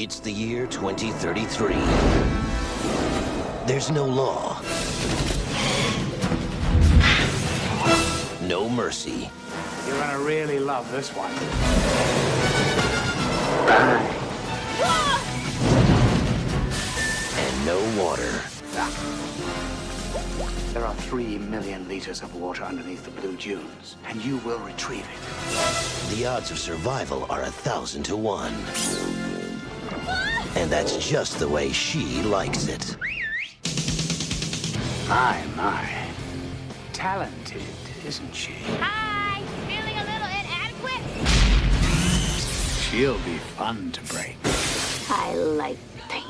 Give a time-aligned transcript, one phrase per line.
[0.00, 1.74] It's the year 2033.
[3.66, 4.60] There's no law.
[8.46, 9.28] No mercy.
[9.88, 11.32] You're gonna really love this one.
[17.36, 18.40] And no water.
[20.74, 25.08] There are three million liters of water underneath the blue dunes, and you will retrieve
[25.12, 26.14] it.
[26.14, 28.54] The odds of survival are a thousand to one.
[30.56, 32.96] And that's just the way she likes it.
[35.08, 35.88] My, my.
[36.92, 37.62] Talented,
[38.06, 38.52] isn't she?
[38.80, 39.40] Hi!
[39.66, 41.04] Feeling a little inadequate?
[42.80, 44.36] She'll be fun to break.
[45.10, 46.24] I like pain.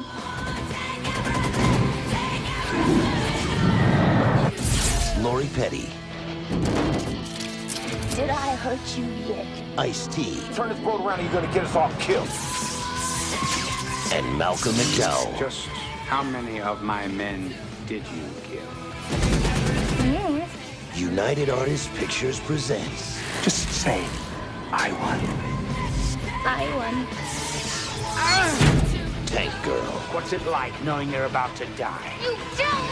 [5.23, 5.89] Lori Petty,
[8.15, 9.47] Did I hurt you yet?
[9.77, 12.29] Ice T, Turn this boat around and you're gonna get us all killed.
[14.13, 15.39] And Malcolm McDowell.
[15.39, 15.67] Just
[16.09, 17.55] how many of my men
[17.87, 18.63] did you kill?
[20.95, 24.05] United Artists Pictures presents Just say,
[24.73, 25.21] I won.
[26.45, 27.07] I won.
[29.27, 29.93] Tank Girl.
[30.13, 32.15] What's it like knowing you're about to die?
[32.23, 32.89] You don't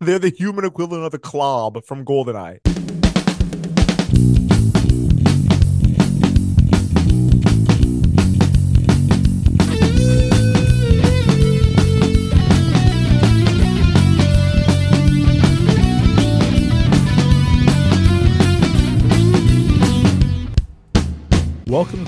[0.00, 2.60] They're the human equivalent of the Klobb from Goldeneye.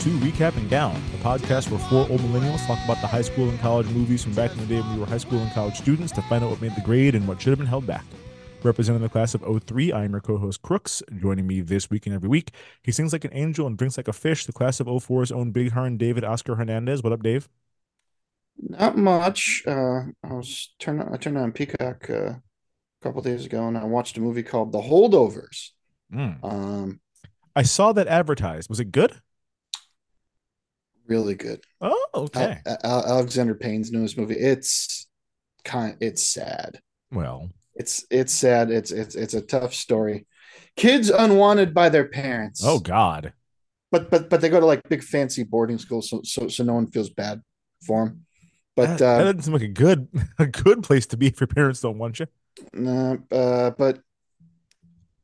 [0.06, 3.48] To Recap and Gown, the podcast where four old millennials talk about the high school
[3.48, 5.74] and college movies from back in the day when we were high school and college
[5.74, 8.04] students to find out what made the grade and what should have been held back.
[8.62, 11.02] Representing the class of 03, I am your co-host Crooks.
[11.18, 12.52] Joining me this week and every week,
[12.84, 14.46] he sings like an angel and drinks like a fish.
[14.46, 17.02] The class of 04's own Big Horn David Oscar Hernandez.
[17.02, 17.48] What up, Dave?
[18.60, 19.64] Not much.
[19.66, 22.42] Uh, I was turned I turned on Peacock uh, a
[23.02, 25.70] couple days ago, and I watched a movie called The Holdovers.
[26.14, 26.44] Mm.
[26.44, 27.00] Um,
[27.56, 28.68] I saw that advertised.
[28.68, 29.20] Was it good?
[31.08, 31.62] Really good.
[31.80, 32.58] Oh, okay.
[32.66, 34.34] Al- Al- Alexander Payne's newest movie.
[34.36, 35.06] It's
[35.64, 35.96] kind.
[36.00, 36.80] It's sad.
[37.12, 38.70] Well, It's it's sad.
[38.70, 40.26] It's it's it's a tough story.
[40.76, 42.62] Kids unwanted by their parents.
[42.64, 43.32] oh God.
[43.92, 46.74] but but but they go to like big fancy boarding schools, so so so no
[46.74, 47.42] one feels bad
[47.86, 48.26] for them.
[48.74, 50.08] But that, that uh, doesn't seem like a good
[50.38, 52.26] a good place to be if your parents don't want you.
[52.72, 54.00] No, uh, but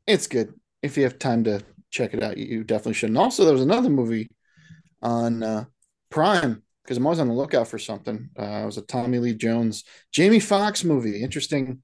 [0.07, 2.37] it's good if you have time to check it out.
[2.37, 3.09] You, you definitely should.
[3.09, 4.29] And also, there was another movie
[5.01, 5.65] on uh,
[6.13, 8.29] Prime because I'm always on the lookout for something.
[8.37, 11.23] Uh, it was a Tommy Lee Jones, Jamie Foxx movie.
[11.23, 11.81] Interesting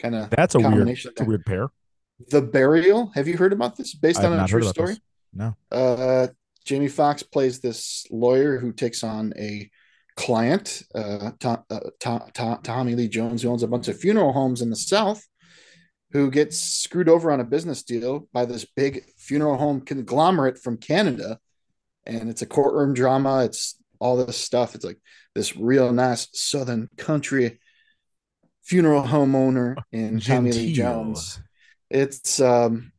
[0.00, 1.68] kind of That's a weird, that's a weird pair.
[2.30, 3.12] The Burial.
[3.14, 3.94] Have you heard about this?
[3.94, 4.94] Based on a true story.
[4.94, 5.00] this.
[5.32, 5.56] No.
[5.70, 6.28] Uh,
[6.64, 9.70] Jamie Foxx plays this lawyer who takes on a
[10.16, 14.32] client, uh, Tom, uh, Tom, Tom, Tommy Lee Jones, who owns a bunch of funeral
[14.32, 15.24] homes in the South,
[16.10, 20.76] who gets screwed over on a business deal by this big funeral home conglomerate from
[20.76, 21.38] Canada.
[22.06, 23.44] And it's a courtroom drama.
[23.44, 24.74] It's all this stuff.
[24.74, 24.98] It's like
[25.34, 27.60] this real nice Southern country
[28.62, 31.40] funeral home owner in Tommy Lee Jones.
[31.90, 32.92] It's um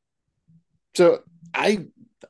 [0.96, 1.86] so I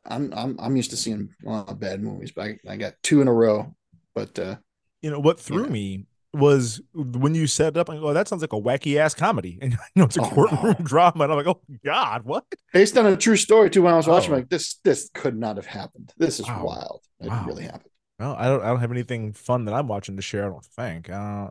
[0.05, 2.93] I'm I'm I'm used to seeing a lot of bad movies, but I, I got
[3.03, 3.75] two in a row.
[4.15, 4.55] But uh
[5.01, 5.69] You know what threw Yeah.
[5.69, 7.89] me was when you set it up.
[7.89, 10.21] I go, oh, that sounds like a wacky ass comedy, and you know it's a
[10.21, 10.85] Oh, courtroom no.
[10.85, 12.45] drama, and I'm like, oh God, what?
[12.73, 14.35] based on a true story too, when I was watching, Oh.
[14.35, 16.11] I'm like this this could not have happened.
[16.17, 16.65] This is Wow.
[16.65, 17.01] wild.
[17.21, 17.45] It Wow.
[17.47, 17.89] really happened.
[18.19, 20.45] Well, I don't, I don't have anything fun that I'm watching to share.
[20.45, 21.09] I don't think.
[21.09, 21.49] Uh,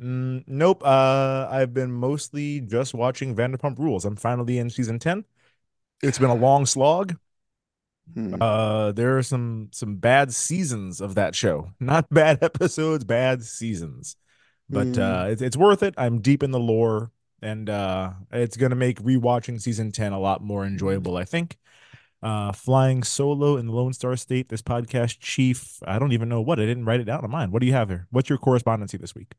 [0.00, 0.82] mm, nope.
[0.84, 4.04] Uh, I've been mostly just watching Vanderpump Rules.
[4.04, 5.24] I'm finally in season ten.
[6.02, 7.16] It's been a long slog.
[8.14, 8.34] Hmm.
[8.40, 11.70] Uh, there are some some bad seasons of that show.
[11.80, 14.16] Not bad episodes, bad seasons.
[14.68, 15.00] But Hmm.
[15.02, 15.94] uh, it's it's worth it.
[15.96, 17.10] I'm deep in the lore,
[17.42, 21.16] and uh, it's gonna make rewatching season ten a lot more enjoyable.
[21.16, 21.56] I think.
[22.22, 24.50] Uh, flying solo in the Lone Star State.
[24.50, 25.78] This podcast chief.
[25.86, 26.60] I don't even know what.
[26.60, 27.50] I didn't write it down on mine.
[27.50, 28.06] What do you have here?
[28.10, 29.32] What's your correspondency this week?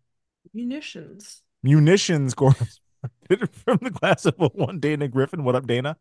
[0.52, 1.44] munitions.
[1.64, 2.80] munitions correspondent
[3.54, 5.44] from the class of 01, Dana Griffin.
[5.44, 5.96] What up, Dana?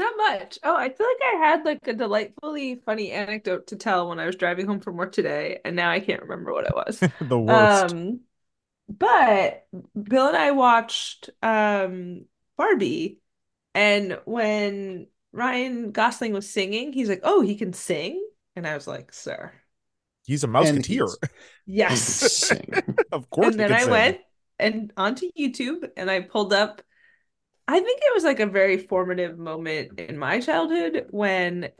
[0.00, 0.58] Not much.
[0.62, 4.24] Oh, I feel like I had like a delightfully funny anecdote to tell when I
[4.26, 7.02] was driving home from work today, and now I can't remember what it was.
[7.20, 7.94] the worst.
[7.94, 8.20] Um,
[8.88, 9.66] but
[10.02, 12.26] Bill and I watched um
[12.56, 13.20] Barbie,
[13.74, 18.26] and when Ryan Gosling was singing, he's like, "Oh, he can sing,"
[18.56, 19.52] and I was like, "Sir,
[20.26, 20.86] He's a And mouseketeer.
[20.86, 21.18] he's-
[21.66, 22.52] yes."
[23.12, 23.56] Of course.
[23.56, 23.90] and then I sing.
[23.90, 24.20] went
[24.58, 26.82] and onto YouTube and I pulled up.
[27.70, 31.70] I think it was like a very formative moment in my childhood when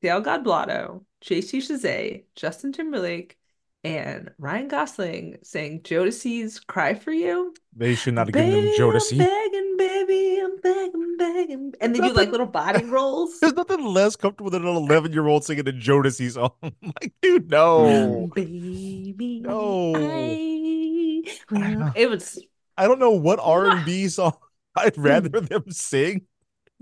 [0.00, 3.36] Dale Godboldo, JC Chasez, Justin Timberlake,
[3.82, 8.78] and Ryan Gosling sang Jodeci's "Cry for You." They should not have given him Baby,
[8.78, 9.12] Jodeci.
[9.12, 13.38] I'm begging, baby, I'm begging, begging, and they do like little body rolls.
[13.40, 16.52] There's nothing less comfortable than an 11 year old singing a Jodeci song.
[16.62, 17.80] like, dude, no.
[17.80, 18.34] Mm.
[18.34, 19.94] Baby, No.
[19.94, 22.38] I will- It was
[22.76, 24.32] I don't know what R&B song
[24.76, 26.26] I'd rather them sing.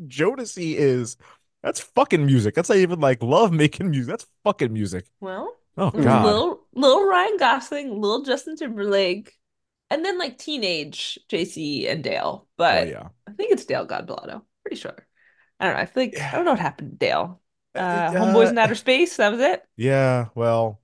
[0.02, 1.16] Jodeci is
[1.62, 2.54] that's fucking music.
[2.54, 4.10] That's not even like love making music.
[4.10, 5.06] That's fucking music.
[5.20, 5.56] well.
[5.76, 6.24] Oh god.
[6.26, 9.38] Little little Ryan Gosling, little Justin Timberlake,
[9.90, 12.46] and then like teenage JC and Dale.
[12.46, 13.08] Oh But yeah.
[13.26, 14.42] I think it's Dale Godboldo.
[14.64, 15.06] Pretty sure.
[15.60, 15.80] I don't know.
[15.82, 17.40] I feel like I don't know what happened to Dale.
[17.74, 19.16] Uh, Uh, Homeboys in Outer Space.
[19.16, 19.62] That was it.
[19.76, 20.80] Yeah, well,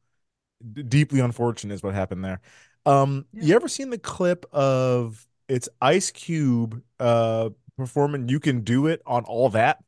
[0.74, 2.40] d- deeply unfortunate is what happened there.
[2.86, 8.86] Um, you ever seen the clip of it's Ice Cube uh performing You Can Do
[8.86, 9.78] It on all that?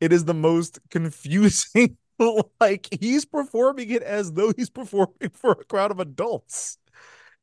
[0.00, 1.96] It is the most confusing
[2.60, 6.78] like he's performing it as though he's performing for a crowd of adults.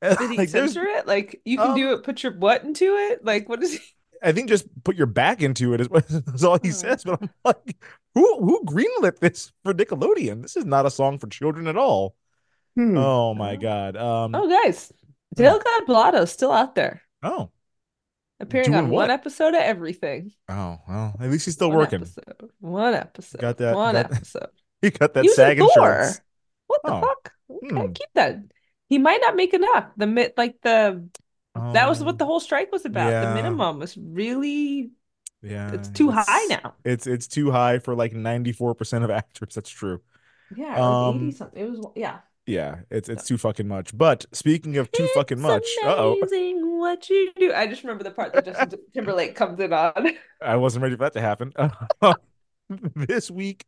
[0.02, 1.08] And, Did he like, censor it?
[1.08, 2.04] Like you can Um, do it.
[2.04, 3.26] Put your butt into it.
[3.26, 3.80] Like what is he?
[4.22, 5.88] I think just put your back into it is,
[6.34, 6.72] is all he Oh.
[6.72, 7.04] says.
[7.04, 7.76] But I'm like,
[8.16, 10.42] who who greenlit this for Nickelodeon?
[10.42, 12.16] This is not a song for children at all.
[12.76, 12.98] Hmm.
[12.98, 13.96] Oh my God.
[13.98, 14.92] Um, Oh, guys,
[15.36, 17.50] Dale Godboldo's still out there, oh,
[18.40, 19.04] appearing Doing on what?
[19.04, 20.32] one episode of everything.
[20.50, 22.02] oh, well, at least he's still One working.
[22.02, 22.52] Episode.
[22.60, 23.42] One episode.
[23.42, 24.50] Got that- One got- episode.
[24.82, 26.22] He got that He SAG insurance.
[26.68, 27.02] What the Oh.
[27.02, 27.34] fuck?
[27.50, 27.92] Hmm.
[27.94, 28.38] keep that.
[28.88, 29.86] He might not make enough.
[29.98, 31.08] The mi- like the
[31.74, 33.10] that was Um, what the whole strike was about.
[33.10, 33.30] yeah.
[33.30, 34.92] The minimum was really
[35.42, 36.76] Yeah, it's too high now.
[36.86, 39.56] It's it's too high for like 94% of actors.
[39.56, 40.02] That's true.
[40.56, 41.64] Yeah, like Um, 80 something.
[41.66, 42.20] It was yeah.
[42.48, 43.96] Yeah, it's it's too fucking much.
[43.96, 46.18] But speaking of too fucking It's much, uh-oh.
[46.22, 47.54] amazing what you do.
[47.54, 50.12] I just remember the part that Justin Timberlake comes in on.
[50.42, 51.52] I wasn't ready for that to happen.
[52.96, 53.66] this week,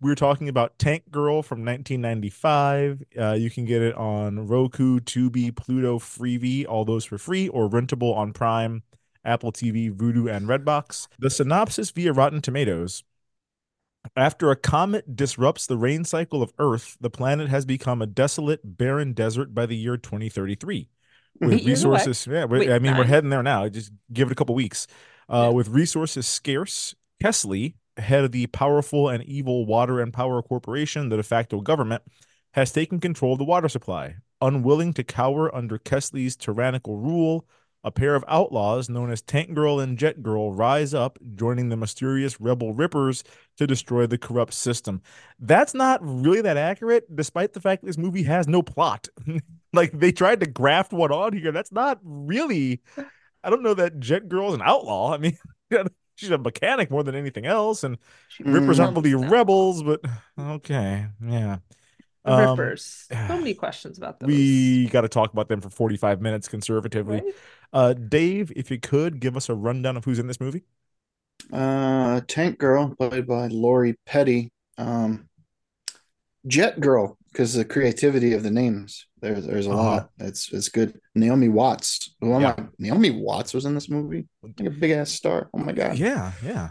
[0.00, 3.02] we're talking about Tank Girl from 1995.
[3.16, 7.68] Uh, you can get it on Roku, Tubi, Pluto, Freevee, all those for free, or
[7.68, 8.82] rentable on Prime,
[9.24, 11.06] Apple TV, Vudu, and Redbox.
[11.20, 13.04] The synopsis via Rotten Tomatoes.
[14.14, 18.60] After a comet disrupts the rain cycle of Earth, the planet has become a desolate,
[18.64, 20.88] barren desert by the year 2033.
[21.40, 21.96] With Eight years away.
[21.98, 23.68] resources, yeah, Wait, I mean, we're heading there now.
[23.68, 24.86] Just give it a couple weeks.
[25.28, 25.48] Uh, Yeah.
[25.50, 31.16] With resources scarce, Kesslee, head of the powerful and evil Water and Power Corporation, the
[31.16, 32.02] de facto government,
[32.54, 34.16] has taken control of the water supply.
[34.40, 37.46] Unwilling to cower under Kesslee's tyrannical rule,
[37.86, 41.76] a pair of outlaws known as Tank Girl and Jet Girl rise up, joining the
[41.76, 43.22] mysterious rebel Rippers
[43.58, 45.00] to destroy the corrupt system.
[45.38, 49.08] That's not really that accurate, despite the fact this movie has no plot.
[49.72, 51.52] like they tried to graft one on here.
[51.52, 52.82] That's not really.
[53.44, 55.14] I don't know that Jet Girl's an outlaw.
[55.14, 55.38] I mean,
[56.16, 57.98] she's a mechanic more than anything else, and
[58.40, 59.30] Rippers aren't really Mm.
[59.30, 60.00] rebels, but
[60.36, 61.58] okay, yeah.
[62.24, 63.06] Um, Rippers.
[63.08, 64.26] So many questions about those.
[64.26, 67.22] We got to talk about them for 45 minutes conservatively.
[67.24, 67.34] Right?
[67.72, 70.64] Uh, Dave, if you could give us a rundown of who's in this movie.
[71.52, 74.50] Uh, Tank Girl, played by Lori Petty.
[74.78, 75.28] Um,
[76.46, 79.06] Jet Girl, because the creativity of the names.
[79.20, 79.82] There's there's a Uh-huh.
[79.82, 80.10] lot.
[80.18, 80.98] It's it's good.
[81.14, 82.14] Naomi Watts.
[82.22, 82.56] Oh my, Yeah.
[82.78, 84.28] Naomi Watts was in this movie.
[84.42, 85.50] Like a big ass star.
[85.52, 85.98] Oh my god.
[85.98, 86.70] Yeah, yeah.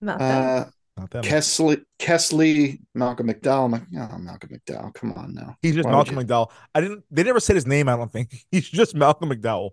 [0.00, 0.58] Not that.
[0.66, 1.32] Uh, Not that much.
[1.32, 3.66] Kesslee, Kesslee, Malcolm McDowell.
[3.66, 4.92] I'm like, oh, Malcolm McDowell.
[4.94, 5.56] Come on now.
[5.62, 6.50] He's just Why Malcolm McDowell.
[6.74, 7.04] I didn't.
[7.10, 7.88] They never said his name.
[7.88, 9.70] I don't think he's just Malcolm McDowell.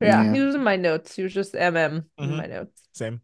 [0.00, 0.32] Yeah, yeah.
[0.34, 1.14] he was in my notes.
[1.16, 2.36] He was just MM in Mhm.
[2.36, 2.82] my notes.
[2.92, 3.20] Same.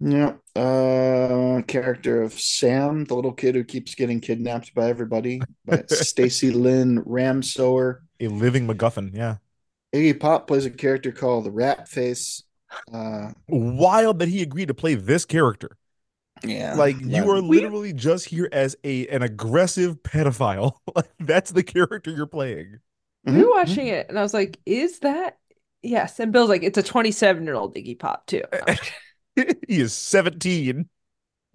[0.00, 0.34] Yeah.
[0.56, 5.42] Uh, character of Sam, the little kid who keeps getting kidnapped by everybody.
[5.66, 8.00] By Stacy Linn Ramsower.
[8.20, 9.14] A living MacGuffin.
[9.14, 9.36] Yeah.
[9.94, 12.44] Iggy Pop plays a character called the Rat Face.
[12.92, 15.76] Uh, Wild that he agreed to play this character.
[16.44, 16.74] yeah.
[16.76, 20.76] Like you are We- literally just here as a an aggressive pedophile.
[20.94, 22.78] like that's the character you're playing.
[23.26, 25.36] We Mhm, were watching it and I was like, is that
[25.82, 26.18] yes?
[26.20, 28.42] And Bill's like, it's a 27 year old Iggy Pop too.
[28.52, 28.78] And I was
[29.46, 30.88] like, he is 17.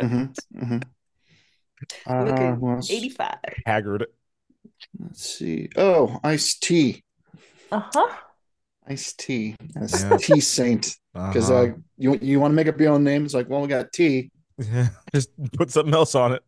[0.02, 0.84] mhm, mhm.
[2.08, 2.90] Uh, Looking who else?
[2.92, 3.36] 85.
[3.66, 4.08] Haggard.
[5.00, 5.70] Let's see.
[5.76, 7.04] Oh, Ice T.
[7.72, 8.16] Uh-huh.
[8.88, 9.56] Ice T.
[9.74, 10.18] That's Yeah.
[10.18, 10.96] T Saint.
[11.14, 11.72] Because Uh-huh.
[11.74, 13.26] uh, you you want to make up your own name?
[13.26, 16.44] It's like, well, we got T, Yeah, just put something else on it.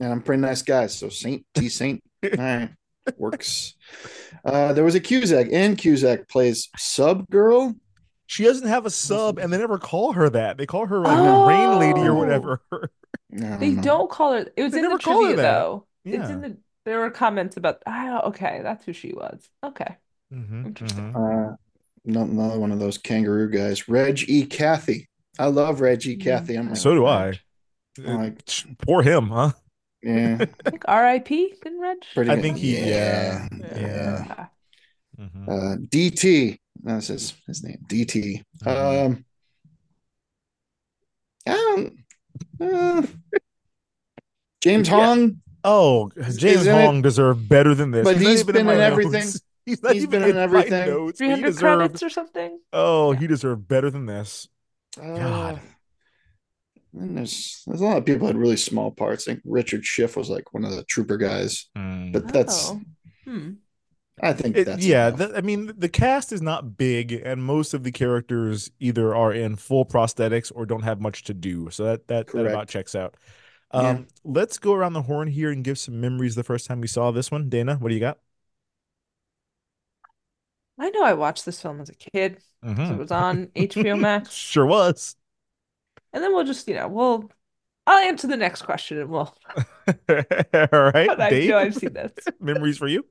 [0.00, 2.02] and I'm pretty nice guy, so Saint T Saint.
[2.24, 2.70] All right,
[3.18, 3.74] works.
[4.44, 7.74] Uh, there was a Cusack, and Cusack plays Sub Girl.
[8.26, 10.58] She doesn't have a sub, and they never call her that.
[10.58, 12.14] They call her like the rain lady or Oh.
[12.14, 12.60] whatever.
[12.72, 13.82] I They know.
[13.82, 14.46] don't call her.
[14.56, 15.42] It was They in the never call her trivia that.
[15.42, 15.86] though.
[16.04, 16.32] It's Yeah.
[16.34, 16.56] in the.
[16.84, 17.82] There were comments about.
[17.86, 19.48] Oh, okay, that's who she was.
[19.64, 19.96] Okay,
[20.34, 21.12] Mm-hmm, Interesting.
[21.12, 21.52] mhm.
[21.52, 21.56] Uh,
[22.04, 23.88] no- another one of those kangaroo guys.
[23.88, 24.44] Reg E.
[24.46, 25.06] Cathey.
[25.38, 26.16] I love Reg E.
[26.16, 26.58] Cathey.
[26.58, 27.38] I'm like, So do I.
[28.04, 28.40] I'm like,
[28.86, 29.52] Poor him, huh?
[30.02, 31.54] Yeah, I think R.I.P.
[31.62, 31.98] Didn't Reg?
[32.14, 32.42] pretty I good.
[32.42, 33.48] think he- yeah, yeah.
[33.60, 33.76] yeah.
[33.78, 34.46] Yeah.
[35.20, 35.48] Mhm.
[35.48, 36.58] Uh, DT.
[36.82, 37.78] That's his, his name.
[37.88, 38.42] DT.
[38.64, 39.06] Mhm.
[39.06, 39.24] Um,
[41.46, 41.92] I.
[42.60, 43.02] Uh,
[44.62, 44.94] James Yeah.
[45.06, 45.40] Hong.
[45.64, 48.04] Oh, James isn't it- Hong deserved better than this.
[48.04, 48.92] But not he's even been my in notes.
[48.92, 49.40] everything.
[49.64, 50.86] He's not He's even been in everything.
[50.88, 51.18] notes.
[51.18, 51.58] Three deserved.
[51.58, 52.60] credits or something.
[52.72, 53.18] Oh, Yeah.
[53.20, 54.48] he deserved better than this.
[55.00, 55.60] Uh, God.
[56.98, 59.28] And there's there's a lot of people had really small parts.
[59.28, 62.12] I think Richard Schiff was like one of the trooper guys, Mm.
[62.12, 62.80] but that's Oh.
[63.24, 63.50] Hmm.
[64.22, 65.18] I think It- that's yeah, enough.
[65.18, 69.30] the, I mean, the cast is not big, and most of the characters either are
[69.30, 71.68] in full prosthetics or don't have much to do.
[71.70, 73.14] So that that, that about checks out.
[73.74, 73.80] Yeah.
[73.90, 76.86] Um, Let's go around the horn here and give some memories the first time we
[76.86, 77.50] saw this one.
[77.50, 78.18] Dana, what do you got?
[80.78, 82.38] I know I watched this film as a kid.
[82.62, 82.92] 'cause Mhm.
[82.92, 84.32] It was on HBO Max.
[84.32, 85.16] Sure was.
[86.16, 87.30] And then we'll just, you know, we'll
[87.86, 89.36] I'll answer the next question and we'll
[89.86, 91.50] All right, but I Dave.
[91.50, 92.12] know I've seen this.
[92.40, 93.04] memories for you?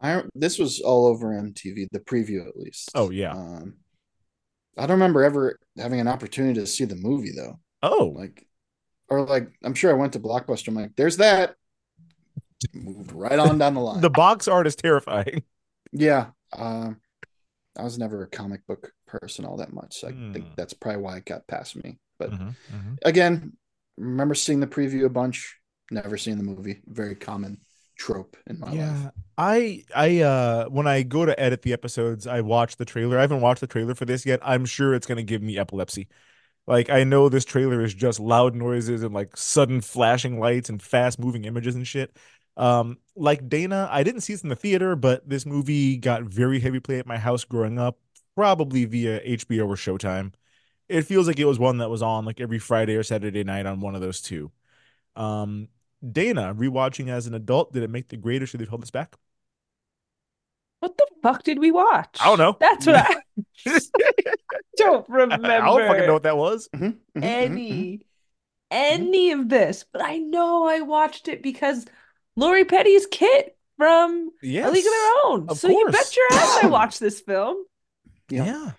[0.00, 2.90] I this was all over MTV, the preview at least.
[2.94, 3.32] Oh, yeah.
[3.32, 3.74] Um,
[4.76, 7.60] I don't remember ever having an opportunity to see the movie though.
[7.82, 8.44] Oh, Like,
[9.08, 10.68] or like, I'm sure I went to Blockbuster.
[10.68, 11.54] I'm like, there's that.
[12.72, 14.00] Moved right on down the line.
[14.00, 15.42] the box art is terrifying.
[15.92, 16.30] yeah.
[16.52, 17.00] Um,
[17.76, 20.00] I was never a comic book person all that much.
[20.00, 20.34] So I Hmm.
[20.34, 21.98] think that's probably why it got past me.
[22.18, 22.98] But Mhm, mhm.
[23.04, 23.54] again,
[23.96, 25.56] remember seeing the preview a bunch.
[25.90, 26.82] Never seen the movie.
[26.86, 27.60] Very common
[27.98, 29.10] trope in my Yeah, life.
[29.36, 33.18] I I uh when I go to edit the episodes, I watch the trailer.
[33.18, 34.40] I haven't watched the trailer for this yet.
[34.42, 36.08] I'm sure it's gonna give me epilepsy.
[36.66, 40.82] Like I know this trailer is just loud noises and like sudden flashing lights and
[40.82, 42.16] fast moving images and shit.
[42.56, 46.60] Um, like Dana, I didn't see this in the theater, but this movie got very
[46.60, 47.98] heavy play at my house growing up,
[48.36, 50.32] probably via HBO or Showtime.
[50.88, 53.66] It feels like it was one that was on like every Friday or Saturday night
[53.66, 54.52] on one of those two.
[55.16, 55.68] Um,
[56.12, 58.90] Dana, rewatching as an adult, did it make the grade or should they hold this
[58.90, 59.16] back?
[60.80, 62.20] What the fuck did we watch?
[62.20, 62.56] I don't know.
[62.60, 63.16] That's what I
[64.76, 65.48] don't remember.
[65.50, 66.68] I don't fucking know what that was.
[66.68, 67.86] Mhm, mhm, mhm, mhm.
[67.86, 68.00] any
[68.70, 71.86] any of this, but I know I watched it because
[72.36, 75.46] Lori Petty's Kit from A League of Their Own.
[75.48, 77.64] of so you bet your ass I watched this film.
[78.30, 78.44] Yeah.
[78.46, 78.70] Yeah.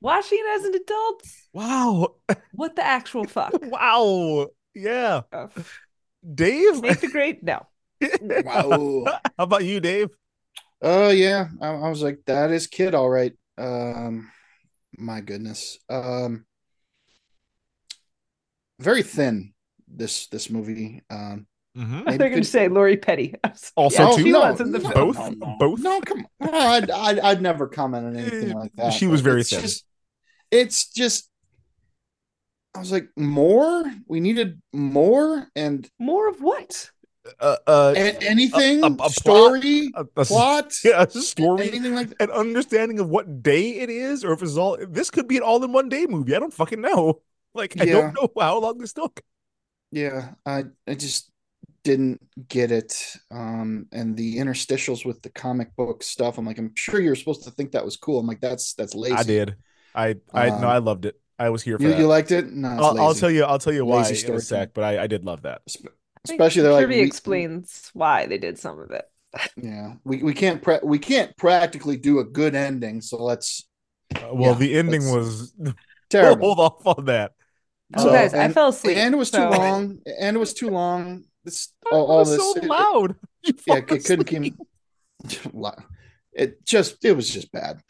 [0.00, 2.14] Watching it as an adult, Wow.
[2.52, 3.52] what the actual fuck?
[3.62, 4.48] Wow.
[4.74, 5.22] Yeah.
[5.32, 5.48] Oh,
[6.34, 7.42] Dave, Make the grade?
[7.42, 7.66] No.
[8.44, 9.04] Wow.
[9.06, 10.08] how about you, Dave?
[10.80, 13.32] Oh yeah, I, I was like, that is kid, all right.
[13.56, 14.28] Um,
[14.98, 15.78] my goodness.
[15.88, 16.44] Um,
[18.80, 19.54] very thin.
[19.86, 21.02] This this movie.
[21.10, 21.94] Um, Mm-hmm.
[22.00, 23.34] I Maybe think I'm say Lori Petty.
[23.76, 24.22] Also, yeah, too?
[24.24, 24.90] she No, was in the no.
[24.92, 25.16] Both?
[25.18, 25.80] no, no, Both?
[25.80, 26.54] No, come on.
[26.54, 28.92] I'd, I'd, I'd never comment on anything like that.
[28.92, 29.60] She was but very it's thin.
[29.62, 29.84] Just,
[30.50, 31.28] it's just.
[32.74, 33.84] I was like, more.
[34.06, 36.90] We needed more, and More of what?
[37.40, 41.94] Uh, uh, a- anything a- a plot- story, a, a- plot, yeah, a story, anything
[41.94, 42.20] like that.
[42.22, 44.76] an understanding of what day it is, or if it's all.
[44.88, 46.34] This could be an all-in-one day movie.
[46.34, 47.22] I don't fucking know.
[47.54, 47.92] Like, I Yeah.
[47.92, 49.20] don't know how long this took.
[49.90, 51.30] Yeah, I I just
[51.84, 53.16] didn't get it.
[53.30, 57.44] Um, and the interstitials with the comic book stuff, I'm like, I'm sure you're supposed
[57.44, 58.20] to think that was cool.
[58.20, 59.14] I'm like, that's that's lazy.
[59.14, 59.56] I did.
[59.94, 61.20] I, I, no, Um, I loved it.
[61.38, 61.98] I was here for You, that.
[61.98, 62.50] you liked it?
[62.52, 63.44] No, it's I'll, I'll tell you.
[63.44, 64.74] I'll tell you why Lazy in a sec.
[64.74, 65.62] But I, I did love that.
[65.68, 69.04] Espe- I think Especially they're like, trivia explains why they did some of it.
[69.56, 73.66] Yeah, we, we can't pre- we can't practically do a good ending, so let's
[74.14, 75.52] Uh, well, Yeah, the ending was
[76.10, 76.54] terrible.
[76.54, 77.32] hold off on that.
[77.96, 78.96] Oh, So- guys, I fell asleep.
[78.98, 79.98] and it was too long.
[80.20, 81.24] And it was too long.
[81.44, 83.16] This It all, all was this so it- it- loud.
[83.44, 84.54] You yeah, fall it couldn't keep.
[86.32, 87.80] It just it was just bad.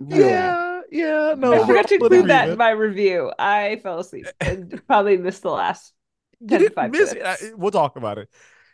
[0.00, 0.82] Really bad.
[0.90, 1.34] Yeah, yeah.
[1.36, 3.30] No, I forgot to include that in my review.
[3.38, 5.92] I fell asleep and probably missed the last
[6.40, 7.42] You 10 to didn't 5 miss minutes.
[7.44, 8.28] I- We'll talk about it.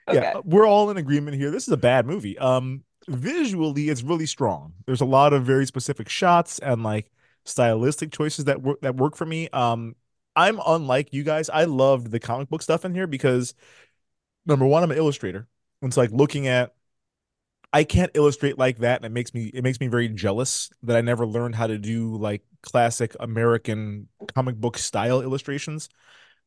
[0.09, 0.18] Okay.
[0.21, 1.50] Yeah, we're all in agreement here.
[1.50, 2.38] This is a bad movie.
[2.38, 4.75] Um, visually, it's really strong.
[4.87, 7.11] There's a lot of very specific shots and like
[7.44, 9.49] stylistic choices that work that work for me.
[9.50, 9.97] Um,
[10.37, 11.49] I'm unlike you guys.
[11.50, 13.54] I loved the comic book stuff in here because
[14.46, 15.48] number one, I'm an illustrator.
[15.82, 16.74] And It's like looking at
[17.72, 20.96] I can't illustrate like that, and it makes me it makes me very jealous that
[20.96, 25.88] I never learned how to do like classic American comic book style illustrations.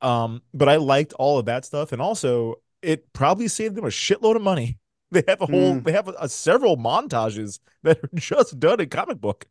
[0.01, 3.89] Um, but I liked all of that stuff, and also it probably saved them a
[3.89, 4.79] shitload of money.
[5.11, 5.85] They have a whole Mm.
[5.85, 9.47] they have a, a several montages that are just done in comic book.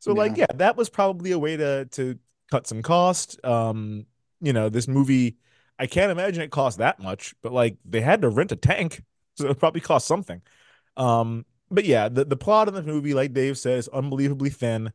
[0.00, 0.36] So like Yeah.
[0.36, 2.18] yeah, that was probably a way to to
[2.50, 3.44] cut some cost.
[3.44, 4.06] Um,
[4.40, 5.36] you know, this movie
[5.78, 9.02] I can't imagine it cost that much, but like they had to rent a tank,
[9.36, 10.42] so it probably cost something.
[10.96, 14.92] Um, but yeah, the, the plot of the movie, like Dave said, is unbelievably thin,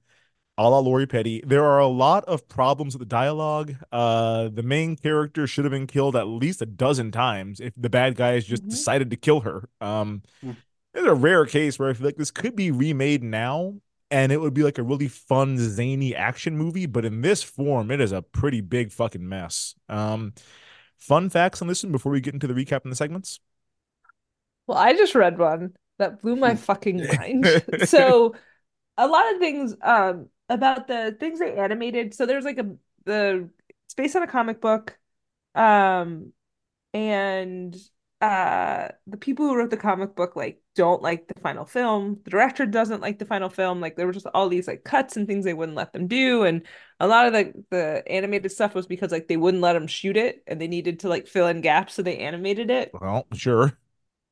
[0.58, 1.44] a la Lori Petty.
[1.46, 3.76] There are a lot of problems with the dialogue.
[3.92, 7.90] Uh, the main character should have been killed at least a dozen times if the
[7.90, 8.70] bad guys just Mhm.
[8.70, 9.70] decided to kill her.
[9.82, 10.52] Um, Hmm.
[10.94, 13.76] it's a rare case where I feel like this could be remade now
[14.10, 16.86] and it would be like a really fun, zany action movie.
[16.86, 19.76] But in this form, it is a pretty big fucking mess.
[19.90, 20.34] Um,
[20.98, 23.40] fun facts on this one before we get into the recap and the segments.
[24.66, 27.48] Well, I just read one that blew my fucking mind.
[27.86, 28.36] So,
[28.98, 32.14] a lot of things um about the things they animated.
[32.14, 32.76] So there's like a
[33.06, 33.50] the
[33.86, 34.98] it's based on a comic book.
[35.56, 36.34] Um
[36.94, 37.76] and
[38.20, 42.20] uh the people who wrote the comic book like don't like the final film.
[42.24, 43.80] The director doesn't like the final film.
[43.82, 46.44] Like there were just all these like cuts and things they wouldn't let them do.
[46.44, 46.66] And
[47.00, 50.18] a lot of the the animated stuff was because like they wouldn't let them shoot
[50.18, 53.78] it and they needed to like fill in gaps, so they animated it Well, sure.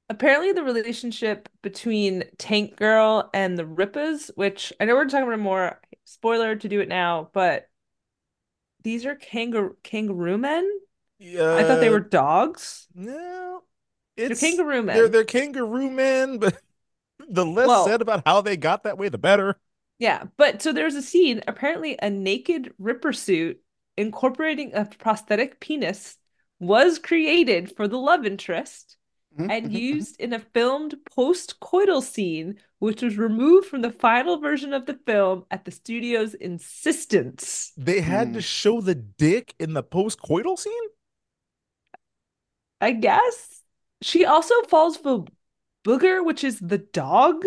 [0.10, 5.40] apparently the relationship between Tank Girl and the Rippas, which I know we're talking about
[5.40, 7.68] more spoiler to do it now, but
[8.84, 10.70] these are kangaroo kangaroo men.
[11.20, 12.88] Yeah, I thought they were dogs.
[12.96, 13.64] No,
[14.18, 14.96] They're it's kangaroo men.
[14.96, 16.62] They're they're kangaroo men, but
[17.30, 19.60] the less Well- said about how they got that way, the better.
[20.00, 23.62] Yeah, but so there's a scene, apparently a naked Ripper suit
[23.98, 26.18] incorporating a prosthetic penis
[26.60, 28.98] was created for the love interest
[29.32, 34.38] Mhm, and mhm, used in a filmed post-coital scene, which was removed from the final
[34.40, 37.74] version of the film at the studio's insistence.
[37.78, 38.42] They had to Hmm.
[38.42, 40.90] show the dick in the post-coital scene.
[42.82, 43.55] I guess.
[44.06, 45.26] She also falls for
[45.84, 47.44] Booga, which is the dog.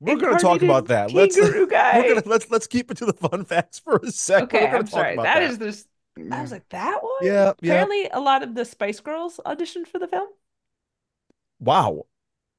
[0.00, 1.12] We're gonna talk about that.
[1.12, 1.46] Let's guy.
[2.00, 4.46] we're gonna let's let's keep it to the fun facts for a second.
[4.46, 5.14] Okay, I'm sorry.
[5.14, 5.86] about that is this.
[6.32, 7.12] I was like, that one.
[7.22, 7.74] Yeah, yeah.
[7.74, 10.28] Apparently, a lot of the Spice Girls auditioned for the film.
[11.60, 12.06] wow.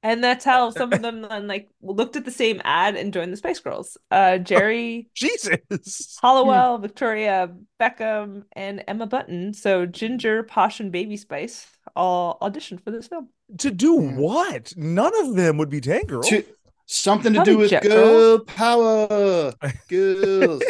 [0.03, 3.33] And that's how some of them then like looked at the same ad and joined
[3.33, 3.97] the Spice Girls.
[4.11, 6.17] Uh Geri Jesus.
[6.21, 9.53] Halliwell, Victoria Beckham, and Emma Bunton.
[9.53, 13.29] So Ginger, Posh, and Baby Spice all auditioned for this film.
[13.59, 14.73] To do what?
[14.75, 16.21] None of them would be Tank Girl.
[16.23, 16.45] To-
[16.85, 18.37] something to Probably do with Jet Girl.
[18.37, 19.53] girl power.
[19.89, 20.63] Girls.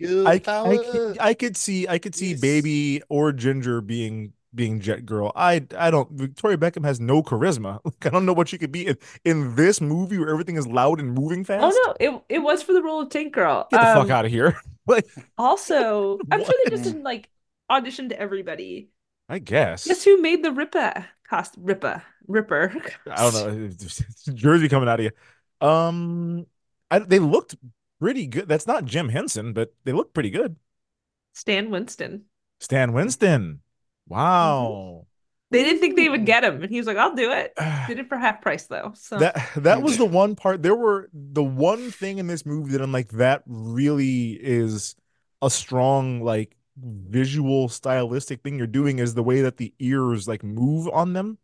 [0.00, 0.72] Girl I, power.
[0.72, 2.40] I, could, I could see I could see Yes.
[2.40, 7.78] baby or ginger being being jet girl i i don't victoria beckham has no charisma.
[7.84, 10.66] Like i don't know what she could be in, in this movie where everything is
[10.66, 11.62] loud and moving fast.
[11.64, 13.68] Oh no, it it was for the role of Tank Girl.
[13.70, 14.56] get the Um, fuck out of here.
[14.88, 17.28] Like Also, I'm sure they just didn't like
[17.68, 18.90] audition to everybody.
[19.28, 19.86] i guess.
[19.86, 22.72] Guess who made the Ripper cost Ripper Ripper?
[23.10, 23.68] i don't know.
[24.34, 25.66] Jersey coming out of you.
[25.66, 26.46] Um
[26.90, 27.56] I, they looked
[28.00, 28.46] pretty good.
[28.48, 30.56] That's not jim henson but they look pretty good.
[31.34, 32.24] Stan Winston.
[32.60, 33.60] stan winston
[34.08, 35.06] wow
[35.50, 37.54] They didn't think they would get him, and he was like, "I'll do it."
[37.86, 38.92] Did it for half price though.
[38.96, 42.72] So that that was the one part there were the one thing in this movie
[42.72, 44.94] that I'm like that really is
[45.42, 50.42] a strong like visual stylistic thing you're doing is the way that the ears like
[50.42, 51.38] move on them.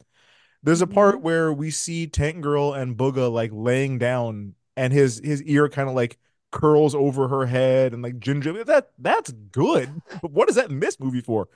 [0.63, 1.23] There's a part Mhm.
[1.23, 5.89] where we see Tank Girl and Booga like laying down and his his ear kind
[5.89, 6.19] of like
[6.51, 10.03] curls over her head and like ginger that that's good.
[10.21, 11.49] But what is that in this movie for?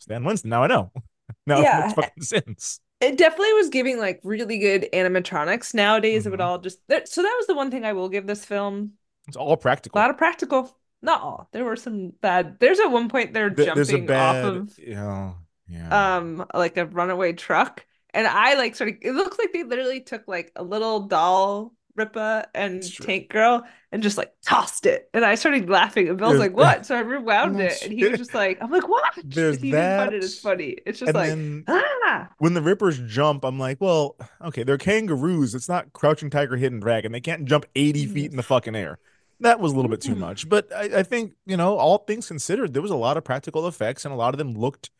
[0.00, 0.90] Stan Winston, now I know.
[1.46, 2.80] Now it makes fucking sense.
[3.00, 5.72] it definitely was giving like really good animatronics.
[5.74, 6.44] Nowadays, it would Mhm.
[6.44, 8.92] all just so that was the one thing I will give this film.
[9.28, 9.98] It's all practical.
[9.98, 10.76] A lot of practical.
[11.00, 11.48] Not all.
[11.52, 12.58] There were some bad.
[12.60, 15.32] There's at one point they're Th- there's a jumping bad off of yeah
[15.68, 19.62] yeah um like a runaway truck and i like sort of it looks like they
[19.62, 25.10] literally took like a little doll Rippa and Tank Girl and just like tossed it.
[25.12, 26.08] And I started laughing.
[26.08, 26.38] And Bill's Yeah.
[26.40, 26.86] like what?
[26.86, 27.82] So I rewound it.
[27.82, 29.12] And he was just like I'm like what?
[29.24, 30.76] There's he didn't find it that, as funny.
[30.86, 32.28] It's just and like then ah.
[32.38, 35.54] when the rippers jump i'm like well okay they're kangaroos.
[35.54, 37.12] It's not crouching tiger hidden dragon.
[37.12, 38.98] They can't jump 80 feet in the fucking air.
[39.40, 40.18] That was a little bit too Mhm.
[40.18, 40.48] much.
[40.48, 43.68] But I, I think you know all things considered there was a lot of practical
[43.68, 44.90] effects and a lot of them looked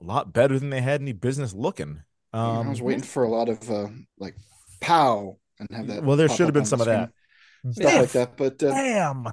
[0.00, 2.02] a lot better than they had any business looking.
[2.32, 4.36] Um I was waiting for a lot of uh, like
[4.80, 6.02] pow and have that.
[6.04, 7.10] well there should have been some of that
[7.72, 8.36] stuff like that.
[8.36, 9.32] But uh, damn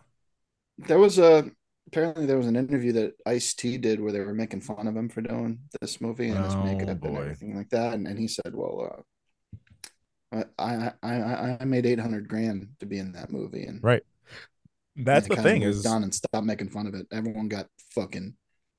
[0.78, 1.50] there was a
[1.88, 4.96] apparently there was an interview that Ice T did where they were making fun of
[4.96, 8.18] him for doing this movie and his Oh, makeup and everything like that, and, and
[8.18, 9.04] he said, "Well,
[10.34, 13.84] uh, I I I, I made eight hundred grand to be in that movie, and
[13.84, 14.04] Right.
[14.96, 17.08] That's I the thing is on and stop making fun of it.
[17.12, 18.36] Everyone got fucking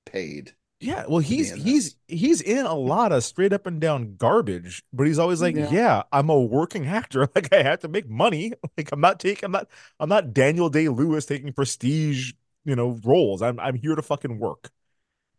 [0.06, 0.54] paid.
[0.84, 4.82] Yeah, well, he's in he's he's in a lot of straight up and down garbage,
[4.92, 5.70] but he's always like, Yeah.
[5.70, 7.28] "Yeah, I'm a working actor.
[7.34, 8.52] Like I have to make money.
[8.76, 9.68] Like I'm not taking, I'm not,
[9.98, 12.32] I'm not Daniel Day Lewis taking prestige,
[12.64, 13.40] you know, roles.
[13.42, 14.70] I'm I'm here to fucking work."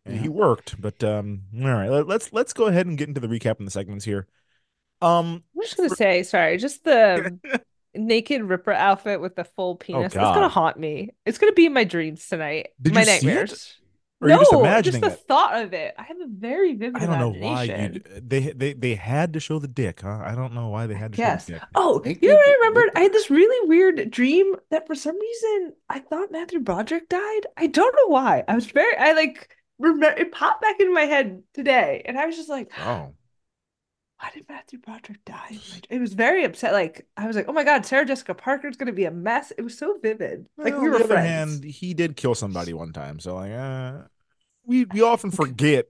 [0.05, 3.19] And he worked, but um, all right, let, let's let's go ahead and get into
[3.21, 4.27] the recap in the segments here.
[5.01, 7.39] Um, I'm just gonna say, sorry, just the
[7.95, 10.07] naked Ripper outfit with the full penis.
[10.07, 11.11] It's gonna haunt me.
[11.25, 12.69] It's gonna be in my dreams tonight.
[12.81, 13.23] Did my you see it?
[13.23, 13.77] nightmares.
[14.21, 15.19] Or no, just imagining the it?
[15.27, 15.93] thought of it.
[15.99, 19.39] I have a very vivid I don't know why you they they they had to
[19.41, 20.21] show the dick, huh?
[20.23, 21.45] I don't know why they had to show Yes.
[21.45, 21.61] the dick.
[21.75, 22.91] Oh, Naked- you know what I remembered?
[22.95, 27.41] I had this really weird dream that for some reason I thought Matthew Broderick died.
[27.57, 28.43] I don't know why.
[28.47, 29.49] I was very, I like,
[29.79, 33.13] remember it popped back into my head today, and I was just like, Oh,
[34.19, 35.57] why did Matthew Broderick die?
[35.89, 36.71] It was very upset.
[36.73, 39.51] Like, I was like, oh my God, Sarah Jessica Parker's gonna be a mess.
[39.57, 40.47] It was so vivid.
[40.57, 41.53] Like, Well, we on were the other friends.
[41.53, 44.03] hand, he did kill somebody one time, so like, uh,
[44.65, 45.85] we we often forget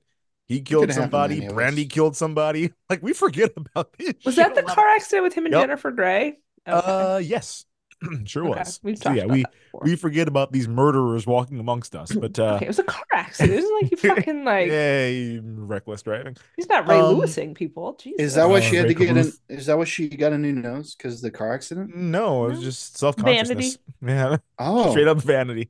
[0.48, 1.44] he killed Could happen to somebody.
[1.46, 2.74] any Brandy killed somebody.
[2.90, 4.14] Like we forget about this.
[4.26, 5.62] Was that the car accident with him and Yep.
[5.62, 6.40] Jennifer Grey?
[6.68, 6.78] Okay.
[6.88, 7.66] Uh, yes,
[8.26, 8.80] sure Okay, was.
[8.84, 9.54] We've So yeah, about we that
[9.84, 13.04] we forget about these murderers walking amongst us, but uh, Okay, it was a car
[13.14, 13.54] accident.
[13.54, 16.36] It wasn't like you fucking like yay, reckless driving.
[16.56, 17.96] he's not Ray Um, Lewising people.
[18.02, 18.20] Jesus.
[18.22, 19.16] Is that what Uh, she had Ray to get in?
[19.16, 19.40] Carruth.
[19.50, 20.96] Is that what she got a new nose?
[20.96, 21.96] Because the car accident?
[21.96, 22.66] No, it was No.
[22.66, 23.78] just self consciousness.
[24.06, 25.70] Yeah, Oh, straight up vanity.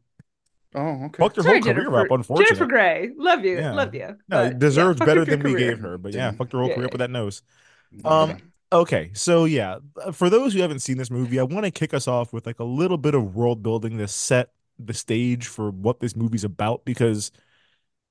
[0.74, 1.24] Oh, okay.
[1.24, 2.00] Fucked her Sorry, whole career Jennifer.
[2.02, 2.12] up.
[2.12, 3.74] Unfortunately, Jennifer Grey, love you, Yeah.
[3.74, 4.08] love you.
[4.28, 5.98] no, but, deserves yeah, better up your than we gave her.
[5.98, 7.44] But yeah, Didn't- fucked her whole Yeah, career up with that nose.
[8.04, 8.38] Um,
[8.76, 8.96] Okay.
[8.96, 11.94] Okay, so yeah, uh, for those who haven't seen this movie, I want to kick
[11.94, 15.72] us off with like a little bit of world building to set the stage for
[15.72, 17.32] what this movie's about because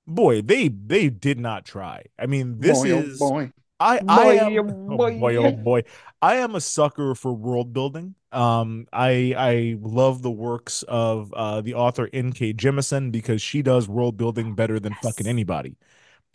[0.07, 2.05] boy, they they did not try.
[2.19, 3.53] I mean, this boy, oh is boy.
[3.81, 5.37] I I am oh oh boy boy.
[5.37, 5.85] oh boy.
[6.23, 8.15] I am a sucker for world building.
[8.33, 12.55] Um I I love the works of uh the author N.K.
[12.55, 15.77] Jemisin because she does world building better than fucking anybody.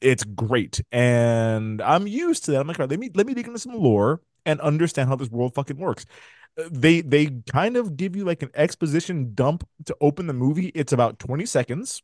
[0.02, 0.82] It's great.
[0.92, 2.62] And I'm used to that.
[2.62, 5.30] I'm like, right, let me let me dig into some lore and understand how this
[5.30, 6.06] world fucking works.
[6.58, 10.68] Uh, They they kind of give you like an exposition dump to open the movie.
[10.70, 12.02] It's about 20 seconds.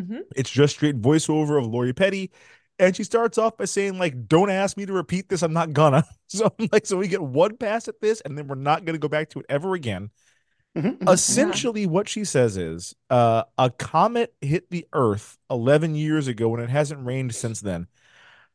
[0.00, 0.22] Mhm.
[0.36, 2.32] It's just straight voiceover of Lori Petty.
[2.78, 5.42] And she starts off by saying, like, don't ask me to repeat this.
[5.42, 6.04] I'm not gonna.
[6.28, 8.98] So I'm like, so we get one pass at this, and then we're not gonna
[8.98, 10.10] go back to it ever again.
[10.76, 11.12] Mhm, mhm.
[11.12, 16.62] Essentially, what she says is uh, a comet hit the Earth 11 years ago, and
[16.62, 17.86] it hasn't rained since then.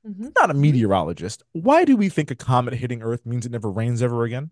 [0.06, 0.34] Mhm.
[0.36, 1.44] Not a meteorologist.
[1.54, 4.52] Why do we think a comet hitting Earth means it never rains ever again?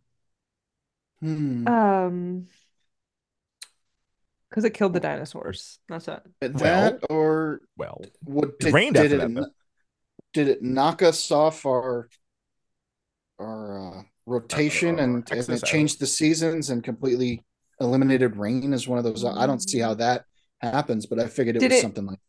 [1.21, 1.67] Hmm.
[1.67, 2.47] Um,
[4.49, 5.79] because it killed the dinosaurs.
[5.87, 6.21] That's it.
[6.41, 9.51] that or Well, what It did, rained did after it that, though.
[10.33, 12.09] did it knock us off our
[13.39, 17.43] our uh, rotation Uh, and, and Texas, it changed the seasons and completely
[17.79, 20.25] eliminated rain is one of those I don't see how that
[20.61, 22.19] happens but I figured it Did was it- something like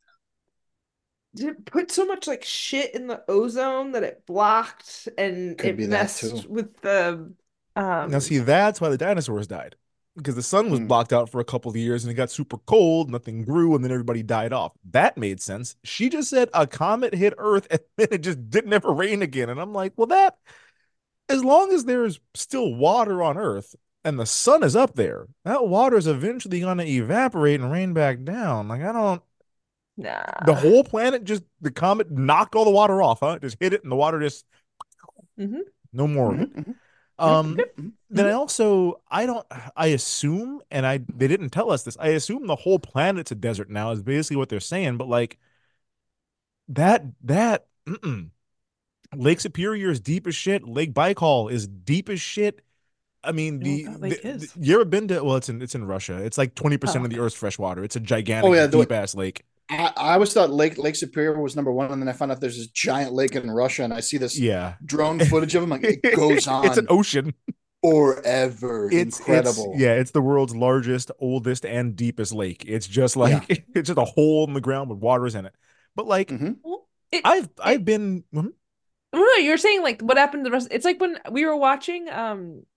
[1.35, 1.41] that.
[1.43, 5.71] Did it put so much like shit in the ozone that it blocked and Could
[5.71, 7.33] it be messed with the
[7.77, 9.77] um now see, that's why the dinosaurs died
[10.17, 10.87] because the sun was Hmm.
[10.89, 13.85] blocked out for a couple of years and it got super cold, nothing grew, and
[13.85, 14.73] then everybody died off.
[14.91, 15.77] That made sense.
[15.85, 19.49] She just said a comet hit Earth and then it just didn't ever rain again.
[19.49, 20.37] And I'm like, well, that,
[21.29, 25.67] as long as there's still water on Earth and the sun is up there, that
[25.67, 28.69] water is eventually going to evaporate and rain back down.
[28.69, 29.23] Like, I don't,
[29.97, 30.25] nah.
[30.47, 33.39] the whole planet just, the comet knocked all the water off, huh?
[33.39, 34.45] Just hit it and the water just,
[35.39, 35.61] Mhm.
[35.93, 36.55] no more of it.
[36.55, 36.75] Mhm, mhm.
[37.19, 37.93] Um, Mhm.
[38.09, 41.97] then I also I don't I assume and I they didn't tell us this.
[42.01, 45.39] I assume the whole planet's a desert now is basically what they're saying, but like
[46.69, 48.31] that that mm-mm.
[49.15, 50.67] Lake Superior is deep as shit.
[50.67, 52.63] Lake Baikal is deep as shit.
[53.23, 55.85] I mean, the, what the- the- you ever been to well, it's in it's in
[55.85, 56.17] Russia.
[56.23, 57.19] It's like 20% Oh, of the.
[57.21, 57.85] Earth's fresh water.
[57.85, 59.45] It's a gigantic Oh, yeah, the- deep ass lake.
[59.69, 62.41] I, I always thought Lake Lake Superior was number one and then I found out
[62.41, 64.75] there's this giant lake in Russia and I see this Yeah.
[64.85, 67.35] drone footage of them like it goes on it's an ocean.
[67.83, 72.65] forever It's incredible It's, yeah, it's the world's largest, oldest, and deepest lake.
[72.67, 75.55] It's just like it's just a hole in the ground with waters in it.
[75.95, 76.57] But like Mhm.
[77.13, 78.53] It, I've I've been mhm.
[79.13, 80.69] no, no, you're saying like what happened to the rest.
[80.71, 82.70] It's like when we were watching um that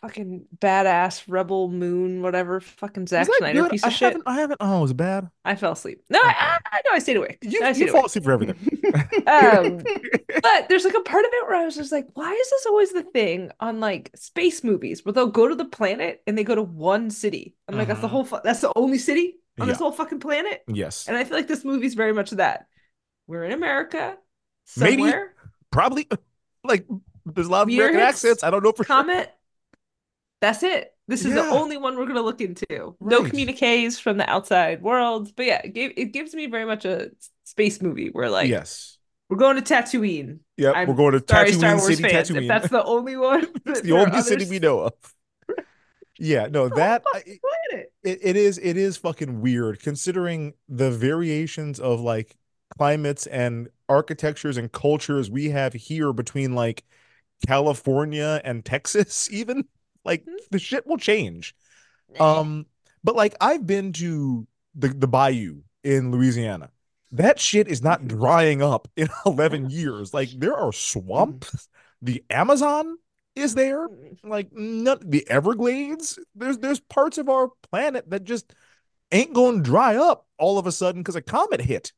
[0.00, 3.70] fucking badass Rebel Moon, whatever fucking Zack Snyder good?
[3.70, 4.00] piece I of shit.
[4.12, 5.30] haven't I haven't oh, it was bad.
[5.44, 6.02] I fell asleep.
[6.10, 7.38] No, I, I, I know I stayed awake.
[7.42, 8.56] You I stayed you fall asleep for everything.
[9.26, 9.78] Um,
[10.42, 12.66] but there's like a part of it where I was just like, why is this
[12.66, 16.44] always the thing on like space movies where they'll go to the planet and they
[16.44, 17.54] go to one city?
[17.68, 18.10] I'm like, that's the Mhm.
[18.10, 20.62] whole, fu- that's the only city on this whole fucking planet.
[20.66, 21.06] yes.
[21.08, 22.66] And I feel like this movie's very much that.
[23.26, 24.18] We're in America,
[24.76, 25.02] Maybe.
[25.04, 25.34] somewhere.
[25.70, 26.08] Probably
[26.64, 26.86] like
[27.24, 28.42] There's a lot of American accents.
[28.42, 28.96] I don't know for sure.
[28.96, 29.32] Comet.
[30.42, 30.92] That's it.
[31.06, 32.96] This is the only one we're gonna look into.
[33.00, 35.32] No communiques from the outside world.
[35.36, 37.12] But yeah, it, gave, it gives me very much a
[37.44, 38.98] space movie where like yes.
[39.28, 40.40] we're going to Tatooine.
[40.56, 40.74] Yep.
[40.74, 42.28] I'm we're going to Sorry, Tatooine Star Wars City, fans.
[42.28, 42.42] Tatooine.
[42.42, 44.92] If that's the only one, it's the only city we know of.
[46.18, 52.36] Yeah, no, that it, it is it is fucking weird considering the variations of like
[52.78, 56.84] climates and architectures and cultures we have here between like
[57.46, 59.64] California and Texas even
[60.04, 60.36] like Mhm.
[60.50, 61.54] the shit will change
[62.20, 62.66] um
[63.04, 66.70] but like I've been to the the bayou in Louisiana
[67.12, 71.68] that shit is not drying up in 11 years like there are swamps
[72.00, 72.96] the Amazon
[73.34, 73.88] is there
[74.22, 76.18] like none, the Everglades.
[76.34, 78.52] There's there's parts of our planet that just
[79.10, 81.92] ain't going to dry up all of a sudden because a comet hit.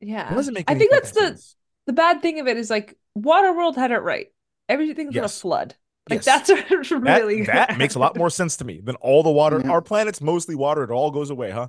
[0.00, 0.32] Yeah.
[0.32, 0.70] It doesn't make.
[0.70, 1.56] I think that's the sense.
[1.86, 4.28] the bad thing of it is like Waterworld had it right.
[4.70, 5.74] Everything's gonna flood.
[6.10, 6.48] Like Yes.
[6.48, 6.48] that's
[6.90, 9.60] what That, really that makes a lot more sense to me than all the water.
[9.62, 9.70] Yeah.
[9.70, 10.82] Our planet's mostly water.
[10.84, 11.68] It all goes away, huh?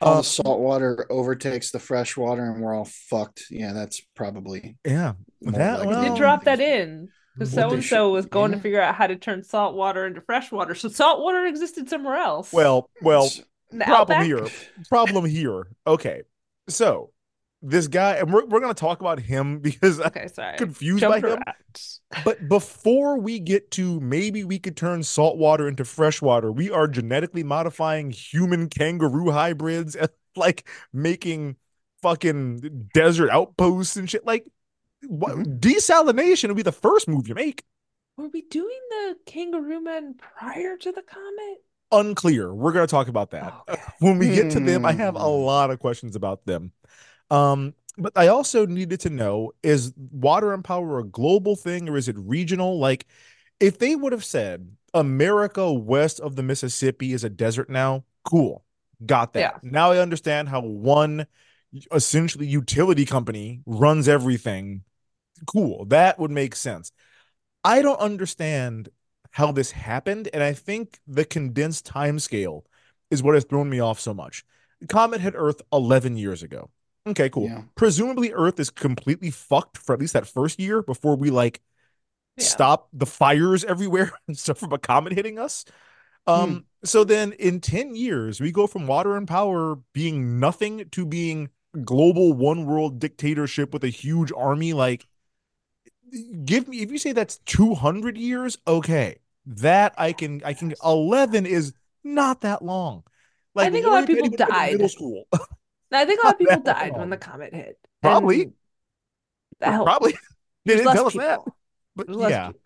[0.00, 3.44] All Um, the salt water overtakes the fresh water, and we're all fucked.
[3.50, 5.14] Yeah, that's probably yeah.
[5.42, 8.56] more That- well, did drop that in because so and so was going yeah.
[8.56, 10.74] to figure out how to turn salt water into fresh water.
[10.74, 12.52] So salt water existed somewhere else.
[12.52, 14.26] Well, well, It's- In the problem outback?
[14.26, 14.46] here.
[14.88, 15.66] Problem here.
[15.86, 16.22] Okay,
[16.68, 17.10] so
[17.68, 21.42] this guy, and we're we're gonna talk about him because I'm confused Jumped by him.
[22.24, 26.70] But before we get to maybe we could turn salt water into fresh water, we
[26.70, 31.56] are genetically modifying human kangaroo hybrids and like making
[32.02, 34.24] fucking desert outposts and shit.
[34.24, 34.46] Like,
[35.06, 35.58] what, Mhm.
[35.60, 37.64] desalination would be the first move you make.
[38.16, 41.62] Were we doing the kangaroo men prior to the comet?
[41.92, 42.54] Unclear.
[42.54, 43.80] We're gonna talk about that Okay.
[44.00, 44.84] when we get to them.
[44.84, 45.24] I have a Hmm.
[45.44, 46.72] lot of questions about them.
[47.30, 51.96] Um, but I also needed to know: is water and power a global thing or
[51.96, 52.78] is it regional?
[52.78, 53.06] Like,
[53.60, 58.64] if they would have said America west of the Mississippi is a desert now, cool,
[59.04, 59.40] got that.
[59.62, 59.70] Yeah.
[59.70, 61.26] Now I understand how one
[61.92, 64.82] essentially utility company runs everything.
[65.46, 66.92] Cool, that would make sense.
[67.64, 68.88] I don't understand
[69.32, 72.64] how this happened, and I think the condensed time scale
[73.10, 74.44] is what has thrown me off so much.
[74.88, 76.70] Comet hit Earth 11 years ago.
[77.06, 77.44] Okay, cool.
[77.44, 77.62] Yeah.
[77.76, 81.60] Presumably Earth is completely fucked for at least that first year before we like
[82.36, 82.44] Yeah.
[82.44, 85.64] stop the fires everywhere and stuff from a comet hitting us.
[86.26, 91.06] Um, so then in 10 years, we go from water and power being nothing to
[91.06, 91.50] being
[91.84, 94.72] global one world dictatorship with a huge army.
[94.72, 95.06] Like,
[96.44, 99.18] give me if you say that's 200 years, okay.
[99.46, 103.04] That I can I can 11 is not that long.
[103.54, 105.24] Like I think a lot of people Petty in Middle school.
[105.96, 107.78] I think a lot of people died when the comet hit.
[108.02, 108.52] Probably.
[109.60, 110.14] Probably.
[110.64, 111.38] They didn't tell us that.
[111.94, 112.46] But There's less yeah.
[112.48, 112.60] people.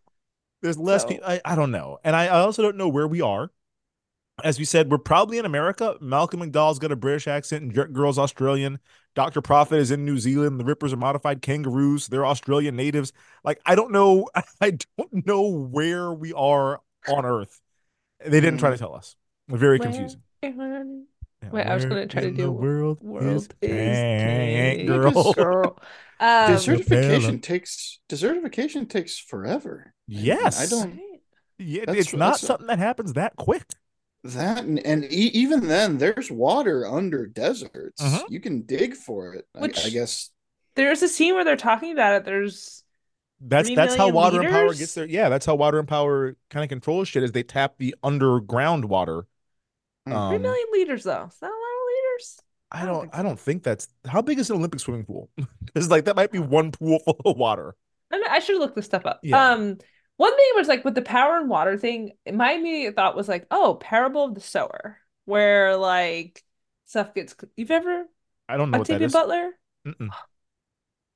[0.63, 1.27] There's less So- people.
[1.27, 1.99] I, I don't know.
[2.03, 3.51] And I, I also don't know where we are.
[4.43, 5.97] As we said, we're probably in America.
[6.01, 8.79] Malcolm McDowell's got a British accent and Jet Girl's Australian.
[9.15, 9.43] Dr.
[9.43, 10.59] Prophet is in New Zealand.
[10.59, 12.07] The Rippers are modified kangaroos.
[12.07, 13.13] They're Australian natives.
[13.45, 14.29] Like, I don't know.
[14.63, 17.61] I don't know where we are on Earth.
[18.25, 18.81] They didn't try to hmm.
[18.81, 19.15] tell us.
[19.49, 21.07] Very Where confusing.
[21.43, 24.89] In- Yeah, Wait, I was gonna try to do the world, World is is Tank
[24.89, 25.79] Tank Girl.
[26.23, 29.95] Um, desertification takes desertification takes forever.
[30.07, 30.61] Yes.
[30.61, 31.01] I don't
[31.57, 33.63] Yeah, it's not something that happens that quick.
[34.25, 38.03] that and, and e- even then there's water under deserts.
[38.03, 38.25] Mhm.
[38.29, 39.47] You can dig for it.
[39.57, 40.29] I, Which- I guess
[40.75, 42.25] there's a scene where they're talking about it.
[42.27, 42.85] There's
[43.41, 45.07] That's that's how million water and power gets there.
[45.07, 47.23] Yeah, that's how water and power kind of controls shit.
[47.23, 49.25] Is they tap the underground water.
[50.11, 50.17] Hmm.
[50.17, 51.27] Um, three million liters though.
[51.27, 52.41] Is that a lot of liters?
[52.73, 53.01] I I don't don't.
[53.01, 55.31] think I don't think that's how big is an Olympic swimming pool?
[55.65, 57.77] Because like that might be one pool full of water.
[58.13, 59.21] I, mean, I should look this stuff up.
[59.23, 59.53] Yeah.
[59.53, 59.79] Um,
[60.17, 62.13] one thing was like with the power and water thing.
[62.31, 66.43] My immediate thought was like, oh, parable of the sower, where like
[66.87, 67.35] stuff gets.
[67.57, 68.07] You've ever
[68.49, 69.09] I don't know what that Octavia.
[69.09, 69.51] Butler?
[69.87, 70.11] Mm-mm.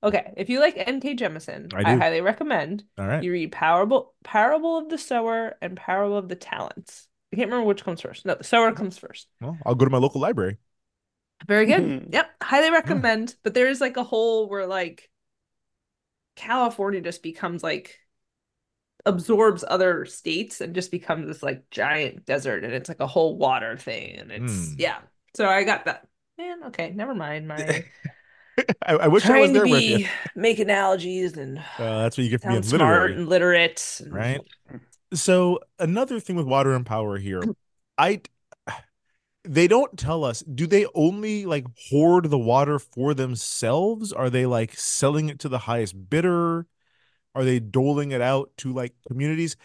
[0.02, 1.16] Okay, if you like N.K.
[1.16, 3.22] Jemisin, I I, highly recommend All right.
[3.22, 7.08] you read Parable Parable of the Sower and Parable of the Talents.
[7.34, 8.24] I can't remember which comes first.
[8.24, 9.26] No, the sower comes first.
[9.40, 10.58] Well, I'll go to my local library.
[11.48, 11.82] Very good.
[11.82, 12.12] Mhm.
[12.12, 13.34] Yep, highly recommend.
[13.42, 15.10] But there is like a whole where like
[16.36, 17.98] California just becomes like
[19.04, 23.36] absorbs other states and just becomes this like giant desert and it's like a whole
[23.36, 24.74] water thing and it's Hmm.
[24.78, 24.98] yeah.
[25.36, 26.06] So I got that.
[26.38, 27.46] Man, okay, never mind.
[27.48, 27.84] My
[28.86, 29.98] I, I wish I was trying to there with you.
[29.98, 33.14] be make analogies and Uh, that's what you get for being sound smart literary.
[33.16, 34.00] and literate.
[34.04, 34.40] and- Right.
[35.14, 37.42] So another thing with water and power here,
[37.96, 38.20] I
[39.44, 44.12] they don't tell us, do they only like hoard the water for themselves?
[44.12, 46.66] Are they like selling it to the highest bidder?
[47.34, 49.56] Are they doling it out to like communities?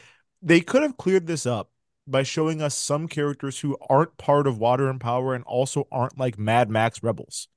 [0.41, 1.71] They could have cleared this up
[2.07, 6.17] by showing us some characters who aren't part of Water and Power and also aren't
[6.17, 7.47] like Mad Max rebels.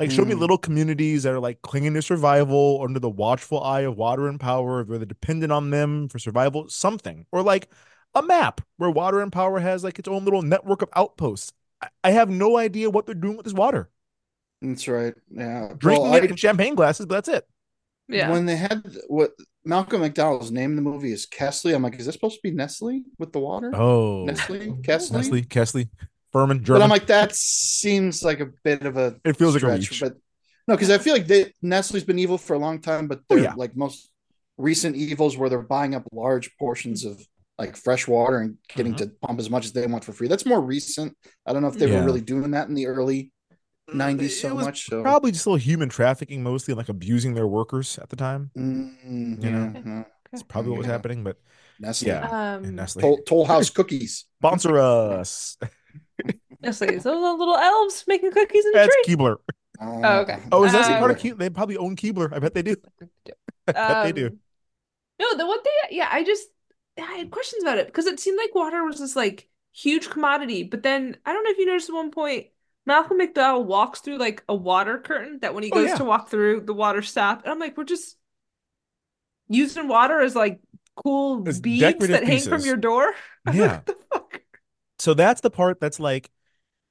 [0.00, 0.40] Like, show me Mm.
[0.40, 4.40] little communities that are like clinging to survival under the watchful eye of Water and
[4.40, 7.26] Power, where they're dependent on them for survival, something.
[7.32, 7.68] Or like
[8.14, 11.52] a map where Water and Power has like its own little network of outposts.
[11.82, 13.90] I, I have no idea what they're doing with this water.
[14.62, 15.14] That's right.
[15.30, 15.74] Yeah.
[15.78, 17.46] Drinking Well, it in champagne glasses, but that's it.
[18.08, 18.30] Yeah.
[18.30, 19.32] When they had what
[19.64, 22.50] Malcolm McDowell's name in the movie is Kesslee, I'm like, is that supposed to be
[22.50, 23.70] Nestle with the water?
[23.74, 25.12] Oh, Nestle, Kesslee.
[25.12, 25.88] Nestle, Kesslee,
[26.32, 29.16] Furman, But I'm like, that seems like a bit of a.
[29.24, 30.00] It feels like a stretch, reach.
[30.00, 30.14] But
[30.68, 33.34] no, because I feel like they, Nestle's been evil for a long time, but Oh,
[33.34, 33.54] they're yeah.
[33.54, 34.10] like most
[34.58, 37.20] recent evils where they're buying up large portions of
[37.58, 38.98] like fresh water and getting Mhm.
[38.98, 40.28] to pump as much as they want for free.
[40.28, 41.16] That's more recent.
[41.46, 42.00] I don't know if they Yeah.
[42.00, 43.32] were really doing that in the early
[43.92, 44.86] 90s so much.
[44.86, 48.50] So Probably just a little human trafficking, mostly like abusing their workers at the time.
[48.56, 50.04] Mm, You yeah, know, yeah.
[50.30, 50.92] That's probably what was Yeah.
[50.92, 51.24] happening.
[51.24, 51.38] But
[51.80, 52.08] Nestle.
[52.08, 52.54] Yeah.
[52.56, 54.26] Um, Nestle Toll, Toll House cookies.
[54.38, 55.56] sponsor us.
[56.62, 59.04] Nestle, those little, little elves making cookies in a That's tree.
[59.06, 59.36] Keebler.
[59.80, 60.40] Oh, okay.
[60.52, 61.38] Oh, is that Um, part of Keebler?
[61.38, 62.32] They probably own Keebler.
[62.32, 62.76] I bet they do.
[63.68, 64.30] I bet they do.
[64.30, 64.40] Um,
[65.20, 66.48] No, the one thing, yeah, I just
[66.98, 70.64] I had questions about it because it seemed like water was this like huge commodity,
[70.64, 72.48] but then I don't know if you noticed at one point
[72.86, 75.96] Malcolm McDowell walks through like a water curtain that when he Oh, goes yeah.
[75.96, 78.16] to walk through, the water stopped, and I'm like, we're just
[79.48, 80.60] using water as like
[80.96, 83.12] cool As beads decorative that hang from your door.
[83.52, 83.82] Yeah.
[83.84, 84.40] what the fuck?
[84.98, 86.30] So that's the part that's like,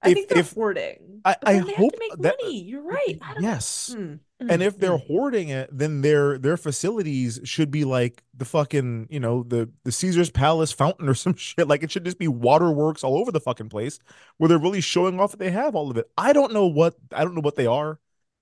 [0.01, 1.21] I If- think they're if- hoarding.
[1.25, 2.61] I- But I then they have hope to make that- money.
[2.63, 3.19] You're right.
[3.41, 3.93] Yes.
[3.97, 5.07] Mm, And if they're mm.
[5.07, 9.91] hoarding it, then their their facilities should be like the fucking, you know, the the
[9.91, 11.67] Caesar's Palace fountain or some shit.
[11.67, 13.99] Like it should just be waterworks all over the fucking place
[14.37, 16.09] where they're really showing off that they have all of it.
[16.17, 17.99] I don't know what I don't know what they are.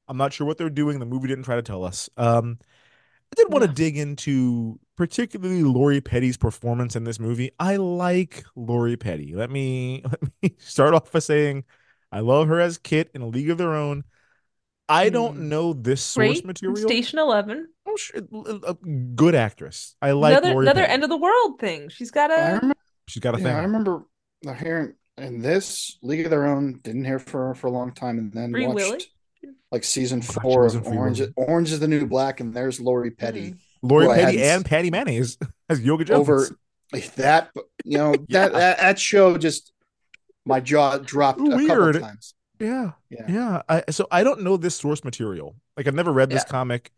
[0.08, 1.00] I'm not sure what they're doing.
[1.00, 2.10] The movie didn't try to tell us.
[2.18, 2.60] Um
[3.34, 3.74] I did want to Yeah.
[3.74, 7.52] dig into particularly Lori Petty's performance in this movie.
[7.60, 9.34] I like Lori Petty.
[9.36, 11.64] Let me let me start off by saying
[12.12, 14.04] I love her as Kit in A League of Their Own.
[14.90, 15.50] I don't Hmm.
[15.50, 16.46] know this source Great.
[16.46, 16.88] material.
[16.88, 17.68] Station Eleven.
[17.86, 18.22] Oh, sure.
[18.68, 18.74] A
[19.16, 19.96] good actress.
[20.02, 20.94] I like another Lori another Petty.
[20.94, 21.90] end of the world thing.
[21.90, 22.76] She's got I a remember,
[23.08, 23.64] She's got a yeah, I thing.
[23.72, 24.06] remember
[24.60, 26.80] hearing in this League of Their Own.
[26.84, 29.06] Didn't hear for for a long time, and then Free watched Willy?
[29.72, 31.20] like season Forgot she four of Orange.
[31.20, 31.34] Willy.
[31.36, 33.56] Orange is the New Black, and there's Lori Petty.
[33.82, 35.38] Lori Petty and Patty Mayonnaise
[35.70, 36.20] as Yoga Jones.
[36.20, 36.48] over
[37.16, 37.50] that
[37.84, 38.48] you know Yeah.
[38.50, 39.72] that, that that show just
[40.46, 41.96] my jaw dropped a Weird.
[41.96, 42.92] couple times Yeah.
[43.10, 43.62] yeah, Yeah.
[43.68, 45.56] I, so I don't know this source material.
[45.76, 46.52] Like I've never read this Yeah.
[46.52, 46.92] comic.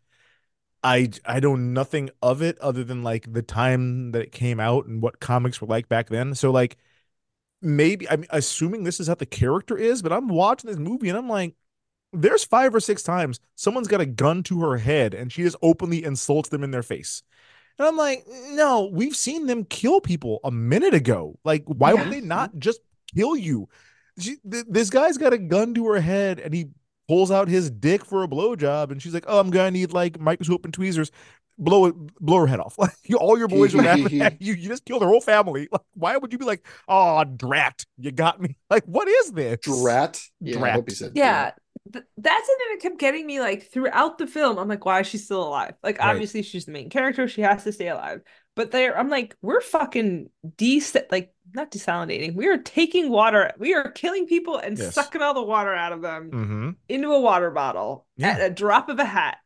[0.82, 4.86] I I know nothing of it other than like the time that it came out
[4.86, 6.34] and what comics were like back then.
[6.34, 6.76] So like
[7.60, 11.18] maybe I'm assuming this is how the character is, but I'm watching this movie and
[11.18, 11.54] I'm like,
[12.12, 15.56] there's five or six times someone's got a gun to her head and she just
[15.62, 17.22] openly insults them in their face.
[17.78, 21.38] And I'm like, no, we've seen them kill people a minute ago.
[21.44, 22.80] Like, why would they not just
[23.14, 23.68] kill you?
[24.18, 26.66] She, th- this guy's got a gun to her head and he
[27.08, 30.20] pulls out his dick for a blowjob and she's like, oh, I'm gonna need like
[30.20, 31.10] microscope and tweezers.
[31.58, 32.74] Blow it, blow her head off.
[32.78, 34.54] Like you, all your boys are laughing at you.
[34.54, 35.68] You just killed her whole family.
[35.70, 38.56] Like, why would you be like, oh, drat, you got me?
[38.70, 39.58] Like, what is this?
[39.60, 40.74] drat yeah I Drat.
[40.74, 41.52] hope he said Yeah.
[41.92, 44.58] Th- that's something that kept getting me like throughout the film.
[44.58, 45.74] I'm like, why is she still alive?
[45.82, 46.10] Like, Right.
[46.10, 47.26] obviously she's the main character.
[47.28, 48.20] She has to stay alive.
[48.56, 52.34] But there, I'm like, we're fucking de like not desalinating.
[52.34, 53.52] We are taking water.
[53.58, 54.94] We are killing people and Yes.
[54.94, 56.70] sucking all the water out of them Mm-hmm.
[56.88, 58.30] into a water bottle Yeah.
[58.30, 59.38] at a drop of a hat.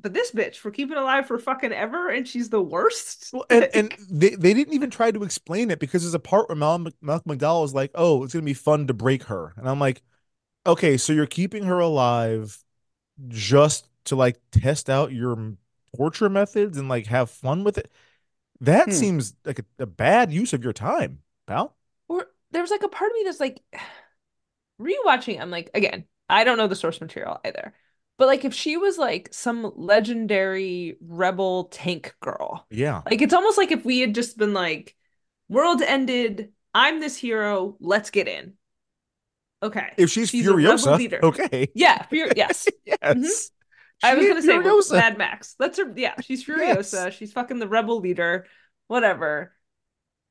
[0.00, 3.30] But this bitch, we're keeping alive for fucking ever, and she's the worst.
[3.32, 6.48] Well, and, and they, they didn't even try to explain it because there's a part
[6.48, 9.54] where Mal- Malcolm McDowell is like, oh, it's gonna be fun to break her.
[9.56, 10.02] And I'm like,
[10.66, 12.62] okay, so you're keeping her alive
[13.28, 15.54] just to like test out your
[15.96, 17.92] torture methods and like have fun with it.
[18.60, 18.94] That Hmm.
[18.94, 21.76] seems like a, a bad use of your time, pal.
[22.08, 23.62] or there was like a part of me that's like
[24.80, 25.40] rewatching.
[25.40, 27.74] I'm like, again, I don't know the source material either.
[28.18, 33.02] But like if she was like some legendary rebel tank girl, Yeah.
[33.10, 34.96] like it's almost like if we had just been like,
[35.48, 38.54] world ended, I'm this hero, let's get in.
[39.62, 39.92] Okay.
[39.96, 41.68] If she's, She's Furiosa, okay.
[41.74, 42.68] Yeah, Fur- yes.
[42.84, 42.98] Yes.
[43.02, 44.06] Mm-hmm.
[44.06, 44.96] I was gonna is say.
[44.96, 45.56] Mad Max.
[45.58, 45.92] That's her.
[45.96, 46.92] Yeah, she's Yes.
[46.92, 47.12] Furiosa.
[47.12, 48.46] She's fucking the rebel leader.
[48.86, 49.52] Whatever.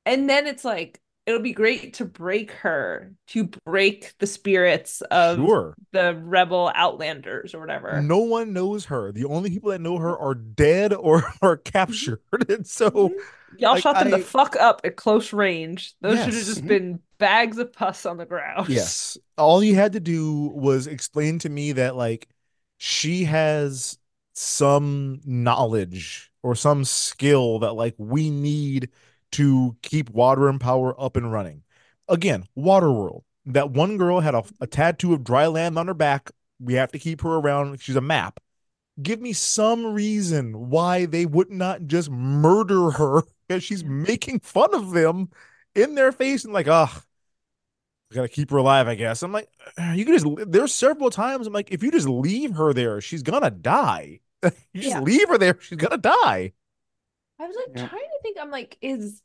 [0.05, 5.37] And then it's like it'll be great to break her to break the spirits of
[5.37, 5.75] Sure.
[5.91, 8.01] the rebel outlanders or whatever.
[8.01, 9.11] No one knows her.
[9.11, 12.21] The only people that know her are dead or are captured.
[12.49, 13.11] And so Mhm.
[13.59, 15.93] Y'all like, shot them I- the fuck up at close range.
[16.01, 18.69] Those should have just been bags of pus on the ground.
[18.69, 19.17] Yes.
[19.37, 22.27] All you had to do was explain to me that like
[22.77, 23.97] she has
[24.33, 28.89] some knowledge or some skill that like we need
[29.33, 31.63] to keep water and power up and running.
[32.07, 33.23] Again, Waterworld.
[33.45, 36.31] That one girl had a, a tattoo of dry land on her back.
[36.59, 37.79] We have to keep her around.
[37.81, 38.39] She's a map.
[39.01, 44.73] Give me some reason why they would not just murder her because she's making fun
[44.75, 45.29] of them
[45.75, 47.03] in their face and like, ah,
[48.09, 49.21] we gotta keep her alive, I guess.
[49.23, 52.55] I'm like, "Uh, you can just there's several times I'm like, if you just leave
[52.55, 54.21] her there, she's gonna die.
[54.43, 55.01] you just Yeah.
[55.01, 56.53] leave her there, she's gonna die.
[57.39, 57.87] I was like Yeah.
[57.87, 58.37] trying to think.
[58.39, 59.21] I'm like, is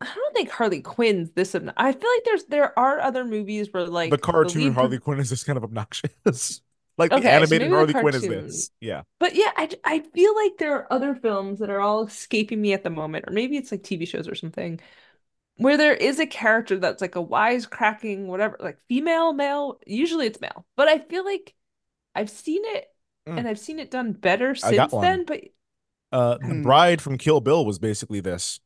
[0.00, 1.54] I don't think Harley Quinn's this.
[1.54, 4.98] obno- I feel like there's there are other movies where like the cartoon lead Harley
[4.98, 6.62] Quinn is just kind of obnoxious.
[6.98, 8.70] like Okay, the so animated the Harley Quinn is this.
[8.80, 9.02] Yeah.
[9.18, 12.72] But yeah, I I feel like there are other films that are all escaping me
[12.72, 14.80] at the moment, or maybe it's like TV shows or something,
[15.56, 19.80] where there is a character that's like a wisecracking, whatever, like female, male.
[19.86, 21.54] Usually it's male, but I feel like
[22.14, 22.86] I've seen it
[23.28, 23.38] Mm.
[23.38, 25.24] and I've seen it done better since then.
[25.26, 25.44] But
[26.12, 26.62] Uh the Hmm.
[26.62, 28.60] bride from Kill Bill was basically this.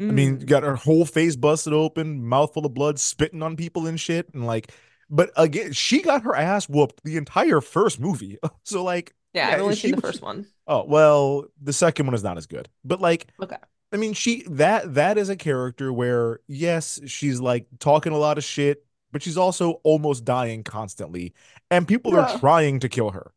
[0.00, 0.46] I mean, Mm.
[0.46, 4.28] got her whole face busted open, mouthful of blood, spitting on people and shit.
[4.34, 4.72] And like,
[5.10, 8.38] but again, she got her ass whooped the entire first movie.
[8.64, 10.46] So like, yeah, yeah, I've only seen the first one.
[10.66, 12.68] oh well, the second one is not as good.
[12.84, 13.56] But like, Okay.
[13.92, 18.38] I mean, she that that is a character where yes, she's like talking a lot
[18.38, 21.34] of shit, but she's also almost dying constantly,
[21.70, 22.20] and people Yeah.
[22.34, 23.32] are trying to kill her.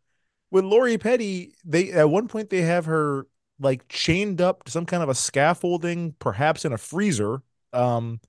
[0.52, 3.26] With Lori Petty, they at one point they have her
[3.64, 7.42] like chained up to some kind of a scaffolding, perhaps in a freezer.
[7.72, 8.20] Um,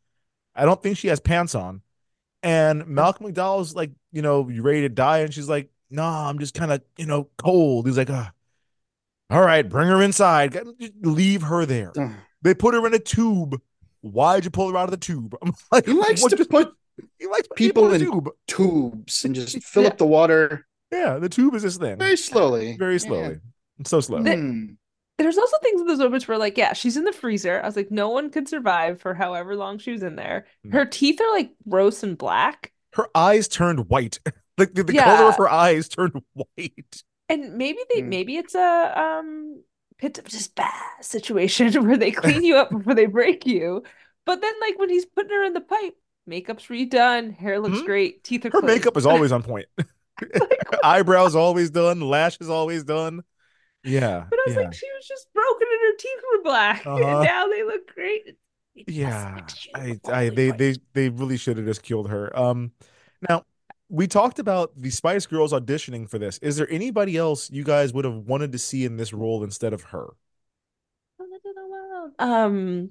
[0.55, 1.83] I don't think she has pants on.
[2.43, 5.19] And Malcolm McDowell's like, you know, you ready to die?
[5.21, 7.87] And she's like, no, I'm just kind of, you know, cold.
[7.87, 8.33] He's like, ah,
[9.31, 10.57] all right, bring her inside.
[11.03, 11.93] Leave her there.
[12.43, 13.61] They put her in a tube.
[14.03, 15.35] Why'd you pull her out of the tube?
[15.43, 16.73] I'm like, He likes to just- put
[17.19, 18.29] he likes people in in tube.
[18.47, 19.89] tubes and just fill Yeah.
[19.89, 21.99] up the water Yeah, the tube is this thing.
[21.99, 22.77] very slowly.
[22.79, 23.41] Very slowly.
[23.81, 24.23] It's so slow.
[24.23, 24.65] The- Hmm.
[25.19, 27.61] There's also things in those moments where, like, yeah, she's in the freezer.
[27.63, 30.47] I was like, no one could survive for however long she was in there.
[30.67, 30.73] Mm.
[30.73, 32.73] Her teeth are like gross and black.
[32.95, 34.19] Her eyes turned white.
[34.57, 35.03] Like the, the Yeah.
[35.17, 37.03] color of her eyes turned white.
[37.29, 38.09] And maybe they Mm.
[38.09, 39.65] maybe it's a um
[39.99, 40.73] pit of just bad
[41.05, 43.83] situation where they clean you up before they break you.
[44.25, 45.95] But then like when he's putting her in the pipe,
[46.27, 47.87] makeup's redone, hair looks Mhm.
[47.87, 48.67] great, teeth are Her clean.
[48.77, 49.67] makeup is always on point.
[50.83, 53.23] Eyebrows always done, lashes always done.
[53.85, 54.25] Yeah.
[54.29, 54.63] But I was yeah.
[54.63, 56.97] like, she was just broken and her teeth were black, Uh-huh.
[57.19, 58.37] and now they look great.
[58.89, 60.01] Yeah I.
[60.11, 62.73] I they they they really should have just killed her um
[63.29, 63.45] now
[63.89, 67.93] we talked about the spice girls auditioning for this is there anybody else you guys
[67.95, 70.09] would have wanted to see in this role instead of her
[72.19, 72.91] Um,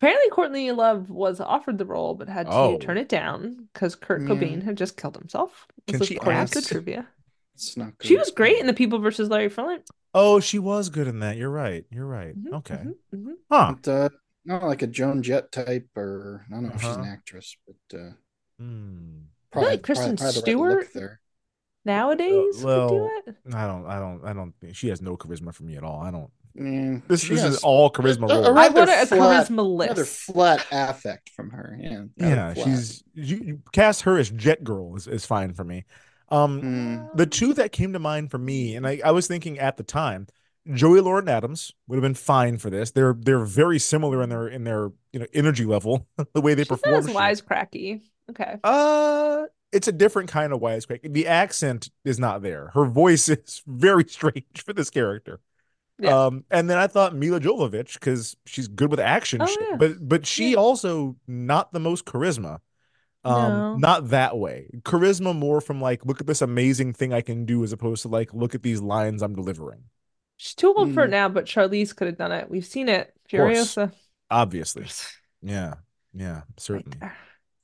[0.00, 2.78] apparently Courtney Love was offered the role but had to Oh.
[2.78, 4.28] turn it down because Kurt Yeah.
[4.28, 5.66] Cobain had just killed himself.
[5.86, 7.08] Can This she is according to trivia.
[7.58, 8.06] It's not good.
[8.06, 9.82] She was great in The People versus Larry Flynt.
[10.14, 13.32] oh she was good in that you're right you're right Mhm, okay mhm, mhm.
[13.50, 14.08] huh But, uh,
[14.44, 17.12] not like a Joan Jett type, or I don't know if she's an Uh-huh.
[17.12, 18.10] actress, but uh,
[18.58, 19.18] Hmm.
[19.50, 20.94] probably, like Kristen probably, probably the right Stewart.
[20.94, 21.20] there.
[21.84, 23.36] Nowadays could do well, it.
[23.54, 26.00] i don't i don't i don't think she has no charisma for me at all
[26.00, 28.46] i don't Yeah, this, she this has is all charisma a- a role.
[28.46, 30.16] I rather want a flat- charisma Rather list.
[30.26, 31.78] flat affect from her.
[31.80, 32.66] Yeah, yeah flat.
[32.66, 35.84] she's you, you cast her as jet girl is, is fine for me
[36.30, 37.16] um Mm.
[37.16, 39.82] the two that came to mind for me, and I, I was thinking at the
[39.82, 40.26] time,
[40.74, 42.90] Joey Lauren Adams would have been fine for this.
[42.90, 46.62] They're they're very similar in their in their you know energy level, the way they
[46.62, 47.06] not perform.
[47.06, 48.02] wisecracky.
[48.30, 48.56] Okay.
[48.62, 51.12] Uh, it's a different kind of wisecrack.
[51.12, 52.68] The accent is not there.
[52.74, 55.40] Her voice is very strange for this character.
[56.00, 56.26] Yeah.
[56.26, 59.76] Um, and then I thought Milla Jovovich because she's good with action Oh, shit, yeah.
[59.76, 60.58] but but she Yeah.
[60.58, 62.58] also not the most charisma.
[63.24, 63.74] Um, No.
[63.74, 64.68] not that way.
[64.82, 68.08] Charisma more from like, look at this amazing thing I can do, as opposed to
[68.08, 69.84] like, look at these lines I'm delivering.
[70.36, 71.10] She's too old for it Mm.
[71.10, 72.48] now, but Charlize could have done it.
[72.48, 73.12] We've seen it.
[73.28, 73.92] Furiosa.
[74.30, 74.86] Obviously,
[75.42, 75.74] yeah,
[76.14, 76.98] yeah, certainly.
[77.00, 77.12] Right.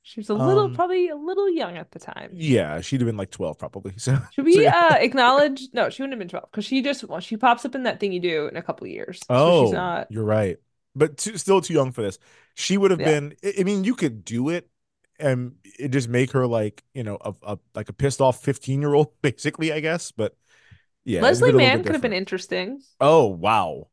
[0.03, 2.31] She was a little, Um, probably a little young at the time.
[2.35, 3.93] Yeah, she'd have been like twelve probably.
[3.97, 4.73] So Should so, we yeah.
[4.73, 5.69] uh acknowledge?
[5.73, 7.99] No, she wouldn't have been 12 because she just well, she pops up in that
[7.99, 9.25] thing you do in a couple of years.
[9.43, 10.09] So Oh, she's not.
[10.09, 10.57] you're right,
[10.95, 12.19] but too, still too young for this.
[12.55, 13.05] She would have Yeah.
[13.05, 13.35] been.
[13.43, 14.69] I I mean, you could do it,
[15.19, 18.81] and it just make her like you know a, a like a pissed off fifteen
[18.81, 19.71] year old, basically.
[19.73, 20.35] I guess, but
[21.05, 22.81] yeah, Leslie been a little Mann could have been interesting.
[22.99, 23.89] Oh wow,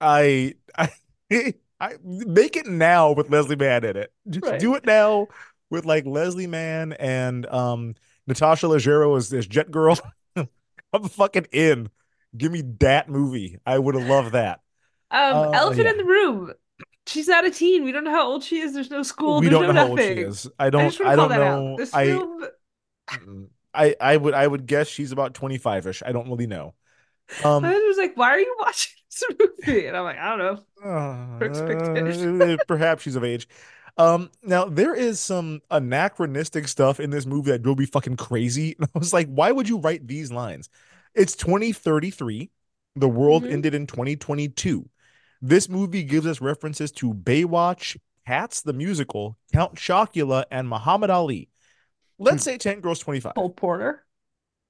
[0.00, 4.12] I I I make it now with Leslie Mann in it.
[4.28, 4.60] Just Right.
[4.60, 5.28] do it now
[5.70, 7.94] with like Leslie Mann and um
[8.26, 9.98] Natasha Leggero as, this Jet Girl.
[10.92, 11.90] I'm fucking in.
[12.36, 13.58] Give me that movie.
[13.66, 14.60] I would have loved that.
[15.10, 15.90] Um, Uh, Elephant yeah.
[15.90, 16.52] in the Room.
[17.06, 17.84] She's not a teen.
[17.84, 18.74] We don't know how old she is.
[18.74, 19.40] There's no school.
[19.40, 20.48] we There's don't know no how old she is.
[20.58, 20.96] I I don't.
[20.98, 21.82] want I don't know.
[21.92, 22.44] I, film,
[23.74, 26.02] I I would I would guess she's about 25ish.
[26.04, 26.74] I don't really know.
[27.44, 29.24] Um, husband was like, "Why are you watching this
[29.66, 33.48] movie?" And I'm like, "I don't know." Uh, perhaps she's of age.
[33.98, 38.76] Um, now there is some anachronistic stuff in this movie that drove me fucking crazy.
[38.78, 40.68] And I was like, why would you write these lines?
[41.14, 42.50] It's 2033.
[42.94, 43.50] The world Mhm.
[43.50, 44.88] ended in 2022.
[45.42, 51.48] This movie gives us references to Baywatch, Cats the musical, Count Chocula, and Muhammad Ali.
[52.18, 52.50] Let's hmm.
[52.50, 53.34] say Tank Girl's 25.
[53.34, 54.04] Cole Porter.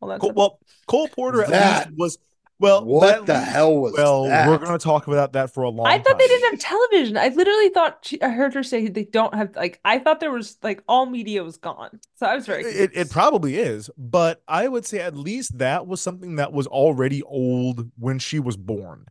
[0.00, 2.18] Well, that's Cole, well, Cole Porter at That- least was
[2.58, 2.84] well.
[2.84, 4.02] what the least- hell was that?
[4.02, 4.48] Well, that?
[4.48, 6.00] we're gonna talk about that for a long time.
[6.00, 7.16] I thought they didn't have television.
[7.16, 10.32] I literally thought she, I heard her say they don't have like I thought there
[10.32, 12.00] was like all media was gone.
[12.16, 15.86] So I was very It, it probably is, but I would say at least that
[15.86, 19.06] was something that was already old when she was born.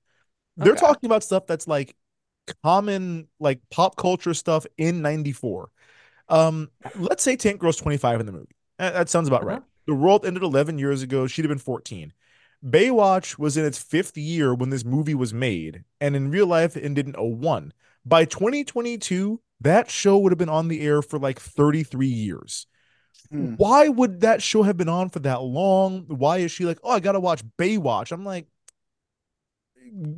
[0.58, 0.80] They're Okay.
[0.80, 1.96] talking about stuff that's like
[2.64, 5.70] common, like pop culture stuff in 94.
[6.30, 8.56] Um, let's say Tank Girl's 25 in the movie.
[8.78, 9.58] That, sounds about right.
[9.58, 9.66] Uh-huh.
[9.88, 11.28] The world ended 11 years ago.
[11.28, 12.14] She'd have been 14.
[12.66, 16.76] Baywatch was in its fifth year when this movie was made, and in real life,
[16.76, 17.74] it ended in 01.
[18.06, 22.66] By 2022, that show would have been on the air for like 33 years.
[23.32, 23.54] Hmm.
[23.58, 26.06] Why would that show have been on for that long?
[26.08, 28.12] Why is she like, oh, I gotta watch Baywatch?
[28.12, 28.48] I'm like,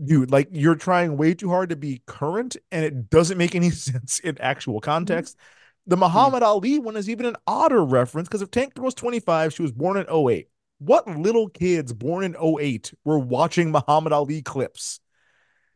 [0.05, 3.69] dude, like you're trying way too hard to be current, and it doesn't make any
[3.71, 5.37] sense in actual context.
[5.85, 9.61] The Muhammad Ali one is even an odder reference because if Tank was 25, she
[9.61, 10.49] was born in 08.
[10.79, 14.99] What little kids born in 08 were watching Muhammad Ali clips?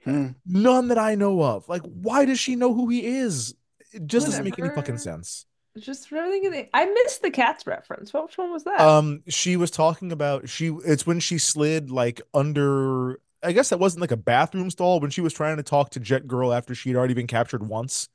[0.03, 0.29] Hmm.
[0.45, 1.67] None that I know of.
[1.69, 3.55] Like, why does she know who he is?
[3.93, 5.45] It just doesn't make any fucking sense.
[5.77, 6.69] just everything.
[6.73, 8.13] I missed the cats reference.
[8.13, 8.79] Which one was that?
[8.79, 10.67] Um, she was talking about she.
[10.85, 13.19] It's when she slid like under.
[13.43, 15.99] I guess that wasn't like a bathroom stall when she was trying to talk to
[15.99, 18.09] Jet Girl after she had already been captured once,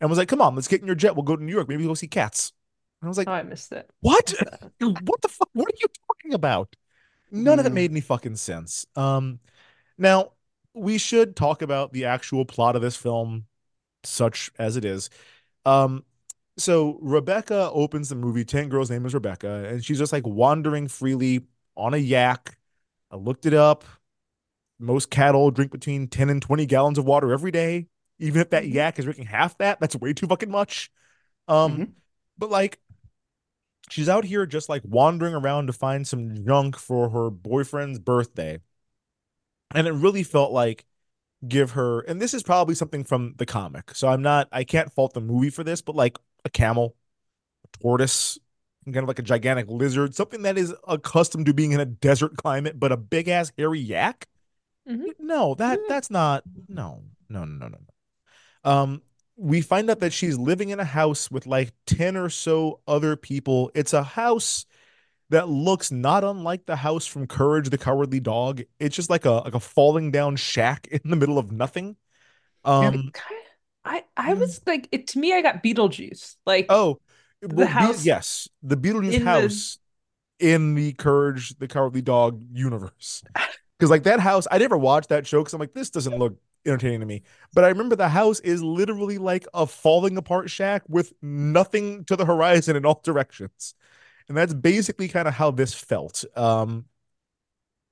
[0.00, 1.16] and was like, "Come on, let's get in your jet.
[1.16, 1.68] We'll go to New York.
[1.68, 2.52] Maybe we'll go see cats."
[3.00, 3.90] And I was like, oh, I missed it.
[4.00, 4.34] "What?
[4.40, 4.64] Missed
[5.02, 5.50] what the fuck?
[5.54, 6.76] What are you talking about?"
[7.30, 7.74] None of it Mm.
[7.74, 8.86] made any fucking sense.
[8.96, 9.40] Um,
[9.98, 10.32] now
[10.74, 13.46] we should talk about the actual plot of this film,
[14.04, 15.10] such as it is.
[15.66, 16.04] Um,
[16.58, 18.44] so Rebecca opens the movie.
[18.44, 21.46] Tank Girl's name is Rebecca, and she's just like wandering freely
[21.76, 22.58] on a yak.
[23.10, 23.84] I looked it up.
[24.78, 27.86] Most cattle drink between 10 and 20 gallons of water every day.
[28.18, 28.74] Even if that Mhm.
[28.74, 30.90] yak is drinking half that, that's way too fucking much.
[31.48, 31.92] Um, Mhm.
[32.38, 32.80] but like
[33.88, 38.58] she's out here just like wandering around to find some junk for her boyfriend's birthday.
[39.74, 40.86] And it really felt like
[41.46, 43.94] give her, and this is probably something from the comic.
[43.94, 46.96] So I'm not, I can't fault the movie for this, but like a camel,
[47.64, 48.38] a tortoise,
[48.84, 52.36] kind of like a gigantic lizard, something that is accustomed to being in a desert
[52.36, 54.26] climate, but a big ass hairy yak.
[54.88, 55.06] Mhm.
[55.18, 58.70] No, that that's not, no, no, no, no, no, no.
[58.70, 59.02] Um,
[59.36, 63.16] we find out that she's living in a house with like 10 or so other
[63.16, 63.70] people.
[63.74, 64.64] It's a house
[65.30, 68.62] that looks not unlike the house from Courage the Cowardly Dog.
[68.78, 71.96] It's just like a like a falling down shack in the middle of nothing.
[72.64, 73.10] Um
[73.84, 75.32] I I was like it to me.
[75.34, 76.36] I got Beetlejuice.
[76.46, 77.00] Like oh
[77.42, 79.78] well, Be- house yes, the Beetlejuice in the- house
[80.38, 83.22] in the Courage the Cowardly Dog universe.
[83.78, 86.36] Because like that house, I never watched that show because I'm like, this doesn't look
[86.64, 87.22] entertaining to me.
[87.54, 92.16] But I remember the house is literally like a falling apart shack with nothing to
[92.16, 93.74] the horizon in all directions.
[94.28, 96.24] And that's basically kind of how this felt.
[96.36, 96.86] Um,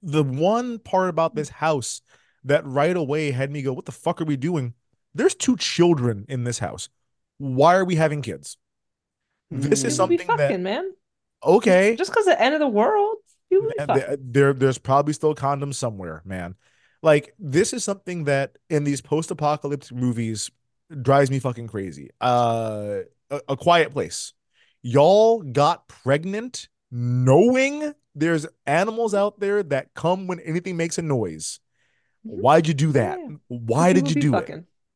[0.02, 2.02] the one part about this house
[2.44, 4.74] that right away had me go, what the fuck are we doing?
[5.14, 6.88] There's two children in this house.
[7.38, 8.56] Why are we having kids?
[9.50, 10.92] This is something that man.
[11.42, 11.94] okay.
[11.96, 13.16] Just because the end of the world,
[13.60, 16.54] people be Man, there, there- there's probably still condoms somewhere, man.
[17.02, 20.50] Like this is something that in these post-apocalyptic movies
[21.02, 22.10] drives me fucking crazy.
[22.20, 23.00] Uh,
[23.30, 24.32] a, a Quiet Place.
[24.82, 31.60] Y'all got pregnant knowing there's animals out there that come when anything makes a noise.
[32.22, 33.18] Why'd you do that?
[33.18, 33.36] Yeah.
[33.48, 34.46] Why did you do it?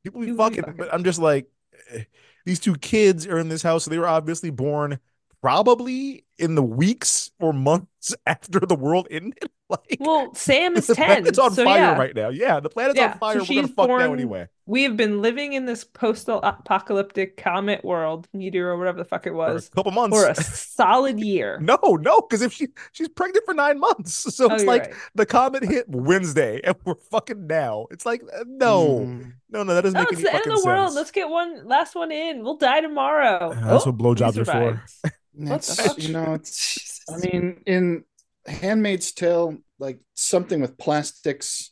[0.04, 0.76] People be People be fucking, fucking.
[0.78, 1.46] but I'm just like,
[1.90, 2.04] eh,
[2.46, 4.98] these two kids are in this house, so they were obviously born
[5.40, 9.38] probably in the weeks or months after the world ended.
[9.70, 11.04] Like, Well, Sam is the 10.
[11.04, 11.98] planet's on so fire yeah.
[11.98, 12.30] right now.
[12.30, 13.34] Yeah, the planet's Yeah, on fire.
[13.34, 14.48] so We're gonna she's fuck now anyway.
[14.64, 19.30] We have been living in this post-apocalyptic comet world, meteor, or whatever the fuck it
[19.32, 20.16] For a was, couple months.
[20.16, 21.58] for a solid year.
[21.60, 24.94] no, no, because if she she's pregnant for nine months, so Oh, it's like right.
[25.14, 27.88] the comet hit Wednesday, and we're fucking now.
[27.90, 29.32] It's like uh, no, Mm.
[29.50, 30.86] no, no, that doesn't No, make it's any the end fucking of the world.
[30.88, 30.96] sense.
[30.96, 32.42] Let's get one last one in.
[32.42, 33.50] We'll die tomorrow.
[33.50, 35.10] Uh, that's Oh, what blowjobs we are for.
[35.46, 35.98] Survived.
[35.98, 38.04] It's, you know, it's I mean, in
[38.46, 41.70] Handmaid's Tale, like something with plastics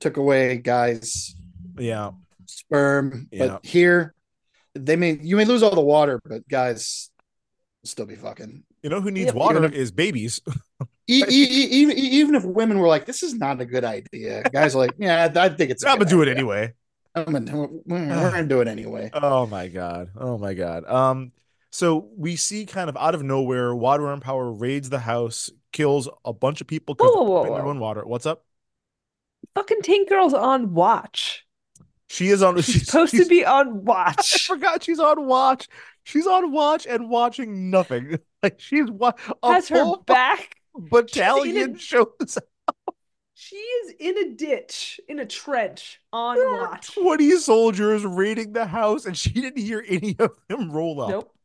[0.00, 1.34] took away guys'
[1.78, 2.10] Yeah,
[2.46, 3.46] sperm, Yeah.
[3.46, 4.14] but here
[4.74, 7.10] they may you may lose all the water, but guys
[7.84, 8.64] still be fucking.
[8.82, 9.34] you know who needs Yep.
[9.34, 10.40] water if- is babies.
[11.08, 14.42] E- e- e- even even if women were like, "This is not a good idea,"
[14.52, 16.34] guys are like, "Yeah, I think it's." I'm gonna do it idea.
[16.34, 16.74] anyway.
[17.14, 17.68] I'm gonna.
[17.86, 19.10] We're gonna do it anyway.
[19.14, 20.10] Oh my god.
[20.16, 20.84] Oh my god.
[20.84, 21.30] Um
[21.76, 26.08] so we see kind of out of nowhere Water and Power raids the house, kills
[26.24, 28.02] a bunch of people because Whoa, whoa, they're their own water.
[28.06, 28.46] What's up?
[29.54, 31.44] Fucking Tank Girl's on watch.
[32.08, 34.34] She is on She's supposed to be on watch.
[34.50, 35.68] I forgot she's on watch.
[36.04, 38.18] She's on watch and watching nothing.
[38.42, 40.56] Like she's what Has her back.
[40.74, 42.94] battalion a- shows up.
[43.34, 46.94] She is in a ditch, in a trench, on There are watch.
[46.94, 51.10] 20 soldiers raiding the house and she didn't hear any of them roll up.
[51.10, 51.35] Nope.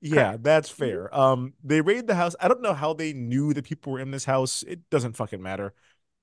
[0.00, 1.14] Yeah, that's fair.
[1.14, 2.34] Um, they raid the house.
[2.40, 4.62] I don't know how they knew that people were in this house.
[4.62, 5.74] It doesn't fucking matter.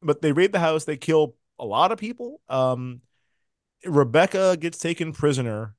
[0.02, 0.86] But they raid the house.
[0.86, 2.42] They kill a lot of people.
[2.50, 3.02] Um,
[3.86, 5.76] Rebecca gets taken prisoner.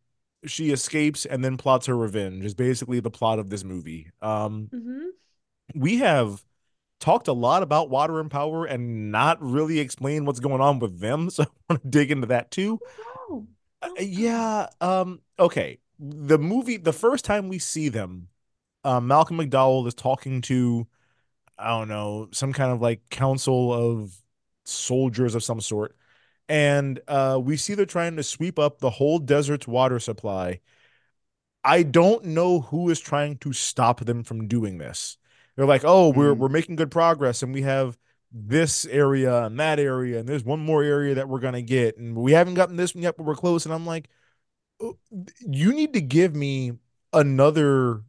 [0.47, 2.45] She escapes and then plots her revenge.
[2.45, 4.11] Is basically the plot of this movie.
[4.23, 5.11] Um, hmm
[5.75, 6.45] we have
[7.01, 11.01] talked a lot about water and power and not really explained what's going on with
[11.01, 11.31] them.
[11.39, 12.81] So I want to dig into that too.
[13.31, 13.47] Oh,
[13.83, 14.69] Uh, yeah.
[14.81, 15.21] Um.
[15.39, 15.79] Okay.
[15.99, 16.77] The movie.
[16.77, 18.29] The first time we see them,
[18.85, 20.87] um, Malcolm McDowell is talking to,
[21.59, 24.15] I don't know, some kind of like council of
[24.65, 25.97] soldiers of some sort,
[26.49, 30.61] and uh, we see they're trying to sweep up the whole desert's water supply.
[31.65, 35.17] I don't know who is trying to stop them from doing this.
[35.57, 36.39] They're like, oh, we're Mm.
[36.39, 37.99] we're making good progress, and we have
[38.33, 42.17] this area and that area, and there's one more area that we're gonna get, and
[42.17, 43.65] we haven't gotten this one yet, but we're close.
[43.65, 44.15] And I'm like, "Oh,
[45.41, 46.73] you need to give me
[47.13, 48.03] another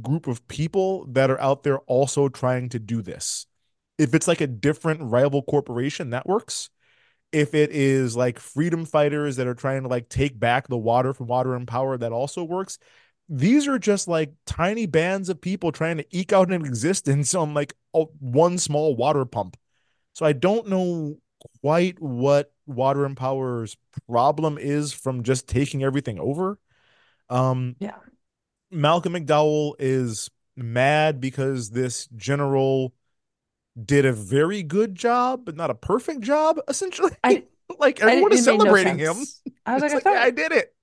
[0.00, 3.46] group of people that are out there also trying to do this.
[3.98, 6.70] If it's like a different rival corporation, that works.
[7.32, 11.14] If it is like freedom fighters that are trying to like take back the water
[11.14, 12.78] from water and power, that also works.
[13.28, 17.54] These are just like tiny bands of people trying to eke out an existence on
[17.54, 19.56] like one small water pump.
[20.12, 21.16] So I don't know
[21.62, 23.76] quite what water and power's
[24.08, 26.58] problem is from just taking everything over.
[27.28, 27.96] Um, Yeah.
[28.70, 32.94] Malcolm McDowell is mad because this general
[33.82, 37.12] did a very good job, but not a perfect job, essentially.
[37.24, 37.44] I-
[37.78, 39.16] like I- everyone it is made no celebrating him.
[39.66, 40.74] I was like, I thought I did it.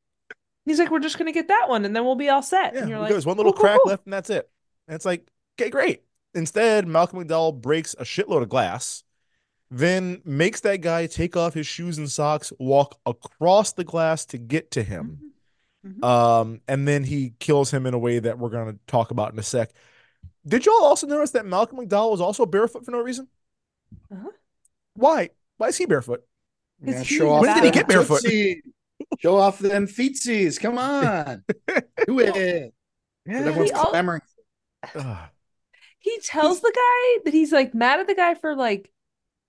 [0.66, 2.74] he's like, we're just gonna get that one, and then we'll be all set.
[2.74, 3.90] Yeah, and you're like, there's one little cool, crack cool.
[3.92, 4.50] left, and that's it.
[4.88, 5.28] And it's like,
[5.60, 6.04] okay, great.
[6.36, 9.04] Instead, Malcolm McDowell breaks a shitload of glass,
[9.72, 14.38] then makes that guy take off his shoes and socks, walk across the glass to
[14.38, 15.34] get to him.
[15.86, 16.04] Mhm.
[16.04, 19.40] Um, and then he kills him in a way that we're gonna talk about in
[19.40, 19.72] a sec.
[20.46, 23.28] Did y'all also notice that Malcolm McDowell was also barefoot for no reason?
[24.12, 24.30] Uh-huh.
[24.96, 25.30] Why?
[25.58, 26.24] Why is he barefoot?
[26.82, 27.42] Yeah, he show off.
[27.42, 28.22] When did he get barefoot?
[28.22, 28.62] Tootsie.
[29.20, 30.60] Show off them feetsies.
[30.60, 31.44] Come on,
[32.08, 32.74] do it.
[33.26, 34.22] But everyone's He clamoring.
[34.96, 35.30] Ugh.
[36.00, 38.92] He tells the guy that he's like mad at the guy for like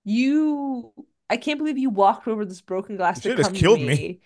[0.03, 0.93] you.
[1.29, 3.87] I can't believe you walked over this broken glass You to just to killed me."
[3.87, 4.19] me.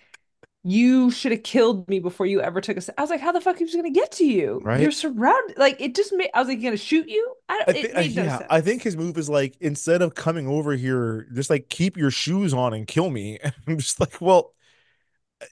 [0.67, 2.95] You should have killed me before you ever took a step.
[2.97, 4.61] I was like, how the fuck he was gonna get to you?
[4.63, 4.81] Right.
[4.81, 5.59] You're surrounded.
[5.59, 6.31] Like it just made.
[6.33, 7.35] I was like, gonna shoot you?
[7.47, 7.69] I don't.
[7.69, 8.47] I it think, made no yeah, sense.
[8.49, 12.09] I think his move is like instead of coming over here, just like keep your
[12.09, 13.37] shoes on and kill me.
[13.43, 14.55] And I'm just like, well,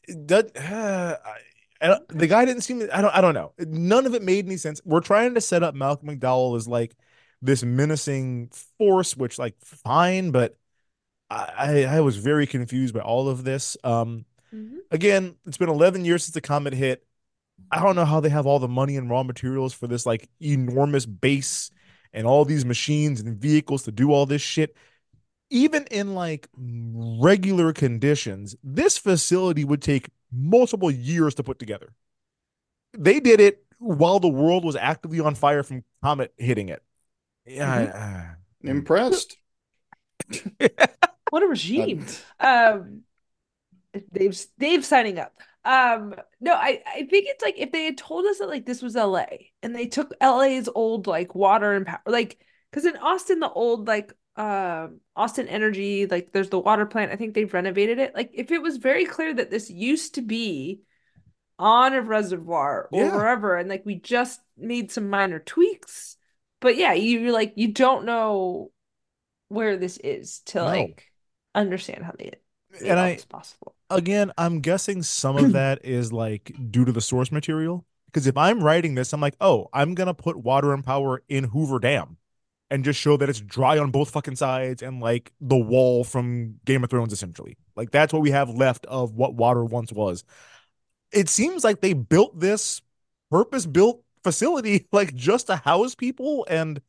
[0.08, 1.18] that uh,
[1.82, 2.88] I, the guy didn't seem.
[2.92, 3.16] I don't.
[3.16, 3.54] I don't know.
[3.60, 4.82] None of it made any sense.
[4.84, 6.96] We're trying to set up Malcolm McDowell as like
[7.44, 10.58] this menacing force, which like fine, but
[11.30, 13.76] I I was very confused by all of this.
[13.84, 14.78] Um, Mhm.
[14.92, 17.06] again, it's been 11 years since the comet hit.
[17.72, 20.30] I don't know how they have all the money and raw materials for this like
[20.40, 21.72] enormous base
[22.14, 24.76] and all these machines and vehicles to do all this shit.
[25.50, 31.94] Even in like regular conditions, this facility would take multiple years to put together.
[32.98, 36.84] They did it while the world was actively on fire from comet hitting it.
[37.46, 38.36] Yeah.
[38.64, 39.38] i Impressed.
[41.30, 42.06] What a regime.
[42.40, 43.02] Um,
[44.14, 45.34] Dave's Dave's signing up.
[45.66, 48.84] Um, no, I I think it's like if they had told us that like this
[48.84, 49.26] was LA
[49.64, 52.38] and they took LA's old like water and power like
[52.70, 57.16] because in Austin the old like um Austin Energy like there's the water plant I
[57.16, 60.82] think they've renovated it like if it was very clear that this used to be
[61.58, 63.16] on a reservoir or Yeah.
[63.16, 66.18] wherever and like we just made some minor tweaks
[66.64, 68.72] but yeah you you're like you don't know
[69.50, 70.70] where this is to No.
[70.70, 71.12] like
[71.56, 72.32] understand how they
[72.86, 73.76] And I possible.
[73.90, 77.86] again, I'm guessing some of that is like due to the source material.
[78.08, 81.46] Because if I'm writing this, I'm like, oh, I'm gonna put water and power in
[81.46, 82.18] Hoover Dam
[82.72, 86.60] and just show that it's dry on both fucking sides and like the wall from
[86.66, 87.58] Game of Thrones, essentially.
[87.76, 90.24] Like that's what we have left of what water once was.
[91.12, 92.82] It seems like they built this
[93.32, 96.82] purpose built facility like just to house people and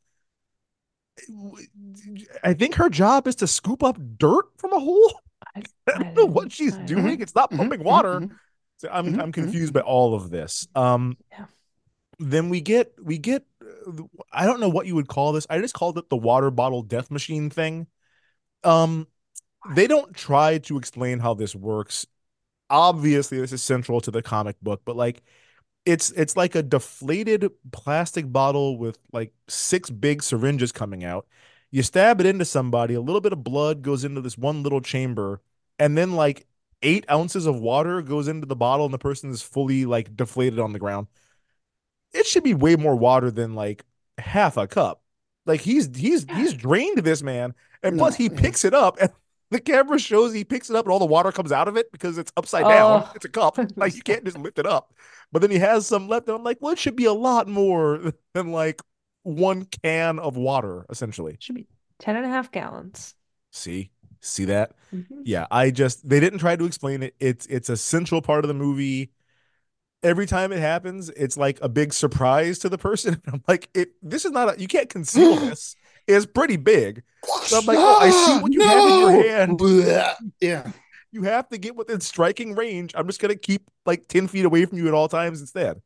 [2.42, 5.20] I think her job is to scoop up dirt from a hole.
[5.54, 7.20] I, I don't know what she's I- doing.
[7.20, 8.20] It's not Mhm, pumping water.
[8.20, 8.30] mhm.
[8.78, 10.66] So I'm Mhm, I'm confused by all of this.
[10.74, 11.46] Um, Yeah.
[12.18, 15.46] then we get we get uh, I don't know what you would call this.
[15.50, 17.86] I just called it the water bottle death machine thing.
[18.64, 19.08] Um,
[19.74, 22.06] they don't try to explain how this works.
[22.70, 25.22] Obviously, this is central to the comic book, but like
[25.86, 31.26] it's it's like a deflated plastic bottle with like six big syringes coming out.
[31.70, 34.80] You stab it into somebody, a little bit of blood goes into this one little
[34.80, 35.42] chamber,
[35.78, 36.46] and then like
[36.82, 40.58] eight ounces of water goes into the bottle, and the person is fully like deflated
[40.58, 41.08] on the ground.
[42.12, 43.84] It should be way more water than like
[44.18, 45.02] half a cup.
[45.46, 49.10] Like he's he's he's drained this man, and plus he picks it up, and
[49.50, 51.92] the camera shows he picks it up, and all the water comes out of it
[51.92, 53.04] because it's upside down.
[53.06, 53.12] Oh.
[53.14, 54.92] It's a cup, like you can't just lift it up.
[55.32, 57.48] But then he has some left, and I'm like, well, it should be a lot
[57.48, 58.80] more than like
[59.22, 61.36] one can of water, essentially.
[61.40, 61.66] Should be
[61.98, 63.14] 10 and a half gallons.
[63.52, 63.90] See,
[64.20, 64.72] see that?
[64.92, 65.22] Mhm.
[65.24, 67.14] Yeah, I just they didn't try to explain it.
[67.20, 69.10] It's it's a central part of the movie.
[70.02, 73.22] Every time it happens, it's like a big surprise to the person.
[73.32, 75.76] I'm like, it this is not a you can't conceal this.
[76.06, 77.02] It's pretty big.
[77.42, 79.58] So I'm like, oh, I see what you have in your hand.
[79.58, 80.14] Blech.
[80.40, 80.70] Yeah.
[81.12, 82.92] You have to get within striking range.
[82.94, 85.80] I'm just gonna keep like 10 feet away from you at all times instead.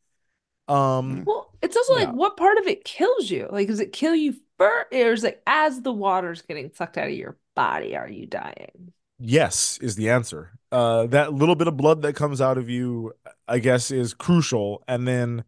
[0.66, 3.48] Um Well, it's also like what part of it kills you?
[3.50, 4.86] Like, does it kill you first?
[4.92, 8.92] Or is it as the water's getting sucked out of your body, are you dying?
[9.18, 10.52] Yes, is the answer.
[10.70, 13.12] Uh, that little bit of blood that comes out of you,
[13.48, 14.84] I guess, is crucial.
[14.86, 15.44] And then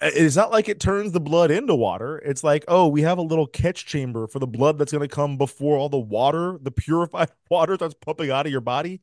[0.00, 2.18] it's not like it turns the blood into water.
[2.18, 5.14] It's like, oh, we have a little catch chamber for the blood that's going to
[5.14, 9.00] come before all the water, the purified water that's pumping out of your body.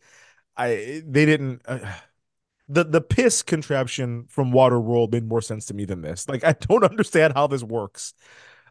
[0.58, 1.62] I they didn't.
[1.66, 1.80] Uh,
[2.70, 6.30] the the piss contraption from Waterworld made more sense to me than this.
[6.30, 8.14] Like I don't understand how this works.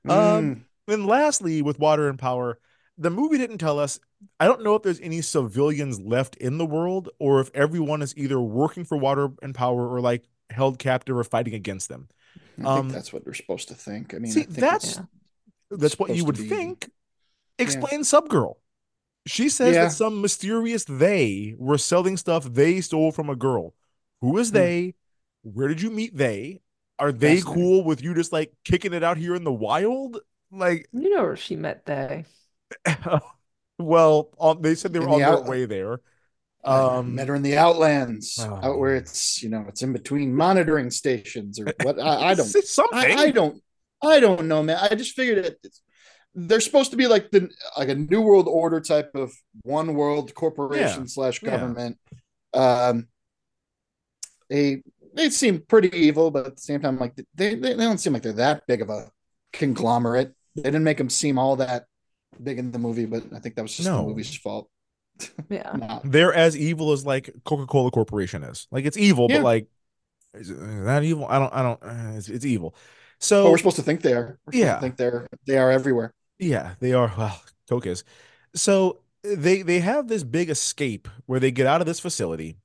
[0.09, 0.65] Um, Mm.
[0.87, 2.59] then lastly, with water and power,
[2.99, 4.01] the movie didn't tell us.
[4.39, 8.17] I don't know if there's any civilians left in the world or if everyone is
[8.17, 12.09] either working for water and power or like held captive or fighting against them.
[12.37, 14.15] I think Um, that's what we're supposed to think.
[14.15, 15.07] I mean, See, I think that's it's-
[15.71, 16.91] that's what you would be- think.
[17.59, 18.55] Explain Subgirl.
[19.27, 19.85] She says Yeah.
[19.85, 23.75] that some mysterious they were selling stuff they stole from a girl.
[24.21, 24.55] Who is Hmm.
[24.55, 24.95] they?
[25.43, 26.61] Where did you meet they?
[26.99, 30.21] Are they cool with you just like kicking it out here in the wild?
[30.51, 32.25] Like, You know where she met they.
[33.79, 36.01] well, um, they said they were In on the their out- way there.
[36.63, 40.35] Um, met her in the Outlands, Oh, out where it's you know it's in between
[40.35, 41.99] monitoring stations or what.
[41.99, 42.47] I, I don't.
[42.47, 42.99] Something.
[42.99, 43.63] I, I don't.
[44.03, 44.79] I don't know, man.
[44.81, 45.59] I just figured it.
[45.65, 45.81] It's,
[46.35, 47.49] they're supposed to be like the
[47.79, 49.33] like a new world order type of
[49.63, 51.07] one world corporation Yeah.
[51.07, 51.51] slash Yeah.
[51.51, 51.99] government.
[52.55, 53.09] Um,
[54.49, 54.83] they
[55.15, 58.13] they seem pretty evil, but at the same time, like they they, they don't seem
[58.13, 59.11] like they're that big of a
[59.53, 60.35] conglomerate.
[60.57, 61.87] They didn't make them seem all that
[62.43, 63.99] big in the movie, but I think that was just No.
[64.03, 64.69] the movie's fault.
[65.51, 65.73] Yeah.
[65.77, 68.67] Not- They're as evil as like Coca-Cola Corporation is.
[68.71, 69.39] Like it's evil, Yeah.
[69.39, 69.67] but like
[70.35, 71.27] is, it- is that evil?
[71.29, 71.53] I don't.
[71.55, 71.83] I don't.
[71.83, 72.71] uh, It's, it's evil.
[72.71, 74.39] but So we're supposed to think they are.
[74.47, 74.79] We're Yeah.
[74.81, 76.13] think they're they are everywhere.
[76.39, 77.13] Yeah, they are.
[77.19, 78.05] Well, Coke is.
[78.55, 82.57] So they they have this big escape where they get out of this facility.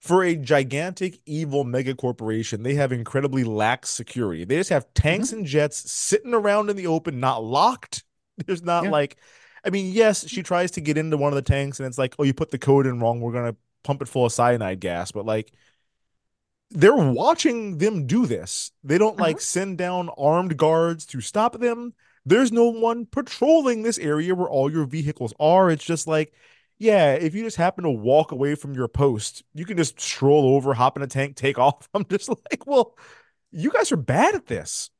[0.00, 4.44] For a gigantic evil mega corporation, they have incredibly lax security.
[4.44, 5.36] They just have tanks Mm-hmm.
[5.38, 8.02] and jets sitting around in the open, not locked.
[8.46, 8.90] There's not Yeah.
[8.90, 9.16] like,
[9.64, 12.14] I mean, yes, she tries to get into one of the tanks, and it's like,
[12.18, 13.20] oh, you put the code in wrong.
[13.20, 15.52] We're gonna pump it full of cyanide gas, but like.
[16.74, 18.72] They're watching them do this.
[18.82, 19.42] They don't like uh-huh.
[19.42, 21.92] send down armed guards to stop them
[22.24, 25.70] there's no one patrolling this area where all your vehicles are.
[25.70, 26.32] It's just like,
[26.78, 30.54] yeah, if you just happen to walk away from your post, you can just stroll
[30.54, 31.88] over, hop in a tank, take off.
[31.94, 32.96] I'm just like, well,
[33.50, 34.90] you guys are bad at this.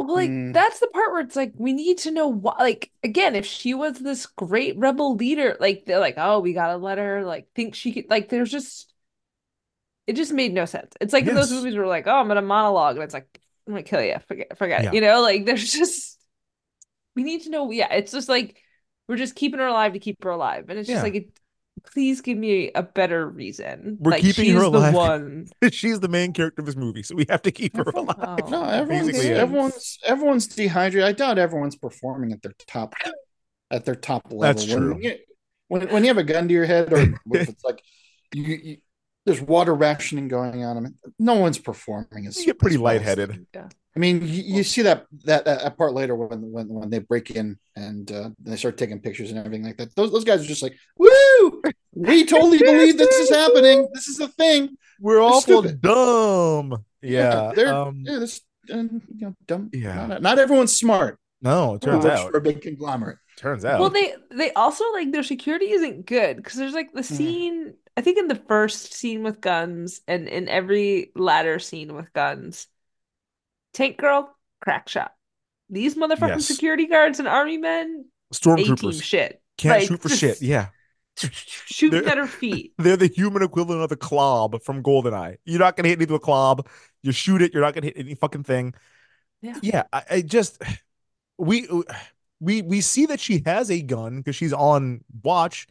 [0.00, 0.52] Well, like Mm.
[0.52, 2.54] that's the part where it's like we need to know why.
[2.58, 6.76] Like again, if she was this great rebel leader, like they're like, oh, we gotta
[6.78, 8.08] let her like think she could.
[8.08, 8.92] Like there's just,
[10.06, 10.92] it just made no sense.
[11.00, 13.74] It's like in those movies were like, oh, I'm gonna monologue, and it's like, I'm
[13.74, 14.16] gonna kill you.
[14.26, 14.92] Forget, forget Yeah.
[14.92, 16.18] You know, like there's just,
[17.16, 17.70] we need to know.
[17.70, 18.58] Yeah, it's just like
[19.08, 21.02] we're just keeping her alive to keep her alive, and it's just Yeah.
[21.04, 21.39] like, it,
[21.84, 23.96] please give me a better reason.
[24.00, 24.92] We're like keeping she's her alive.
[24.92, 25.46] the one.
[25.72, 28.16] She's the main character of this movie, so we have to keep her alive.
[28.18, 28.36] Oh.
[28.50, 29.42] No, everyone's Basically, yeah.
[29.42, 31.08] everyone's everyone's dehydrated.
[31.08, 32.94] I doubt everyone's performing at their top
[33.70, 34.40] at their top level.
[34.40, 34.92] That's when, true.
[34.94, 35.16] When you,
[35.68, 37.82] when, when you have a gun to your head, or it's like
[38.34, 38.76] you, you
[39.26, 40.76] there's water rationing going on.
[40.76, 43.46] I mean, no one's performing as You get pretty as well as- lightheaded.
[43.54, 43.68] Yeah.
[43.96, 47.30] I mean, you, you see that, that that part later when when when they break
[47.30, 49.94] in and uh, they start taking pictures and everything like that.
[49.96, 51.62] Those those guys are just like, "Woo!
[51.94, 53.88] We totally believe this is happening.
[53.92, 55.80] This is a thing." We're awful stupid.
[55.80, 56.84] dumb.
[57.02, 57.52] Yeah.
[57.56, 59.70] they're um, yeah, this and you know dumb.
[59.72, 60.06] Yeah.
[60.06, 61.18] not, not everyone's smart.
[61.42, 62.30] No, it turns out.
[62.30, 63.18] for a big conglomerate.
[63.36, 63.80] Turns out.
[63.80, 67.74] Well, they they also like their security isn't good because there's like the scene.
[67.96, 72.66] I think in the first scene with guns and in every latter scene with guns,
[73.72, 75.12] Tank Girl crack shot.
[75.68, 76.46] These motherfucking Yes.
[76.46, 79.40] security guards and army men, Stormtroopers shit.
[79.56, 80.42] can't Like, shoot for shit.
[80.42, 80.68] Yeah.
[81.16, 82.72] shooting at her feet.
[82.78, 85.36] They're the human equivalent of the Klobb from GoldenEye.
[85.44, 86.66] You're not gonna hit anything with a Klobb.
[87.02, 88.74] You shoot it, you're not gonna hit any fucking thing.
[89.42, 89.56] Yeah.
[89.62, 90.62] Yeah, I, I just
[91.38, 91.68] we
[92.40, 95.66] we we see that she has a gun because she's on watch.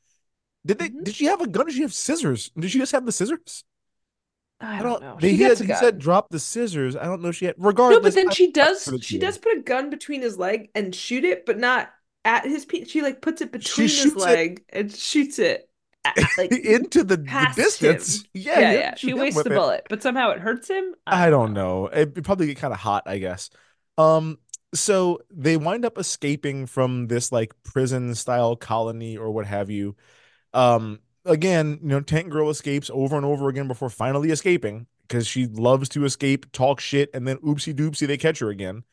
[0.66, 1.04] Did they Mhm.
[1.04, 2.52] did she have a gun or did she have scissors?
[2.58, 3.64] Did she just have the scissors?
[4.62, 5.18] I don't know.
[5.20, 5.78] They She he, gets said, a he gun.
[5.78, 6.96] said drop the scissors.
[6.96, 8.02] I don't know if she had No, regardless.
[8.02, 8.94] but then I- she does.
[9.02, 11.90] She does put a gun between his leg and shoot it, but not
[12.26, 12.90] at his feet.
[12.90, 15.70] She like puts it between his shoots it- leg and shoots it
[16.06, 18.22] at, like into the, the distance.
[18.22, 18.26] him.
[18.34, 18.96] Yeah, yeah, yeah.
[18.96, 19.56] She shoot wastes with the it.
[19.56, 20.94] bullet, but somehow it hurts him.
[21.08, 21.88] I don't know.
[21.88, 23.50] It would probably get kind of hot, I guess.
[23.98, 24.38] Um,
[24.74, 29.96] so they wind up escaping from this like prison style colony or what have you.
[30.54, 35.28] Um, again, you know, Tank Girl escapes over and over again before finally escaping because
[35.28, 38.84] she loves to escape, talk shit, and then oopsie doopsie, they catch her again.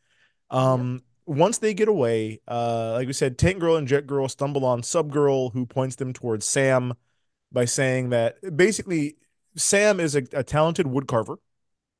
[0.51, 4.64] Um, once they get away, uh, like we said, Tank Girl and Jet Girl stumble
[4.64, 6.95] on Sub Girl, who points them towards Sam
[7.53, 9.16] by saying that basically
[9.57, 11.37] Sam is a, a talented woodcarver,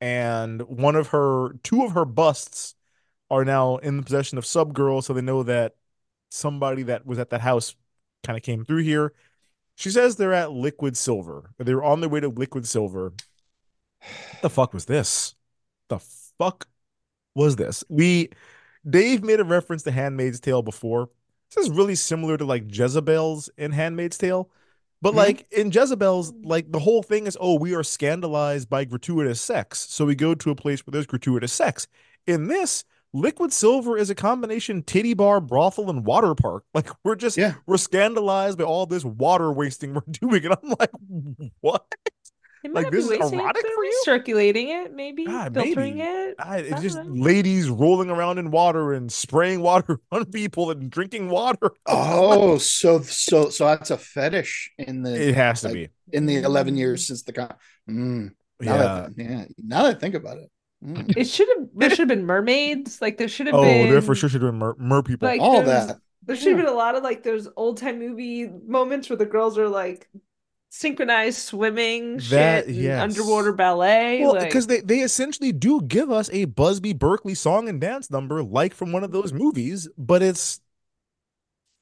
[0.01, 2.75] and one of her two of her busts
[3.29, 5.75] are now in the possession of Sub Girl, so they know that
[6.29, 7.75] somebody that was at that house
[8.23, 9.13] kind of came through here.
[9.77, 11.51] She says they're at Liquid Silver.
[11.59, 13.13] They're on their way to Liquid Silver.
[13.13, 13.21] What
[14.41, 15.35] the fuck was this?
[15.89, 15.99] The
[16.39, 16.67] fuck
[17.35, 17.83] was this?
[17.87, 18.31] We
[18.89, 21.09] Dave made a reference to Handmaid's Tale before.
[21.55, 24.49] This is really similar to like Jezebel's in Handmaid's Tale.
[24.99, 25.17] But Mhm.
[25.17, 29.85] like in Jezebel's, like the whole thing is, oh, we are scandalized by gratuitous sex.
[29.91, 31.87] So we go to a place where there's gratuitous sex.
[32.25, 32.83] In this,
[33.13, 36.63] Liquid Silver is a combination titty bar, brothel, and water park.
[36.73, 37.55] Like we're just Yeah.
[37.65, 40.45] we're scandalized by all this water wasting we're doing.
[40.45, 40.91] And I'm like,
[41.61, 41.85] what?
[42.63, 44.03] They Like, this is wasting it, erotic for you?
[44.05, 46.09] Recirculating it, maybe God, filtering maybe.
[46.09, 46.35] it.
[46.39, 47.03] I, it's don't just know.
[47.13, 51.71] ladies rolling around in water and spraying water on people and drinking water.
[51.85, 55.89] Oh, so so so that's a fetish in the It has to like, be.
[56.11, 57.53] in the eleven years since the con.
[57.89, 58.77] Mm, now Yeah.
[58.83, 60.56] that, yeah, now that I think about it, Mm.
[60.83, 61.17] Mm.
[61.17, 61.67] It should have.
[61.75, 63.01] There should have been mermaids.
[63.01, 63.89] Like there should have Oh, been.
[63.89, 65.27] there for sure should have been mer, mer people.
[65.27, 65.97] Like all that.
[66.23, 69.25] There should have been a lot of like those old time movie moments where the
[69.25, 70.07] girls are like
[70.69, 73.01] synchronized swimming, That- shit, yes.
[73.01, 74.21] underwater ballet.
[74.21, 78.11] Well, like, because they, they essentially do give us a Busby Berkeley song and dance
[78.11, 80.59] number like from one of those movies, but it's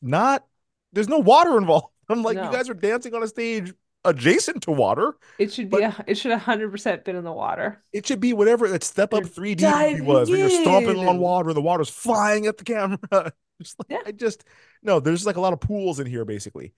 [0.02, 0.46] not,
[0.94, 1.88] there's no water involved.
[2.10, 2.46] I'm like, No.
[2.46, 3.74] you guys are dancing on a stage
[4.06, 5.16] adjacent to water.
[5.40, 5.82] it should be.
[5.82, 7.84] A, it should hundred percent been in the water.
[7.92, 11.20] It should be whatever that Step Up 3D was, where you're stomping in on and-
[11.20, 13.00] water, the water's flying at the camera.
[13.62, 14.00] Just like, Yeah.
[14.06, 14.44] I just
[14.84, 16.74] no, there's like a lot of pools in here, basically.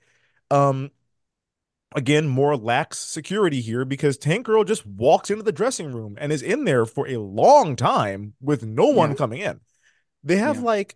[0.52, 0.92] Um,
[1.96, 6.32] again, more lax security here because Tank Girl just walks into the dressing room and
[6.32, 9.16] is in there for a long time with no one Yeah.
[9.16, 9.60] coming in.
[10.24, 10.62] They have Yeah.
[10.64, 10.96] like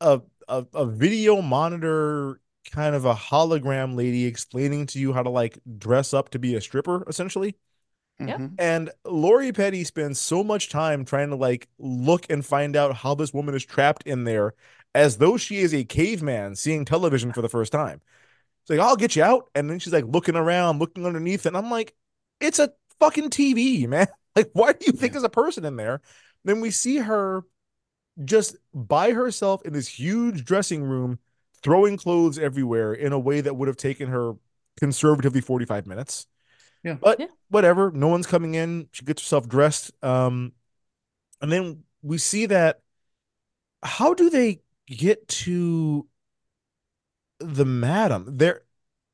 [0.00, 2.40] a, a a video monitor
[2.70, 6.54] kind of a hologram lady explaining to you how to like dress up to be
[6.54, 7.56] a stripper, essentially.
[8.20, 8.36] Yeah.
[8.38, 8.54] Mhm.
[8.58, 13.14] And Lori Petty spends so much time trying to like look and find out how
[13.14, 14.54] this woman is trapped in there
[14.94, 18.00] as though she is a caveman seeing television for the first time.
[18.62, 19.50] It's like, I'll get you out.
[19.54, 21.46] And then she's like looking around, looking underneath.
[21.46, 21.94] And I'm like,
[22.40, 24.08] it's a fucking TV, man.
[24.36, 26.00] Like, why do you think there's a person in there?
[26.44, 27.42] Then we see her
[28.24, 31.18] just by herself in this huge dressing room,
[31.62, 34.34] throwing clothes everywhere in a way that would have taken her
[34.78, 36.26] conservatively 45 minutes.
[36.84, 36.94] Yeah.
[37.00, 37.26] But Yeah.
[37.48, 38.88] whatever, no one's coming in.
[38.92, 39.92] She gets herself dressed.
[40.02, 40.52] Um,
[41.40, 42.80] and then we see that
[43.82, 46.06] how do they get to
[47.40, 48.24] the madam?
[48.38, 48.62] There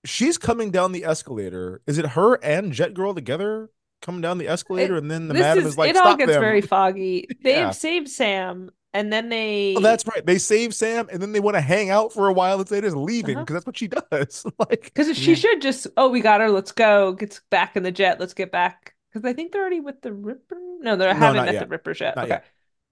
[0.05, 1.81] she's coming down the escalator.
[1.87, 3.71] Is it her and Jet Girl together
[4.03, 4.97] coming down the escalator?
[4.97, 6.41] and then the madam is, is, like, it all stop gets them.
[6.41, 7.27] very foggy.
[7.43, 7.71] They've Yeah.
[7.71, 9.75] saved Sam, and then they.
[9.77, 10.25] Oh, that's right.
[10.25, 12.81] They save Sam and then they want to hang out for a while and say
[12.81, 13.55] just leaving because Uh-huh.
[13.55, 14.47] that's what she does.
[14.59, 16.51] like Because she should just, oh, we got her.
[16.51, 17.13] Let's go.
[17.13, 18.21] Gets back in the jet.
[18.21, 18.95] Let's get back.
[19.13, 20.57] Because I think they're already with the Ripper.
[20.81, 21.61] No, they No, haven't met yet.
[21.61, 22.17] the Rippers yet.
[22.17, 22.41] Not okay.
[22.41, 22.45] yet.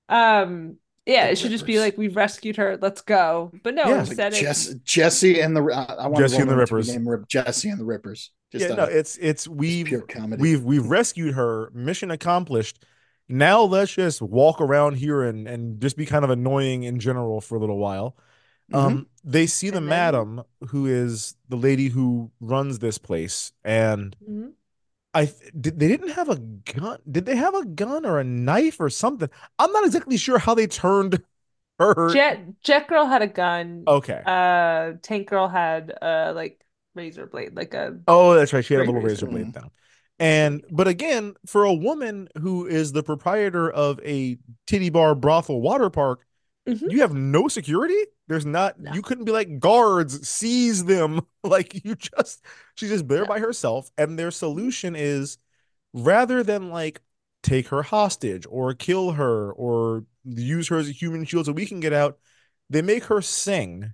[0.08, 0.76] Um.
[1.04, 2.78] Yeah, The it should just be like we've rescued her.
[2.80, 3.50] Let's go.
[3.64, 4.02] But no, Yeah.
[4.08, 6.88] Like Jess, Jesse and the I, I want Jesse and the Roman to be Rippers.
[6.88, 8.30] named Rip- Jesse and the Rippers.
[8.52, 10.40] Just, yeah, uh, no, it's it's just we've pure comedy.
[10.40, 11.70] we've we've rescued her.
[11.74, 12.84] Mission accomplished.
[13.32, 17.40] Now let's just walk around here and and just be kind of annoying in general
[17.40, 18.14] for a little while.
[18.70, 18.76] Mhm.
[18.78, 24.14] Um, they see the then- madam who is the lady who runs this place, and
[24.28, 24.52] Mhm.
[25.14, 26.98] I did they didn't have a gun.
[27.10, 29.28] Did they have a gun or a knife or something?
[29.58, 31.22] I'm not exactly sure how they turned
[31.78, 32.10] Her.
[32.12, 33.84] Jet Jet Girl had a gun.
[33.88, 34.22] Okay.
[34.26, 36.60] Uh, Tank Girl had uh like
[36.94, 38.64] razor blade, like a Oh, that's right.
[38.64, 39.26] She had a little razor.
[39.26, 39.70] razor blade thing.
[40.22, 45.60] And but again, for a woman who is the proprietor of a titty bar brothel
[45.60, 46.24] water park,
[46.68, 46.92] Mhm.
[46.92, 48.00] you have no security.
[48.28, 48.78] There's not.
[48.78, 48.92] No.
[48.94, 51.20] You couldn't be like guards, seize them.
[51.44, 52.40] Like you just,
[52.76, 53.26] she's just there No.
[53.26, 53.90] by herself.
[53.98, 55.38] And their solution is,
[55.92, 57.00] rather than like
[57.42, 61.66] take her hostage or kill her or use her as a human shield so we
[61.66, 62.16] can get out,
[62.70, 63.92] they make her sing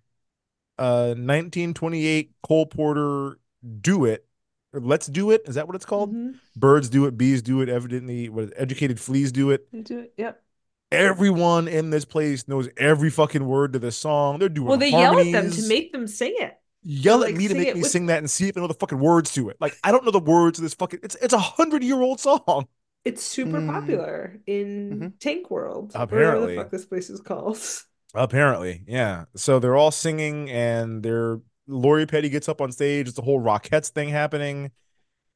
[0.79, 3.39] uh 1928 Cole Porter
[3.81, 4.28] do it.
[4.73, 5.43] Or Let's do it.
[5.47, 6.13] Is that what it's called?
[6.15, 6.35] Mhm.
[6.57, 9.67] Birds do it, bees do it, evidently what educated fleas do it.
[9.85, 10.13] Do it.
[10.19, 10.43] Yep.
[10.91, 14.39] Everyone in this place knows every fucking word to this song.
[14.39, 16.55] They're doing Well, they yell at them to make them sing it.
[16.83, 18.67] yell like, at me to make me with- sing that and see if I know
[18.67, 19.57] the fucking words to it.
[19.61, 22.21] Like I don't know the words to this fucking it's it's a hundred year old
[22.21, 22.67] song.
[23.05, 23.69] It's super Mm.
[23.71, 25.13] popular in Mhm.
[25.21, 25.93] Tank World.
[25.95, 26.55] Whatever Apparently.
[26.57, 27.59] the fuck this place is called.
[28.15, 29.27] Apparently, yeah.
[29.37, 33.09] So they're all singing, and they're Lori Petty gets up on stage.
[33.09, 34.73] It's a whole Rockettes thing happening,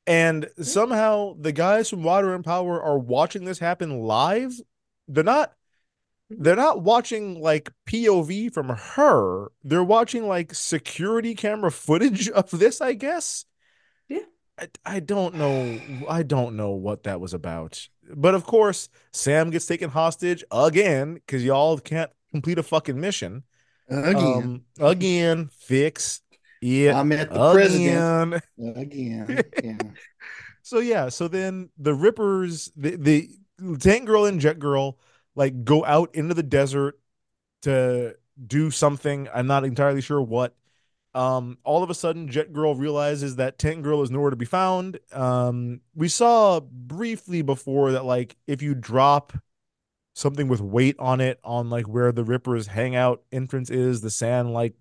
[0.07, 0.63] and mm-hmm.
[0.63, 4.53] somehow the guys from Water and Power are watching this happen live.
[5.07, 5.53] They're not.
[6.35, 9.53] They're not watching like POV from her.
[9.65, 13.45] They're watching like security camera footage of this, I guess.
[14.09, 14.21] Yeah.
[14.59, 15.79] I, I don't know.
[16.09, 17.87] I don't know what that was about.
[18.15, 23.45] But of course, Sam gets taken hostage again because y'all can't complete a fucking mission.
[23.93, 24.25] Again.
[24.25, 26.21] Um, again, fix
[26.61, 26.95] it.
[26.95, 28.43] I'm at the president.
[28.59, 28.75] again.
[28.77, 29.45] Again.
[29.63, 29.79] Yeah.
[30.63, 33.29] So yeah, so then the Rippers, the the
[33.79, 34.99] Tank Girl and Jet Girl,
[35.35, 36.99] like go out into the desert
[37.63, 38.17] to
[38.47, 39.29] do something.
[39.35, 40.55] I'm not entirely sure what.
[41.15, 44.47] Um, all of a sudden, Jet Girl realizes that Tank Girl is nowhere to be
[44.47, 44.99] found.
[45.13, 49.33] Um, we saw briefly before that like if you drop
[50.15, 54.53] something with weight on it on like where the Rippers hangout entrance is, the sand
[54.53, 54.75] like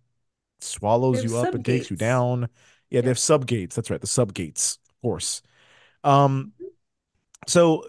[0.61, 2.49] swallows you up and takes you down.
[2.89, 3.75] Yeah, they have subgates.
[3.75, 5.41] That's right, the subgates, of course.
[6.03, 6.53] Um,
[7.47, 7.83] so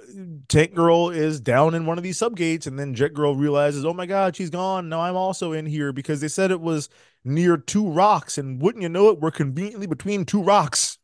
[0.48, 3.92] Tank Girl is down in one of these subgates, and then Jet Girl realizes, oh
[3.92, 4.88] my God, she's gone.
[4.88, 6.88] Now I'm also in here because they said it was
[7.24, 10.98] near two rocks, and wouldn't you know it, we're conveniently between two rocks.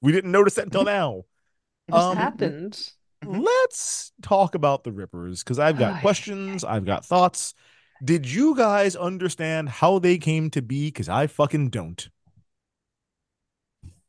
[0.00, 1.24] We didn't notice that until now.
[1.86, 2.92] What Um, happened?
[3.22, 3.40] Mm-hmm.
[3.40, 7.54] Let's talk about the Rippers because I've got Ay, questions, I've got thoughts.
[8.04, 10.88] Did you guys understand how they came to be?
[10.88, 12.08] Because I fucking don't.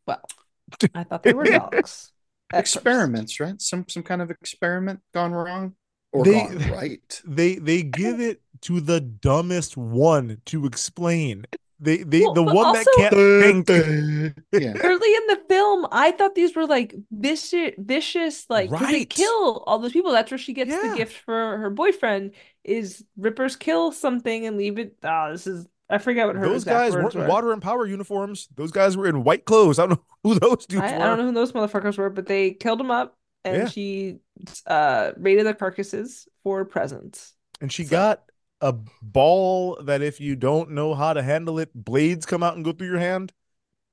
[0.07, 0.22] Well,
[0.95, 1.72] I thought they were dogs.
[1.72, 2.11] at first.
[2.53, 3.59] Experiments, right?
[3.61, 5.76] Some some kind of experiment gone wrong
[6.11, 7.22] or They- gone right.
[7.26, 11.45] They they give it to the dumbest one to explain.
[11.84, 14.36] They they Well, the but one that also- can't think.
[14.64, 14.74] Yeah.
[14.82, 19.64] Early in the film, I thought these were like vicious, vicious, like 'cause they kill
[19.68, 20.12] all those people.
[20.12, 20.90] That's where she gets Yeah.
[20.90, 22.32] the gift for her boyfriend.
[22.64, 24.96] Is Rippers kill something and leave it?
[25.04, 27.28] Ah, this is I forget what her Those guys weren't in were.
[27.28, 28.48] water and power uniforms.
[28.56, 29.78] Those guys were in white clothes.
[29.80, 31.04] I don't know who those dudes I, were.
[31.04, 33.68] I don't know who those motherfuckers were, but they killed them up, and Yeah.
[33.68, 34.18] she
[34.66, 37.34] uh raided the carcasses for presents.
[37.62, 38.24] And she So- got
[38.64, 42.64] a ball that if you don't know how to handle it, blades come out and
[42.64, 43.34] go through your hand.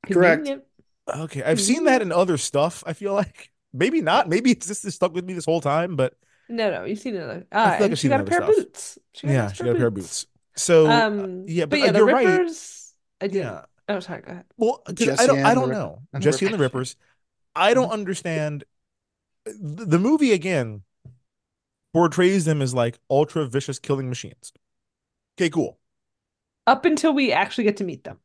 [0.06, 0.48] Correct.
[1.12, 2.84] Okay, I've seen that in other stuff.
[2.86, 4.28] I feel like maybe not.
[4.28, 6.14] Maybe it's just this stuck with me this whole time, but
[6.48, 7.22] No, no, you've seen it.
[7.22, 8.98] other- I Ah, feel like and I've she seen got a other pair of boots.
[9.14, 10.26] She got yeah, she got a pair of boots.
[10.56, 12.26] So Um, yeah, but but, yeah, uh, the you're right.
[12.26, 12.94] Rippers.
[13.20, 13.34] I did.
[13.42, 13.64] Yeah.
[13.88, 14.22] Oh, sorry.
[14.22, 14.44] Go ahead.
[14.56, 16.02] Well, 'cause I don't, I don't know.
[16.12, 16.90] and the Jesse and the Rippers.
[16.90, 16.96] Rippers.
[17.56, 18.64] I don't understand.
[19.46, 20.82] The, the movie again
[21.92, 24.52] portrays them as like ultra vicious killing machines.
[25.38, 25.78] Okay, cool.
[26.66, 28.18] Up until we actually get to meet them.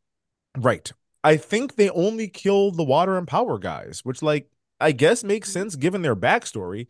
[0.58, 0.92] Right.
[1.24, 4.50] I think they only kill the water and power guys, which like
[4.80, 6.88] I guess makes sense given their backstory.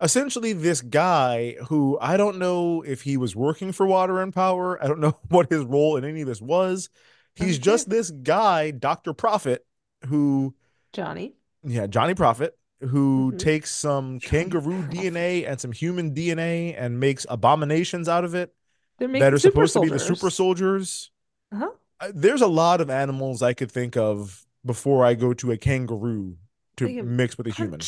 [0.00, 4.82] Essentially, this guy who I don't know if he was working for water and power.
[4.82, 6.88] I don't know what his role in any of this was.
[7.34, 9.14] He's just this guy, Dr.
[9.14, 9.64] Prophet,
[10.06, 10.54] who
[10.92, 11.34] Johnny.
[11.64, 12.56] yeah, Johnny Prophet,
[12.88, 13.38] who Mhm.
[13.38, 18.54] takes some kangaroo DNA and some human DNA and makes abominations out of it
[18.98, 21.10] that are supposed to be the super soldiers.
[21.52, 21.70] soldiers.
[22.00, 22.10] Uh-huh.
[22.12, 26.36] There's a lot of animals I could think of before I go to a kangaroo
[26.76, 27.80] to mix with a human.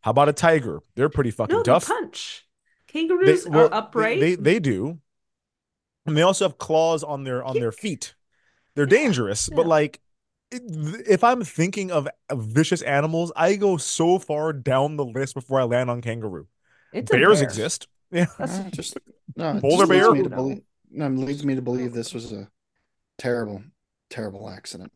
[0.00, 0.80] How about a tiger?
[0.94, 1.86] They're pretty fucking No, they tough.
[1.86, 2.46] punch.
[2.92, 4.18] They, Kangaroos well, are upright.
[4.18, 4.98] They, they do,
[6.06, 8.14] and they also have claws on their on their feet.
[8.74, 10.00] They're dangerous, but like
[10.52, 15.64] if I'm thinking of vicious animals, I go so far down the list before I
[15.64, 16.46] land on kangaroo.
[16.92, 17.44] It's Bears bear.
[17.48, 17.88] exist.
[18.10, 18.26] Yeah.
[18.38, 18.98] That's Uh, just
[19.36, 20.12] no, it Polar just leads bear?
[20.12, 20.36] me to No.
[20.36, 20.60] believe
[20.92, 22.48] no, it leads me to believe this was a
[23.18, 23.62] terrible,
[24.08, 24.92] terrible accident.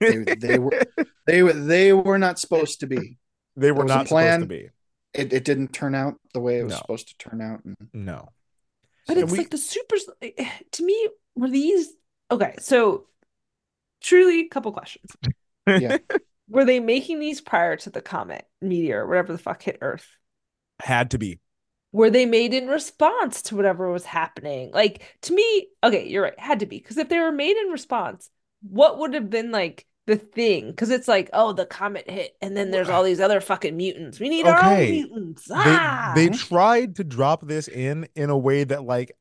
[0.00, 0.82] They, they were
[1.26, 3.16] they were they were not supposed to be.
[3.56, 4.40] They were not plan.
[4.42, 4.68] supposed to be.
[5.12, 6.78] It, it didn't turn out the way it was No.
[6.78, 7.64] supposed to turn out.
[7.64, 8.28] And No.
[9.06, 9.96] But And it's we- like the super.
[10.72, 11.88] To me, were these
[12.30, 12.54] okay?
[12.60, 13.06] So,
[14.00, 15.10] truly, a couple questions.
[15.66, 15.98] Yeah.
[16.48, 20.08] Were they making these prior to the comet, meteor, whatever the fuck hit Earth?
[20.80, 21.38] Had to be.
[21.92, 24.70] Were they made in response to whatever was happening?
[24.72, 27.68] Like to me, okay, you're right, had to be because if they were made in
[27.68, 28.30] response,
[28.62, 30.70] what would have been like the thing?
[30.70, 34.20] Because it's like, oh, the comet hit, and then there's all these other fucking mutants.
[34.20, 34.86] We need our own Okay.
[34.86, 35.50] mutants.
[35.52, 36.12] They Ah!
[36.12, 39.12] they tried to drop this in in a way that like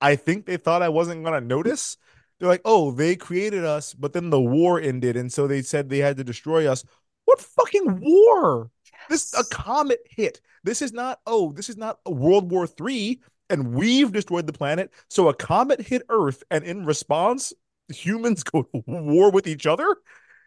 [0.00, 1.96] I think they thought I wasn't gonna notice.
[2.40, 5.88] They're like, oh, they created us, but then the war ended, and so they said
[5.88, 6.82] they had to destroy us.
[7.26, 8.70] What fucking war?
[9.08, 10.40] This a comet hit.
[10.64, 13.20] This is not, oh, this is not a World War Three,
[13.50, 14.90] and we've destroyed the planet.
[15.08, 17.52] So a comet hit Earth, and in response,
[17.92, 19.96] humans go to war with each other.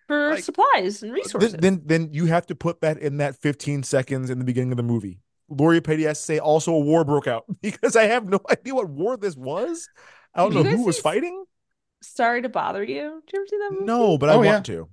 [0.08, 1.54] for like, supplies and uh, Th- resources.
[1.54, 4.78] Then, then you have to put that in that 15 seconds in the beginning of
[4.78, 5.20] the movie.
[5.50, 8.74] Lori Petty has to say also a war broke out because I have no idea
[8.74, 9.90] what war this was.
[10.34, 11.44] I don't Did know who was see- fighting.
[12.04, 13.22] Sorry to bother you.
[13.26, 13.86] Did you ever see that movie?
[13.86, 14.60] No, but I Oh, want yeah.
[14.76, 14.90] to.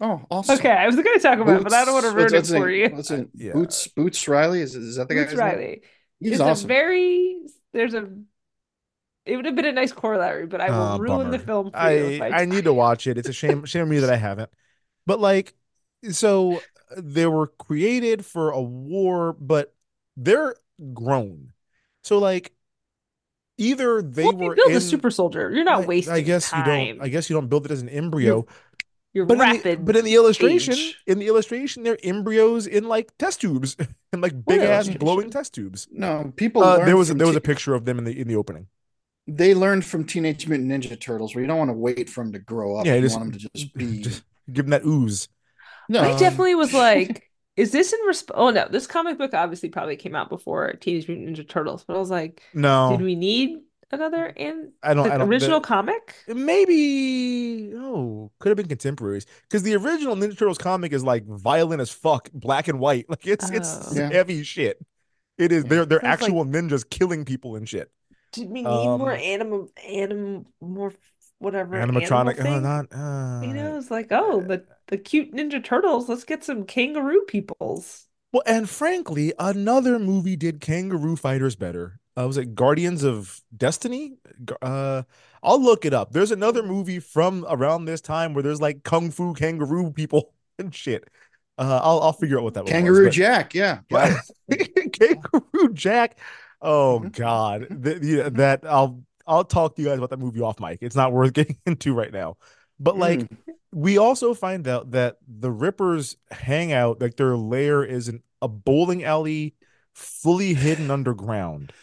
[0.00, 0.56] Oh, awesome.
[0.56, 2.50] Okay, I was going to talk about it, but I don't want to ruin Boots-
[2.50, 2.88] it for you.
[2.90, 3.28] What's it?
[3.34, 3.52] Yeah.
[3.52, 4.60] Boots Boots Riley?
[4.60, 5.46] Is, is that the Boots guy's name?
[5.48, 5.82] Riley.
[6.20, 6.66] He's it's awesome.
[6.66, 7.36] a very
[7.72, 8.08] there's a
[9.26, 11.76] it would have been a nice corollary, but I will Ah, ruin the film for
[11.76, 13.16] I you if I, I need to watch it.
[13.18, 14.50] It's a shame shame me that I haven't.
[15.06, 15.54] But like,
[16.10, 16.60] so
[16.96, 19.74] they were created for a war, but
[20.16, 20.56] they're
[20.92, 21.52] grown.
[22.02, 22.52] So like,
[23.58, 25.50] either they well, if you were build in a super soldier.
[25.52, 26.60] You're not I- wasting I guess time.
[26.60, 27.02] you don't.
[27.04, 28.46] I guess you don't build it as an embryo.
[29.12, 29.84] You're but in the, rapid.
[29.84, 31.00] but in the illustration, age.
[31.06, 33.76] in the illustration, they're embryos in like test tubes,
[34.12, 34.98] and like big ass illustration?
[34.98, 35.86] glowing test tubes.
[35.92, 36.64] No, people.
[36.64, 38.66] Uh, there was a, there was a picture of them in the in the opening.
[39.28, 42.32] They learned from Teenage Mutant Ninja Turtles, where you don't want to wait for them
[42.32, 42.86] to grow up.
[42.86, 44.02] Yeah, you just- want them to just be.
[44.02, 45.28] Just give them that ooze.
[45.88, 49.68] no, I definitely was like, is this in resp Oh no, this comic book obviously
[49.68, 53.14] probably came out before Teenage Mutant Ninja Turtles, but I was like, No, did we
[53.14, 53.58] need
[53.92, 55.06] another and I don't.
[55.08, 55.28] the I don't.
[55.28, 56.14] original the- comic?
[56.26, 61.80] maybe oh, could have been contemporaries because the original Ninja Turtles comic is like violent
[61.80, 63.06] as fuck, black and white.
[63.14, 63.94] Like it's it's Oh.
[63.94, 64.10] Yeah.
[64.10, 64.84] heavy shit.
[65.38, 65.64] It is.
[65.64, 65.68] Yeah.
[65.70, 67.90] They're they're So it's like- actual ninjas killing people and shit.
[68.32, 70.92] Did we need more Um, animal animal more
[71.44, 72.38] whatever Animatronic.
[72.38, 72.62] animal Oh, thing?
[72.62, 72.86] not.
[72.92, 76.08] Uh, You know, it's like, oh, the the cute Ninja Turtles.
[76.08, 78.06] Let's get some kangaroo peoples.
[78.32, 82.00] Well, and frankly, another movie did kangaroo fighters better.
[82.18, 84.14] Uh, was it Guardians of Destiny?
[84.62, 85.02] Uh,
[85.42, 86.12] I'll look it up.
[86.12, 90.74] There's another movie from around this time where there's like kung fu kangaroo people and
[90.74, 91.08] shit.
[91.58, 93.54] Uh, I'll I'll figure out what that one Kangaroo was, Jack.
[93.54, 94.58] Yeah, got but-
[94.92, 96.18] kangaroo Jack.
[96.60, 97.12] Oh Mhm.
[97.12, 100.78] God, Th- yeah, that I'll I'll talk to you guys about that movie off mic.
[100.82, 102.36] It's not worth getting into right now.
[102.80, 103.36] But like Mm.
[103.72, 108.48] we also find out that the Rippers hang out, like their lair is in a
[108.48, 109.54] bowling alley
[109.94, 111.72] fully hidden underground.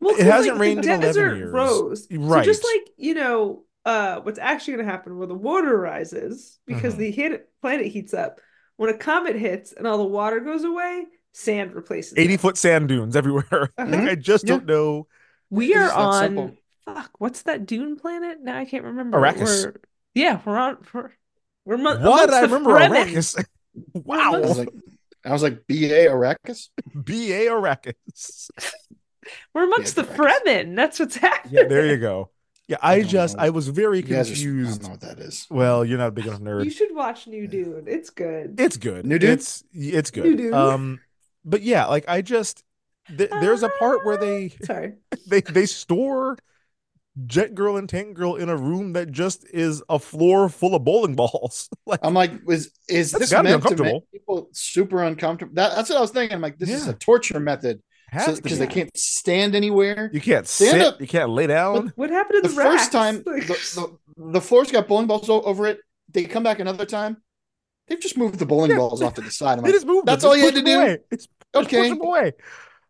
[0.00, 1.52] Well, It hasn't like, rained in 11 desert years.
[1.52, 2.06] rose.
[2.08, 6.94] So just like, you know, uh what's actually gonna happen where the water rises because
[6.94, 6.98] Mhm.
[6.98, 8.40] the hit planet heats up.
[8.76, 12.40] When a comet hits and all the water goes away, sand replaces 80 it.
[12.40, 13.72] foot sand dunes everywhere.
[13.78, 13.90] Uh-huh.
[13.90, 14.54] Like, I just Yeah.
[14.58, 15.08] don't know.
[15.50, 16.56] We are It's that on simple.
[16.84, 18.38] fuck, what's that dune planet?
[18.42, 19.18] Now I can't remember.
[19.18, 19.64] Arrakis.
[19.64, 19.74] We're,
[20.14, 21.10] yeah, we're on we're,
[21.64, 22.32] we're among- What?
[22.32, 23.04] I remember Fremen.
[23.06, 23.38] Arrakis.
[23.94, 24.40] I wow.
[24.40, 24.68] was like,
[25.24, 26.06] I was like, B.A.
[26.06, 26.68] Arrakis.
[27.04, 27.46] B.A.
[27.46, 28.50] Arrakis.
[29.54, 30.40] We're amongst Yeah, the Arrakis.
[30.46, 30.76] Fremen.
[30.76, 31.54] That's what's happening.
[31.54, 32.30] Yeah, there you go.
[32.66, 33.42] Yeah, I I just, know.
[33.44, 34.32] I was very You guys are.
[34.32, 34.80] I confused.
[34.82, 35.46] don't know what that is.
[35.50, 36.64] Well, you're not a big enough nerd.
[36.64, 37.84] You should watch New Dune.
[37.86, 38.58] It's good.
[38.60, 39.04] It's good.
[39.06, 39.30] New Dude?
[39.30, 40.24] It's it's good.
[40.24, 40.54] New Dude.
[40.54, 41.00] Um,
[41.44, 42.64] but yeah, like I just
[43.16, 44.94] th- there's a part where they Sorry.
[45.28, 46.36] they they store
[47.26, 50.84] Jet Girl and Tank Girl in a room that just is a floor full of
[50.84, 51.68] bowling balls.
[51.86, 55.54] like I'm like, is is this meant to make people super uncomfortable?
[55.54, 56.34] That, that's what I was thinking.
[56.34, 58.54] I'm like, this is a torture method because be.
[58.54, 60.10] they can't stand anywhere.
[60.12, 60.80] You can't Stand sit.
[60.80, 61.00] up.
[61.00, 61.92] You can't lay down.
[61.96, 65.66] What happened to The the, first time, the, the, the floor's got bowling balls over
[65.66, 65.80] it.
[66.10, 67.18] They come back another time.
[67.88, 68.78] They've just moved the bowling Yeah.
[68.78, 69.58] balls off to the side.
[69.58, 70.06] I'm They like, just moved.
[70.06, 70.30] that's them.
[70.30, 70.78] all Just you had to do?
[70.80, 70.98] away.
[71.10, 71.88] It's just push Okay.
[71.90, 72.32] them away.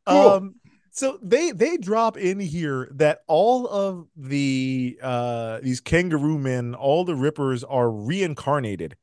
[0.09, 0.17] Cool.
[0.17, 0.55] Um,
[0.91, 7.05] so they they drop in here that all of the uh these kangaroo men, all
[7.05, 8.97] the rippers are reincarnated.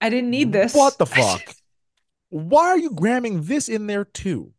[0.00, 0.74] I didn't need this.
[0.74, 1.54] What the fuck?
[2.30, 4.52] Why are you gramming this in there too?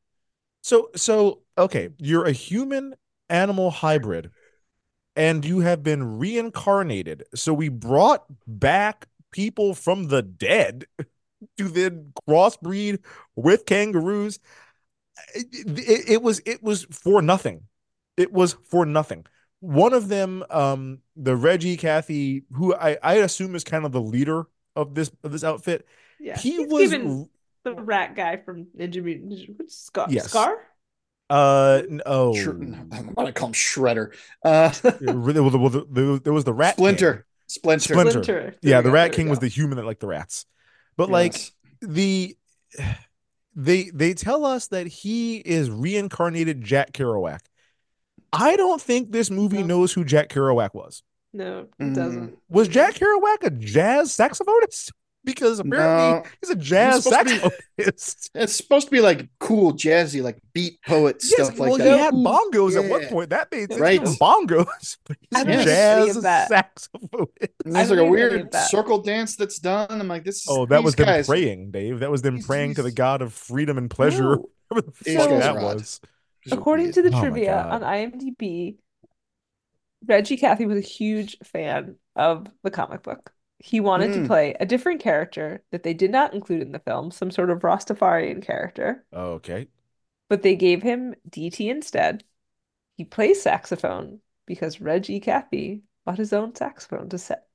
[0.62, 2.96] So so okay, you're a human
[3.30, 4.32] animal hybrid
[5.16, 7.26] and you have been reincarnated.
[7.36, 10.86] So we brought back people from the dead
[11.58, 13.00] to then crossbreed
[13.36, 14.40] with kangaroos.
[15.36, 15.48] It,
[15.80, 17.64] it- it was it was for nothing.
[18.18, 19.26] It was for nothing.
[19.62, 24.02] One of them, um, the Reggie Kathy, who I, I assume is kind of the
[24.02, 25.86] leader of this of this outfit,
[26.20, 27.30] Yeah, he he's was given
[27.64, 29.58] the rat guy from Ninja Mutant Ninja.
[29.58, 30.08] What's Scar?
[30.10, 30.30] Yes.
[30.30, 30.58] Scar?
[31.30, 32.56] Uh, n- oh, Shred-
[32.92, 34.14] I'm about to call him Shredder.
[34.44, 34.70] Uh,
[35.00, 35.14] there
[35.44, 36.76] was the, well, the- the- there was the rat.
[36.78, 36.84] King.
[36.86, 37.26] Splinter.
[37.48, 37.84] Splinter.
[37.94, 38.12] Splinter.
[38.24, 38.56] Splinter.
[38.62, 40.46] Yeah, the go, Rat King was the human that liked the rats.
[40.98, 41.36] But like
[41.82, 42.38] the
[43.56, 47.40] they they tell us that he is reincarnated Jack Kerouac.
[48.32, 49.68] I don't think this movie No.
[49.80, 51.04] knows who Jack Kerouac was.
[51.34, 51.96] No, it Mm.
[51.96, 52.38] doesn't.
[52.50, 54.92] Was Jack Kerouac a jazz saxophonist?
[55.34, 56.24] Because apparently No.
[56.42, 58.30] he's a jazz supposed to be- saxophonist.
[58.36, 61.84] It's supposed to be like cool, jazzy, like beat poet Yes, stuff like well, that.
[61.94, 63.30] he had bongos at one point.
[63.32, 63.80] That made sense.
[63.82, 64.02] Right.
[64.02, 64.98] Bongos.
[65.06, 67.50] But he's I a jazz any saxophonist.
[67.66, 69.88] And there's like a weird circle dance that's done.
[69.90, 72.00] I'm like, this is Oh, that these was them guys, praying, Dave.
[72.00, 74.36] That was them These- praying to the god of freedom and pleasure.
[74.36, 74.50] No.
[74.70, 76.00] Whatever the fuck that are was.
[76.52, 77.82] According to the Oh trivia God.
[77.84, 78.78] on IMDb,
[80.06, 83.32] Reggie Cathy was a huge fan of the comic book.
[83.60, 84.28] He wanted to Mm.
[84.28, 87.60] play a different character that they did not include in the film, some sort of
[87.60, 89.68] Rastafarian character, Oh, okay.
[90.30, 92.24] but they gave him DT instead.
[92.98, 97.48] He plays saxophone because Reggie Cathy bought his own saxophone to set.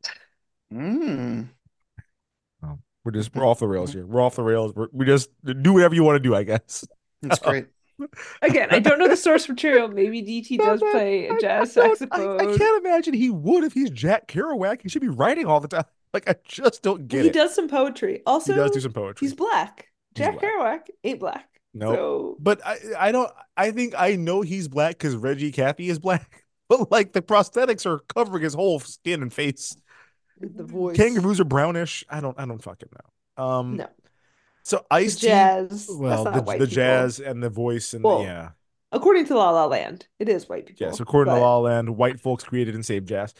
[0.72, 1.48] Mm.
[3.04, 4.06] We're just we're off the rails here.
[4.06, 4.74] We're off the rails.
[4.74, 6.86] We're, we just do whatever you want to do, I guess.
[7.20, 7.66] That's great.
[8.42, 9.88] Again, I don't know the source material.
[9.88, 12.40] Maybe DT does play a I- jazz I don't- saxophone.
[12.40, 14.82] I, I can't imagine he would if he's Jack Kerouac.
[14.82, 15.84] He should be writing all the time.
[16.14, 17.34] Like I just don't get He it.
[17.34, 18.22] He does some poetry.
[18.24, 19.26] Also, he does do some poetry.
[19.26, 19.88] he's black.
[20.14, 20.52] He's Jack black.
[20.52, 21.48] Kerouac ain't black.
[21.74, 23.28] No, So but I I don't.
[23.56, 26.44] I think I know he's black because Reggie Cathy is black.
[26.68, 29.74] But like the prosthetics are covering his whole skin and face.
[30.40, 30.96] the voice.
[30.96, 32.04] Kangaroos are brownish.
[32.08, 32.38] I don't.
[32.38, 32.90] I don't fucking
[33.36, 33.44] know.
[33.44, 33.76] Um.
[33.78, 33.88] No.
[34.64, 35.88] So Ice jazz.
[35.90, 38.50] Well, the, the jazz and the voice and Well, yeah.
[38.92, 40.86] According to La La Land, it is white people.
[40.86, 43.34] Yes, according to but- La La Land, white folks created and saved jazz.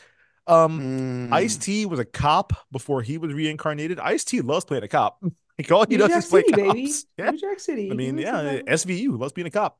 [0.46, 1.32] Um, Mm.
[1.32, 3.98] Ice T was a cop before he was reincarnated.
[3.98, 5.22] Ice T loves playing a cop.
[5.56, 6.72] Like all he New does Jack is play City, cops.
[6.74, 6.92] baby.
[7.16, 7.90] Yeah, New Jack City.
[7.92, 9.78] I mean, yeah, in that- SVU loves being a cop.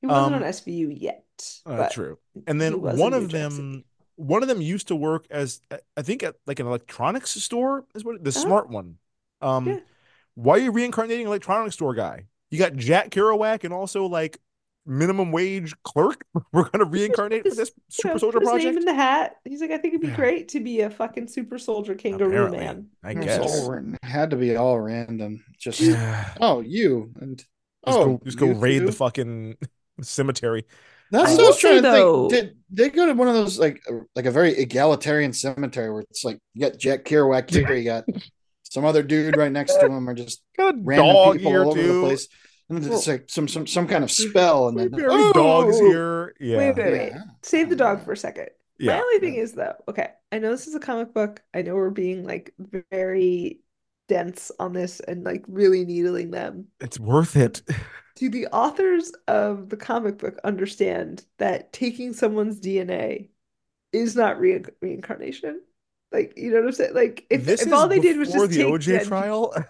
[0.00, 1.24] He wasn't um, on SVU yet.
[1.66, 2.18] Uh, but true.
[2.46, 3.84] And then one of them, City.
[4.14, 5.60] one of them used to work as
[5.96, 7.84] I think at like an electronics store.
[7.96, 8.38] Is what the Uh-huh.
[8.40, 8.98] smart one.
[9.42, 9.78] Um, Yeah.
[10.36, 12.26] Why are you reincarnating an electronics store guy?
[12.50, 14.38] You got Jack Kerouac and also like
[14.86, 16.24] minimum wage clerk.
[16.52, 18.78] We're gonna reincarnate for this super know, soldier put his name project.
[18.78, 19.36] in the hat.
[19.44, 20.16] He's like, I think it'd be Yeah.
[20.16, 22.86] great to be a fucking super soldier kangaroo Apparently, man.
[23.02, 23.60] I It was guess.
[23.64, 25.44] all ran- had to be all random.
[25.58, 26.34] Just Yeah.
[26.40, 27.48] oh, you and Just
[27.86, 29.56] oh, go, just go you raid the fucking
[30.02, 30.64] cemetery.
[31.10, 32.42] That's I what I was trying to though- think.
[32.42, 33.80] Did they go to one of those like
[34.14, 38.04] like a very egalitarian cemetery where it's like you got Jack Kerouac here, you got
[38.72, 41.70] some other dude right next to him, or just Got a random dog people all
[41.70, 42.28] over the place.
[42.68, 45.78] And it's like some some some kind of spell, and We then bury oh, dogs
[45.78, 46.34] here.
[46.40, 46.58] Yeah.
[46.58, 47.12] Wait, wait, wait.
[47.12, 47.22] Yeah.
[47.42, 48.48] Save the dog for a second.
[48.80, 51.42] My only thing is though, okay, I know this is a comic book.
[51.54, 52.52] I know we're being like
[52.90, 53.60] very
[54.08, 56.66] dense on this and like really needling them.
[56.80, 57.62] It's worth it.
[58.16, 63.28] Do the authors of the comic book understand that taking someone's DNA
[63.92, 65.60] is not re reincarnation?
[66.12, 66.94] Like, you know what I'm saying?
[66.94, 69.54] Like, if, this if all they did was just before the OJ dead trial.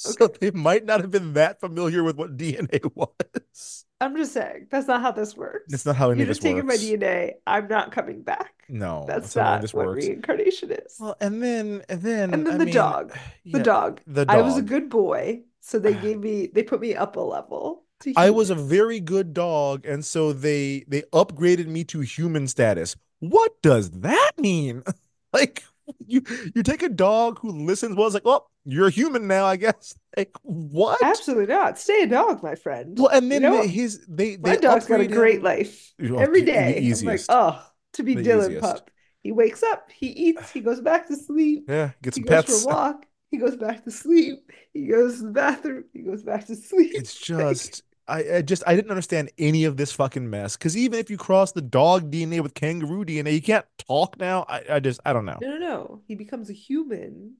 [0.00, 3.84] So they might not have been that familiar with what DNA was.
[4.00, 5.72] I'm just saying, that's not how this works.
[5.74, 6.80] It's not how any You're of just taking works.
[6.80, 7.32] my DNA.
[7.48, 8.52] I'm not coming back.
[8.68, 10.06] No, That's of not this what works.
[10.06, 10.96] reincarnation is.
[11.00, 13.12] Well, and then and then And then I the mean, dog.
[13.44, 14.00] The dog.
[14.06, 14.36] The dog.
[14.36, 17.82] I was a good boy, so they gave me they put me up a level
[18.00, 22.46] to I was a very good dog, and so they they upgraded me to human
[22.46, 22.94] status.
[23.18, 24.84] What does that mean?
[25.32, 25.64] like
[26.06, 26.22] you
[26.54, 29.56] you take a dog who listens well, it's like, well, you're a human now, I
[29.56, 29.94] guess.
[30.16, 31.00] Like what?
[31.00, 31.78] Absolutely not.
[31.78, 32.98] Stay a dog, my friend.
[32.98, 35.92] Well, and then You know, his they my dog's got a great him- life.
[36.02, 36.58] Oh, Every the- the.
[36.58, 37.26] I'm like, easiest.
[37.30, 38.62] oh, to be The Dylan easiest.
[38.62, 38.90] pup.
[39.22, 42.64] He wakes up, he eats, he goes back to sleep, Yeah, get he goes pets.
[42.64, 46.22] for a walk, he goes back to sleep, he goes to the bathroom, he goes
[46.22, 46.92] back to sleep.
[46.94, 50.56] It's just I, I just I didn't understand any of this fucking mess.
[50.56, 54.44] Because even if you cross the dog DNA with kangaroo DNA, you can't talk now.
[54.48, 55.38] I, I just I don't know.
[55.40, 56.00] No, no, no.
[56.06, 57.34] He becomes a human.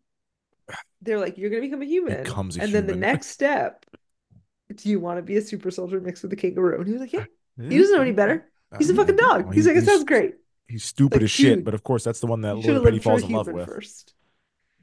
[1.01, 2.23] They're like, you're gonna become a human.
[2.23, 3.87] Becomes a and then the next step,
[4.75, 6.79] do you want to be a super soldier mixed with a kangaroo?
[6.79, 7.25] And he was like, yeah.
[7.61, 8.47] He doesn't know any better.
[8.77, 9.53] He's a fucking dog.
[9.55, 10.35] He's like, it sounds great.
[10.69, 12.97] He's stupid Like, as shit, dude, but of course that's the one that Little Petty
[12.97, 13.67] lived for a falls in love with.
[13.67, 14.15] first.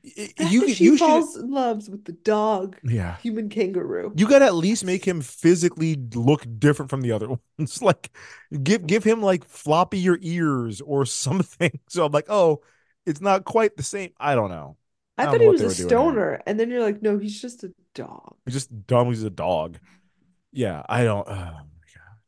[0.06, 3.18] You she you should falls in love with the dog, yeah.
[3.18, 4.14] human kangaroo.
[4.16, 7.82] You got to at least make him physically look different from the other ones.
[7.82, 8.12] Like
[8.62, 11.80] give give him like floppier ears or something.
[11.90, 12.62] So I'm like, oh,
[13.06, 14.12] it's not quite the same.
[14.20, 14.78] I don't know.
[15.18, 17.42] I I don't thought know he was a stoner, and then you're like, no, he's
[17.42, 18.36] just a dog.
[18.46, 19.08] He's just dumb.
[19.08, 19.80] He's a dog.
[20.52, 21.28] Yeah, I don't.
[21.28, 21.64] Oh my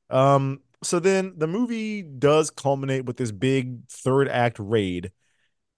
[0.10, 0.36] god.
[0.36, 0.62] Um.
[0.84, 5.12] So then the movie does culminate with this big third act raid.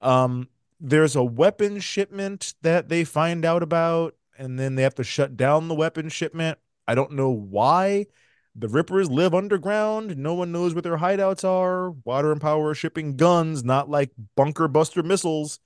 [0.02, 0.48] Um.
[0.80, 5.36] There's a weapon shipment that they find out about, and then they have to shut
[5.36, 6.58] down the weapon shipment.
[6.88, 8.08] I don't know why.
[8.56, 10.18] the Rippers live underground.
[10.18, 11.92] No one knows what their hideouts are.
[11.92, 15.60] Water and Power are shipping guns, not like bunker buster missiles.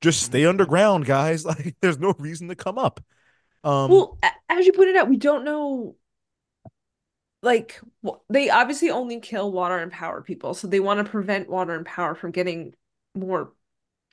[0.00, 1.44] Just stay underground, guys.
[1.46, 3.00] Like there's no reason to come up.
[3.64, 4.18] Um, Well,
[4.48, 5.96] as you pointed out, we don't know.
[7.42, 7.80] Like,
[8.28, 11.86] they obviously only kill water and power people, so they want to prevent water and
[11.86, 12.74] power from getting
[13.14, 13.52] more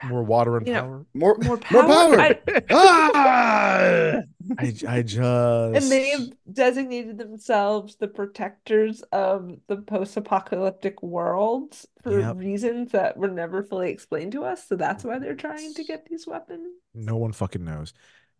[0.09, 1.05] more water and you know, power.
[1.13, 2.15] More more more power.
[2.15, 2.19] power.
[2.19, 4.13] I- ah!
[4.59, 5.17] I, I just
[5.83, 12.37] and they have designated themselves the protectors of the post-apocalyptic worlds for Yep.
[12.37, 14.67] reasons that were never fully explained to us.
[14.67, 16.67] So that's why they're trying to get these weapons.
[16.93, 17.93] No one fucking knows.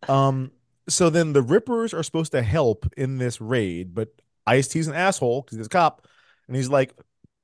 [0.08, 0.52] Um,
[0.90, 4.10] so then the Rippers are supposed to help in this raid, but
[4.46, 6.06] Ice T's an asshole because he's a cop,
[6.48, 6.94] and he's like,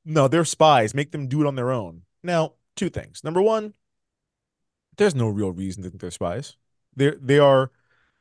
[0.03, 0.93] "No, they're spies.
[0.93, 3.23] Make them do it on their own." Now, two things.
[3.23, 3.73] Number one,
[4.99, 6.55] there's no real reason to think they're spies.
[6.95, 7.71] They're they are.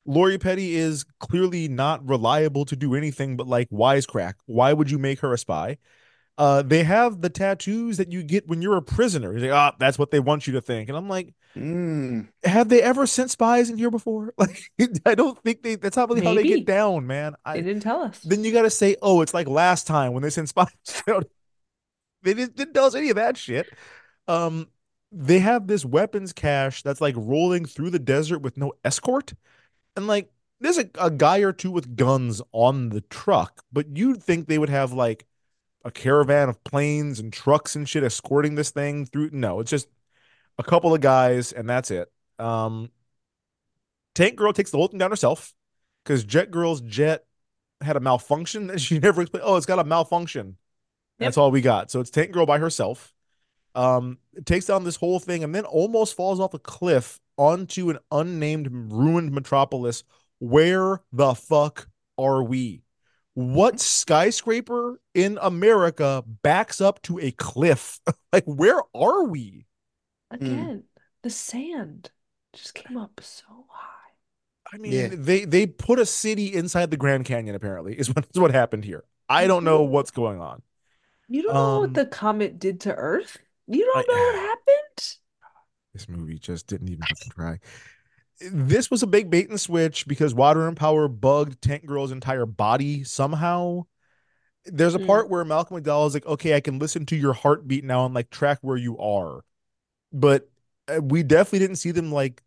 [0.06, 4.34] Lori Petty is clearly not reliable to do anything but like wisecrack.
[4.46, 5.76] Why would you make her a spy?
[6.38, 9.34] Uh, they have the tattoos that you get when you're a prisoner.
[9.34, 10.88] He's like, ah, that's what they want you to think.
[10.88, 12.28] And I'm like, Mm.
[12.44, 14.32] have they ever sent spies in here before?
[14.38, 14.62] Like,
[15.04, 15.74] I don't think they.
[15.74, 17.32] That's not really how they get down, man.
[17.44, 18.20] They I, didn't tell us.
[18.20, 20.68] then you got to say, oh, it's like last time when they sent spies.
[21.04, 21.26] They don't-
[22.22, 23.68] they didn't, didn't tell us any of that shit.
[24.28, 24.68] Um,
[25.10, 29.34] they have this weapons cache that's like rolling through the desert with no escort,
[29.96, 30.30] and like
[30.60, 34.58] there's a, a guy or two with guns on the truck, but you'd think they
[34.58, 35.24] would have like
[35.84, 39.30] a caravan of planes and trucks and shit escorting this thing through.
[39.32, 39.88] No, it's just
[40.58, 42.10] a couple of guys, and that's it.
[42.38, 42.90] Um,
[44.14, 45.54] Tank Girl takes the whole thing down herself
[46.04, 47.24] because Jet Girl's jet
[47.80, 49.44] had a malfunction and she never explained.
[49.46, 50.56] Oh, it's got a malfunction.
[51.18, 51.90] That's all we got.
[51.90, 53.12] So it's Tank Girl by herself.
[53.78, 57.90] Um, it takes down this whole thing and then almost falls off a cliff onto
[57.90, 60.04] an unnamed ruined metropolis.
[60.40, 61.88] Where the fuck
[62.18, 62.82] are we?
[63.34, 68.00] What skyscraper in America backs up to a cliff?
[68.32, 69.66] like, where are we?
[70.30, 70.84] Again,
[71.22, 72.10] the sand
[72.54, 74.12] just came up so high.
[74.72, 75.08] I mean, Yeah.
[75.10, 77.54] they they put a city inside the Grand Canyon.
[77.54, 79.04] Apparently, is what is what happened here.
[79.28, 80.62] I don't know what's going on.
[81.28, 83.38] You don't know Um, what the comet did to Earth?
[83.68, 85.16] You don't I- know what happened?
[85.94, 87.58] This movie just didn't even try.
[88.40, 92.46] This was a big bait and switch because Water and Power bugged Tank Girl's entire
[92.46, 93.86] body somehow.
[94.64, 95.06] There's a Mm.
[95.06, 98.14] part where Malcolm McDowell is like, "Okay, I can listen to your heartbeat now and
[98.14, 99.44] like track where you are,"
[100.12, 100.48] but
[100.88, 102.42] uh, we definitely didn't see them like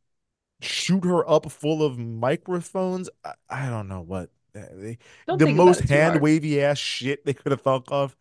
[0.61, 3.09] shoot her up full of microphones.
[3.25, 7.51] I, I don't know what uh, they the most hand wavy ass shit they could
[7.51, 8.15] have thought of.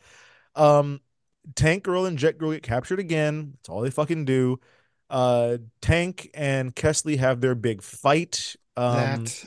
[0.56, 1.00] Um,
[1.54, 3.52] Tank Girl and Jet Girl get captured again.
[3.56, 4.60] That's all they fucking do.
[5.08, 8.56] Uh, Tank and Kesslee have their big fight.
[8.76, 9.44] Um, that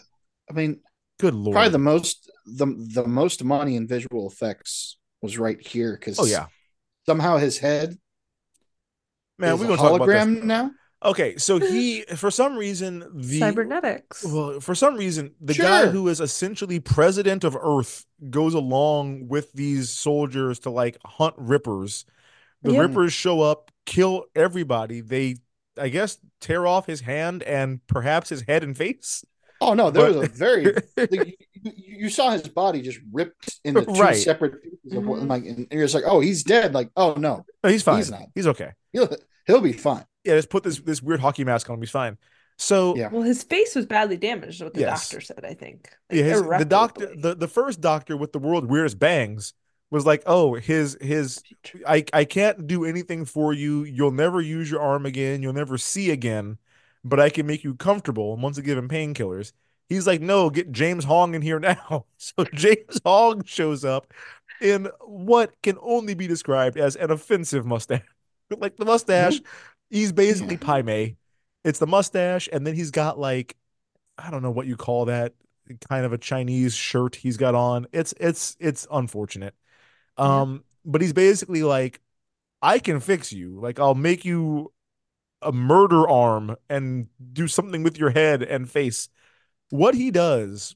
[0.50, 0.82] I mean,
[1.20, 1.56] good lord.
[1.56, 6.26] probably the most the the most money in visual effects was right here because oh
[6.26, 6.48] yeah,
[7.06, 7.98] somehow his head
[9.38, 9.58] man.
[9.58, 10.24] We're gonna talk about this.
[10.24, 10.72] hologram now.
[11.04, 14.24] Okay, so he for some reason the Cybernetics.
[14.24, 19.52] Well, for some reason, the guy who is essentially president of Earth goes along with
[19.54, 22.06] these soldiers to like hunt rippers.
[22.62, 22.80] The Yeah.
[22.82, 25.02] rippers show up, kill everybody.
[25.02, 25.36] They,
[25.78, 29.26] I guess, tear off his hand and perhaps his head and face.
[29.60, 33.60] Oh no, there But- was a very like, you, you saw his body just ripped
[33.66, 34.16] into two Right.
[34.16, 35.30] separate pieces of what, Mhm.
[35.30, 36.74] like, and you're just like, oh, he's dead.
[36.74, 37.98] Like, oh no, No, he's fine.
[37.98, 38.24] He's not.
[38.36, 38.72] He's, okay.
[38.94, 39.10] he'll
[39.48, 40.06] he'll be fine.
[40.24, 41.82] Yeah, just put this this weird hockey mask on him.
[41.82, 42.18] He's fine.
[42.58, 43.10] So Yeah.
[43.12, 45.10] Well, his face was badly damaged, what the Yes.
[45.10, 45.90] doctor said, I think.
[46.10, 49.54] Like, yeah, his, the doctor, the, the first doctor with the world weirdest bangs
[49.90, 51.44] was like, oh, his his
[51.88, 53.84] I I can't do anything for you.
[53.84, 55.42] You'll never use your arm again.
[55.44, 56.58] You'll never see again,
[57.04, 58.34] but I can make you comfortable.
[58.34, 59.54] And once I give him painkillers,
[59.90, 61.60] he's like, no, get James Hong in here
[61.90, 62.06] now.
[62.18, 64.14] So James Hong shows up
[64.62, 68.02] in what can only be described as an offensive mustache.
[68.58, 69.46] like the mustache, mm-hmm.
[69.94, 71.16] He's basically Pai Mei.
[71.64, 73.56] It's the mustache, and then he's got like,
[74.18, 75.34] I don't know what you call that,
[75.90, 77.88] kind of a Chinese shirt he's got on.
[77.94, 79.56] It's it's it's unfortunate.
[80.18, 80.42] Yeah.
[80.42, 82.02] Um, but he's basically like,
[82.62, 83.60] I can fix you.
[83.60, 84.74] Like, I'll make you
[85.42, 89.10] a murder arm and do something with your head and face.
[89.70, 90.76] What he does,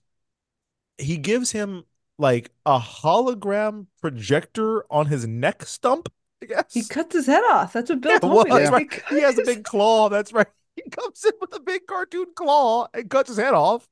[0.98, 1.84] he gives him
[2.18, 6.12] like a hologram projector on his neck stump,
[6.48, 6.74] Guess.
[6.74, 7.74] He cuts his head off.
[7.74, 9.04] That's what Bill Yeah, told well, he right.
[9.10, 10.10] He has a big claw.
[10.10, 10.48] That's right.
[10.76, 13.88] He comes in with a big cartoon claw and cuts his head off.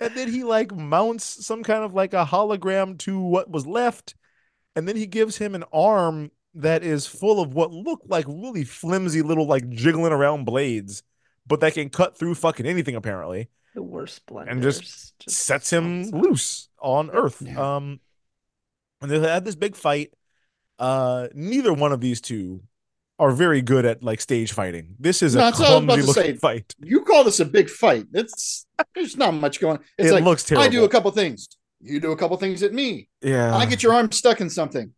[0.00, 4.14] And then he like mounts some kind of like a hologram to what was left.
[4.74, 8.64] And then he gives him an arm that is full of what look like really
[8.64, 11.02] flimsy little like jiggling around blades,
[11.46, 13.48] but that can cut through fucking anything apparently.
[13.74, 14.50] the worst blenders.
[14.50, 17.42] And just Sets him loose on Earth.
[17.44, 17.76] Yeah.
[17.76, 18.00] Um
[19.00, 20.12] and they had this big fight.
[20.78, 22.62] Uh, neither one of these two
[23.18, 24.94] are very good at like stage fighting.
[24.98, 26.38] This is No, a that's what I was about clumsy looking say.
[26.38, 26.74] fight.
[26.80, 28.06] You call this a big fight.
[28.12, 29.78] It's there's not much going.
[29.98, 31.48] It's It like looks I do a couple things.
[31.80, 33.08] You do a couple things at me.
[33.22, 34.92] Yeah, I get your arm stuck in something.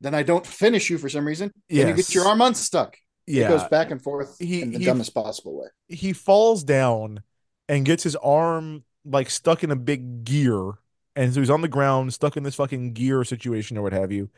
[0.00, 1.52] Then I don't finish you for some reason.
[1.68, 2.96] Then you get your arm unstuck.
[3.26, 3.46] yeah.
[3.46, 5.68] It goes back and forth He- in the he- dumbest possible way.
[5.88, 7.22] he falls down
[7.68, 10.72] and gets his arm like stuck in a big gear.
[11.14, 14.12] And so he's on the ground, stuck in this fucking gear situation or what have
[14.12, 14.28] you.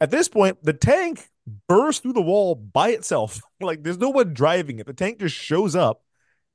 [0.00, 1.28] At this point, the tank
[1.68, 3.40] bursts through the wall by itself.
[3.60, 4.86] Like there's no one driving it.
[4.86, 6.02] The tank just shows up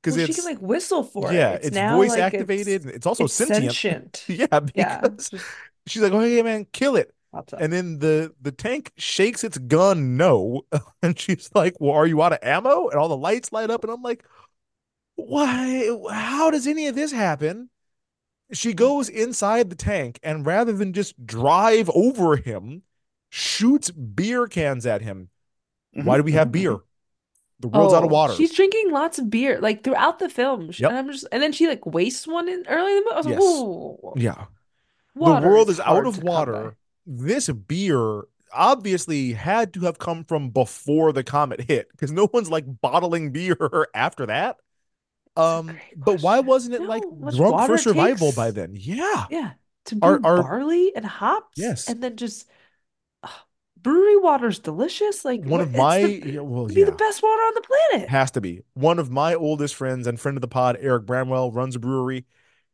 [0.02, 1.34] because Well, she can like whistle for it.
[1.34, 1.64] yeah, it.
[1.64, 2.86] it's, now, voice like, activated.
[2.86, 3.72] It's, also it's sentient.
[3.74, 4.24] sentient.
[4.28, 5.00] yeah, Yeah.
[5.00, 5.30] because
[5.86, 7.12] she's like, "Oh, hey man, kill it."
[7.58, 10.62] And then the the tank shakes its gun no,
[11.02, 13.82] and she's like, "Well, are you out of ammo?" And all the lights light up,
[13.82, 14.24] and I'm like,
[15.16, 15.90] "Why?
[16.10, 17.70] How does any of this happen?"
[18.52, 22.82] She goes inside the tank, and rather than just drive over him,
[23.30, 25.30] shoots beer cans at him.
[25.92, 26.78] Why do we have beer?
[27.60, 28.34] The world's out of Oh, water.
[28.34, 30.70] She's drinking lots of beer, like throughout the film.
[30.76, 30.90] Yep.
[30.90, 33.14] And I'm just, and then she like wastes one in early in the movie.
[33.14, 33.42] I was like, Yes.
[33.42, 34.44] "Ooh, Yeah.
[35.14, 36.76] water the world is hard out of to come by." water.
[37.06, 42.50] This beer obviously had to have come from before the comet hit because no one's
[42.50, 44.56] like bottling beer after that.
[45.36, 48.36] Um, but why wasn't it You like know drunk for survival takes?
[48.36, 48.72] by then?
[48.74, 49.26] Yeah.
[49.30, 49.50] Yeah,
[49.86, 51.58] to brew our- barley and hops.
[51.58, 51.88] Yes.
[51.88, 52.48] and then just
[53.82, 55.24] brewery water's delicious.
[55.24, 57.62] Like One of my the, yeah, well, it'd be yeah, the best water on the
[57.90, 58.08] planet.
[58.08, 61.52] has to be one of my oldest friends and friend of the pod, Eric Bramwell,
[61.52, 62.24] runs a brewery.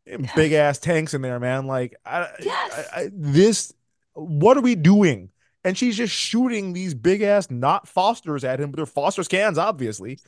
[0.07, 0.31] Yes.
[0.37, 1.67] Big ass tanks in there, man.
[1.67, 2.89] Like, I, Yes.
[2.95, 3.73] I, I, this,
[4.15, 5.31] what are we doing?
[5.65, 9.59] And she's just shooting these big ass not Fosters at him, but they're Foster's cans,
[9.59, 10.19] obviously.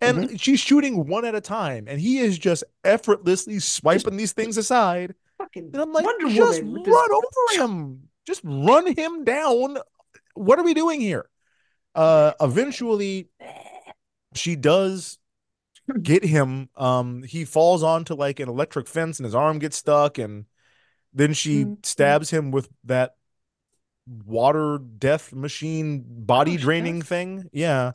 [0.00, 0.36] And Mm-hmm.
[0.36, 5.14] she's shooting one at a time, and he is just effortlessly swiping these things aside.
[5.38, 8.08] Fucking And I'm like, Wonder just Woman run over him.
[8.26, 9.78] Just run him down.
[10.36, 11.28] What are we doing here?
[11.94, 13.28] Uh eventually
[14.34, 15.18] she does
[16.02, 16.68] get him.
[16.76, 20.44] Um he falls onto like an electric fence and his arm gets stuck and
[21.12, 21.84] then she Mhm.
[21.86, 23.16] stabs him with that
[24.24, 27.08] water death machine body Oh, draining does?
[27.08, 27.50] thing.
[27.52, 27.92] Yeah.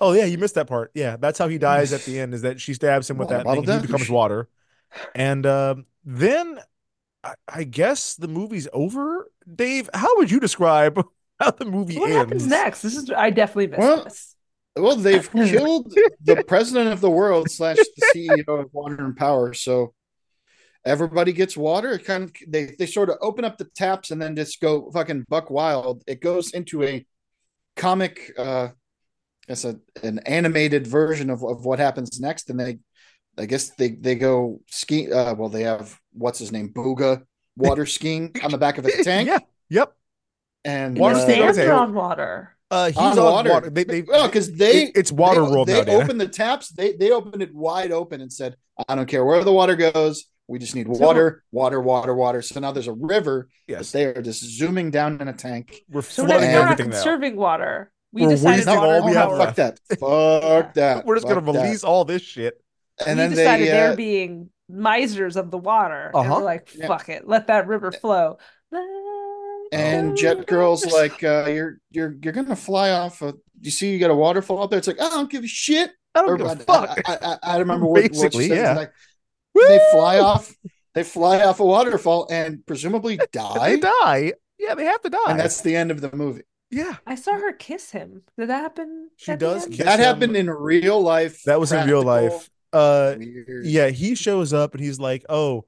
[0.00, 0.90] Oh yeah, you missed that part.
[0.94, 2.34] Yeah, that's how he dies at the end.
[2.34, 3.80] Is that she stabs him with Water that bottle thing.
[3.80, 4.48] He becomes water,
[5.14, 6.58] and um, then
[7.24, 9.30] I, I guess the movie's over.
[9.54, 11.02] Dave, how would you describe
[11.40, 12.16] how the movie What ends?
[12.16, 12.82] happens next?
[12.82, 14.34] This is I definitely missed Well, this.
[14.76, 15.92] Well, they've killed
[16.22, 19.54] the president of the world slash the CEO of Water and Power.
[19.54, 19.94] So
[20.84, 21.92] everybody gets water.
[21.92, 24.90] It kind of they they sort of open up the taps and then just go
[24.90, 26.02] fucking buck wild.
[26.06, 27.06] It goes into a
[27.76, 28.68] comic, uh,
[29.48, 32.50] it's a an animated version of, of what happens next.
[32.50, 32.78] And they,
[33.38, 35.10] I guess they they go ski.
[35.10, 37.22] Uh, well, they have what's his name, Booga,
[37.56, 39.28] water skiing on the back of a tank.
[39.28, 39.38] yeah.
[39.70, 39.92] Yep.
[40.66, 41.80] And Water Water uh, skiing on stands his are tank.
[41.88, 42.56] on water.
[42.70, 43.50] Uh, he's on on water.
[43.50, 43.70] water.
[43.70, 46.70] They, they, well, because they it- it's water they, world they now, opened the taps.
[46.70, 48.56] They they opened it wide open and said,
[48.88, 50.24] "I don't care where the water goes.
[50.48, 54.20] We just need water, water, water, water." So now there's a river Yes, they are
[54.22, 55.80] just zooming down in a tank.
[55.88, 56.96] we're So flooding not, we're not everything now.
[56.96, 57.92] conserving water.
[58.12, 59.38] We We're decided wasting water all we and have power.
[59.38, 59.80] fuck that.
[60.00, 61.04] Fuck that.
[61.06, 61.62] We're just gonna Fuck that.
[61.62, 62.60] release all this shit.
[63.06, 66.10] And we then decided they, they, uh, are being misers of the water.
[66.14, 66.34] Uh-huh.
[66.38, 66.86] we're like, Yeah.
[66.88, 67.28] fuck it.
[67.28, 68.38] Let that river flow.
[68.72, 68.80] Let
[69.72, 73.22] and Jet Girl's like, uh, "You're you're you're gonna fly off.
[73.22, 74.78] A, you see, you got a waterfall up there.
[74.78, 75.90] It's like I don't give a shit.
[76.14, 77.00] I don't Or, give a I, fuck.
[77.08, 78.56] I, I, I remember what, what Basically, she said.
[78.56, 78.74] yeah.
[78.74, 78.92] Like,
[79.54, 80.54] they fly off.
[80.94, 83.76] They fly off a waterfall and presumably they die.
[83.76, 84.32] die.
[84.58, 85.18] Yeah, they have to die.
[85.28, 86.42] and that's the end of the movie.
[86.70, 86.96] yeah.
[87.06, 88.22] I saw her kiss him.
[88.38, 89.10] Did that happen?
[89.16, 90.04] She does kiss that him.
[90.06, 91.42] happened in real life.
[91.44, 92.48] That was in real life.
[92.72, 93.66] Uh, weird.
[93.66, 95.66] yeah, he shows up and he's like, "Oh,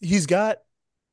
[0.00, 0.58] he's got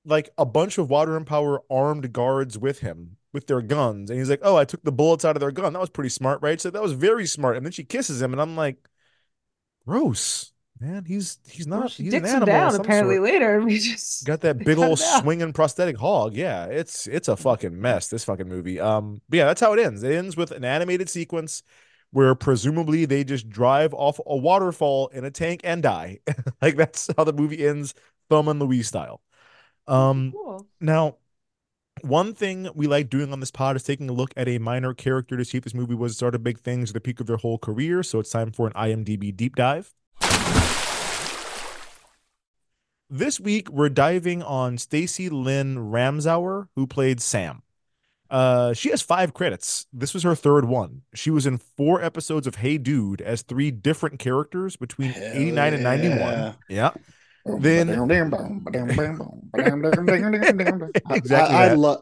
[0.06, 4.20] like a bunch of water and power armed guards with him with their guns." And
[4.20, 5.74] he's like, "Oh, I took the bullets out of their gun.
[5.74, 7.58] That was pretty smart, right?" So that was very smart.
[7.58, 8.78] And then she kisses him, and I'm like,
[9.88, 11.06] "Gross, man.
[11.06, 11.92] He's he's not.
[11.92, 13.24] she he's an dicks him animal down apparently sort.
[13.24, 13.62] later.
[13.62, 16.36] We just Got that big old swinging prosthetic hog.
[16.36, 18.08] Yeah, it's it's a fucking mess.
[18.08, 18.80] This fucking movie.
[18.80, 20.04] Um, but yeah, that's how it ends.
[20.04, 21.64] It ends with an animated sequence
[22.12, 26.20] where presumably they just drive off a waterfall in a tank and die.
[26.62, 27.94] like that's how the movie ends,
[28.30, 29.22] Thelma and Louise style.
[29.88, 30.66] Um, Cool.
[30.82, 31.18] now,
[32.02, 34.94] one thing we like doing on this pod is taking a look at a minor
[34.94, 37.28] character to see if this movie was sort of big things at the peak of
[37.28, 38.04] their whole career.
[38.04, 39.94] So it's time for an IMDb deep dive.
[43.10, 47.62] This week we're diving on Stacy Linn Ramsower, who played Sam.
[48.30, 49.86] Uh, she has five credits.
[49.94, 51.04] This was her third one.
[51.14, 55.74] She was in four episodes of Hey Dude as three different characters between Hell 89
[55.76, 56.56] and 91.
[56.68, 56.92] yeah.
[57.46, 57.56] Yeah.
[57.60, 57.90] Then-
[61.10, 62.02] exactly I, I love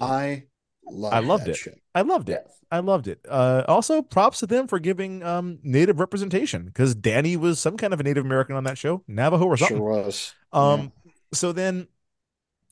[0.00, 0.44] I
[0.86, 1.56] love I loved it.
[1.56, 1.72] show.
[1.94, 2.46] I loved it.
[2.70, 3.24] I loved it.
[3.28, 7.92] Uh, also, props to them for giving um, Native representation because Danny was some kind
[7.92, 9.76] of a Native American on that show, Navajo or something.
[9.76, 10.34] Sure was.
[10.52, 10.92] Um,
[11.32, 11.86] so then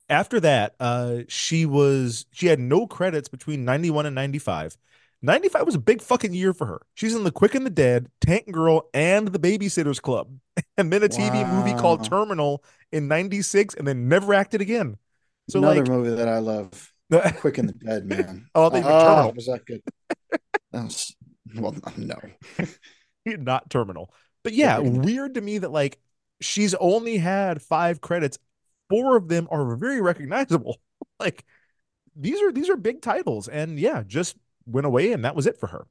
[0.09, 4.77] after that, uh, she was she had no credits between 91 and 95.
[5.23, 6.82] 95 was a big fucking year for her.
[6.94, 10.36] She's in The Quick and the Dead, Tank Girl, and The Babysitters Club,
[10.77, 14.97] and then a TV movie called Terminal in 96, and then never acted again.
[15.49, 16.93] So Another like, movie that I love.
[17.40, 18.47] Quick and the Dead, man.
[18.55, 19.32] Oh, Ah, Terminal.
[19.35, 19.82] was that good?
[20.73, 21.15] That was,
[21.55, 22.19] well, no.
[23.27, 24.12] not terminal.
[24.43, 25.99] But yeah, weird to me that like
[26.40, 28.39] she's only had five credits.
[28.89, 30.78] Four of them are very recognizable.
[31.20, 31.44] Like
[32.16, 34.36] these are these are big titles, and yeah, just
[34.66, 35.86] went away, and that was it for her.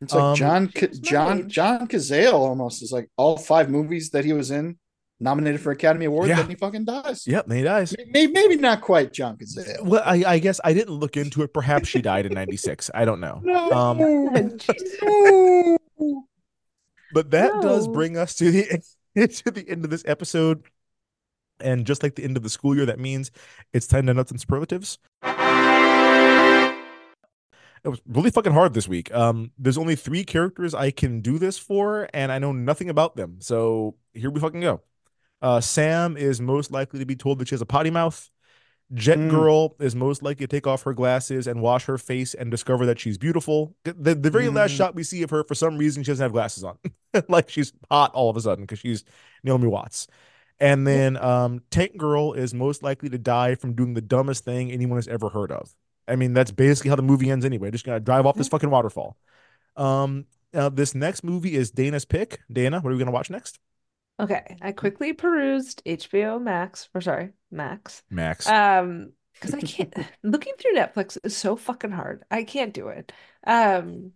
[0.00, 1.48] It's like Um, John Ca- John.
[1.48, 4.78] John Cazale almost is like all five movies that he was in
[5.22, 6.36] nominated for Academy Award, Yeah.
[6.36, 7.26] then he fucking dies.
[7.26, 7.94] Yep, and he dies.
[8.08, 9.82] Maybe, maybe not quite John Cazale.
[9.84, 11.52] Well, I, I guess I didn't look into it.
[11.52, 12.90] Perhaps she died in '96.
[12.94, 13.40] I don't know.
[13.44, 13.70] No.
[13.70, 13.98] Um,
[15.02, 15.78] No.
[17.12, 18.82] But that does bring us to the
[19.28, 20.62] to the end of this episode.
[21.62, 23.30] And just like the end of the school year, that means
[23.74, 24.98] it's time to nuts and superlatives.
[27.82, 29.12] It was really fucking hard this week.
[29.14, 33.16] Um, there's only three characters I can do this for, and I know nothing about
[33.16, 33.38] them.
[33.40, 34.82] So here we fucking go.
[35.40, 38.28] Uh, Sam is most likely to be told that she has a potty mouth.
[38.92, 39.30] Jet Mm.
[39.30, 42.84] Girl is most likely to take off her glasses and wash her face and discover
[42.86, 43.74] that she's beautiful.
[43.84, 44.76] The, the very last Mm.
[44.76, 46.76] shot we see of her, for some reason, she doesn't have glasses on.
[47.28, 49.04] like she's hot all of a sudden because she's
[49.44, 50.08] Naomi Watts.
[50.58, 54.70] And then um, Tank Girl is most likely to die from doing the dumbest thing
[54.70, 55.74] anyone has ever heard of.
[56.10, 57.70] I mean, that's basically how the movie ends anyway.
[57.70, 59.16] Just gonna drive off this fucking waterfall.
[59.76, 62.40] Um, now this next movie is Dana's pick.
[62.52, 63.58] Dana, what are we gonna watch next?
[64.18, 68.02] Okay, I quickly perused HBO Max, or sorry, Max.
[68.10, 68.46] Max.
[68.46, 72.24] Um, because I can't looking through Netflix is so fucking hard.
[72.30, 73.12] I can't do it.
[73.46, 74.12] Um,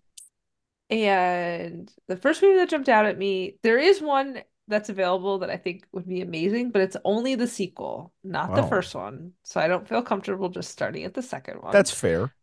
[0.91, 5.51] and the first movie that jumped out at me, there is one that's available that
[5.51, 9.33] I think would be amazing, but it's only the sequel, not the first one.
[9.43, 11.73] So I don't feel comfortable just starting at the second one.
[11.73, 12.35] That's fair.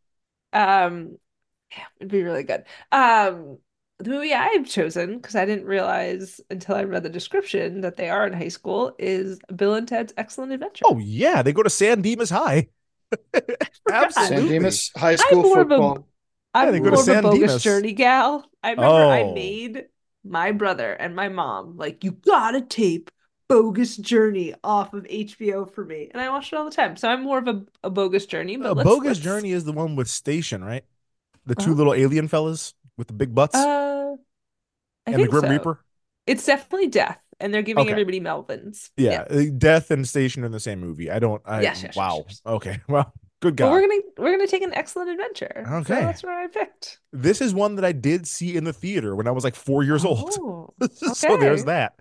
[0.54, 1.18] Um,
[1.76, 2.66] yeah, it'd be really good.
[2.92, 3.58] Um,
[4.00, 8.10] the movie I've chosen, because I didn't realize until I read the description that they
[8.10, 10.86] are in high school, is Bill and Ted's Excellent Adventure.
[10.86, 12.70] Oh yeah, they go to San Dimas High.
[13.86, 14.14] forgot.
[14.14, 16.08] San Dimas High I'm School more of a- football.
[16.54, 17.64] I'm they go to more of a bogus Dimas.
[17.64, 18.46] journey gal.
[18.64, 19.34] I remember I Oh.
[19.34, 19.86] made
[20.24, 23.10] my brother and my mom like, you gotta tape
[23.50, 26.96] Bogus Journey off of HBO for me, and I watched it all the time.
[26.96, 28.56] So I'm more of a, a bogus journey.
[28.58, 30.86] But A let's, bogus let's- journey is the one with Station, right?
[31.46, 31.74] The two Uh-huh.
[31.74, 34.16] little alien fellas with the big butts Uh,
[35.08, 35.50] I and the Grim so.
[35.50, 35.80] Reaper.
[36.28, 37.92] It's definitely death, and they're giving Okay.
[37.92, 38.90] everybody Melvins.
[38.96, 41.10] Yeah, uh, Death and Station are in the same movie.
[41.12, 41.42] I don't.
[41.44, 42.24] I, Yes, yes, yes, wow.
[42.28, 42.42] yes.
[42.46, 42.80] Okay.
[42.88, 43.12] Well,
[43.42, 43.72] good But God.
[43.72, 45.64] we're gonna we're gonna take an excellent adventure.
[45.68, 45.96] So Okay.
[46.02, 47.00] that's what I picked.
[47.12, 49.84] This is one that I did see in the theater when I was like four
[49.84, 50.32] years old.
[50.40, 50.70] Oh,
[51.14, 51.94] so there's that.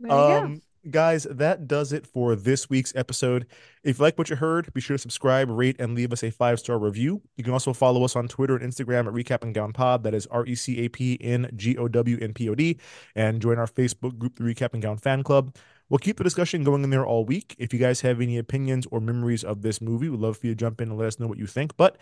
[0.00, 0.38] there go.
[0.44, 3.46] Um, guys, that does it for this week's episode.
[3.84, 6.30] If you like what you heard, be sure to subscribe, rate, and leave us a
[6.30, 7.20] five star review.
[7.36, 10.02] You can also follow us on Twitter and Instagram at Recap and Gown Pod.
[10.04, 12.78] That is R E C A P N G O W N P O D.
[13.14, 15.54] And join our Facebook group, the Recap and Gown Fan Club.
[15.88, 17.54] We'll keep the discussion going in there all week.
[17.58, 20.52] If you guys have any opinions or memories of this movie, we'd love for you
[20.52, 21.76] to jump in and let us know what you think.
[21.76, 21.96] But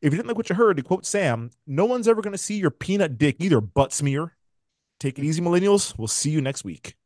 [0.00, 2.38] if you didn't like what you heard, to quote Sam, no one's ever going to
[2.38, 4.36] see your peanut dick either, butt smear.
[5.00, 5.98] Take it easy, millennials.
[5.98, 6.96] We'll see you next week.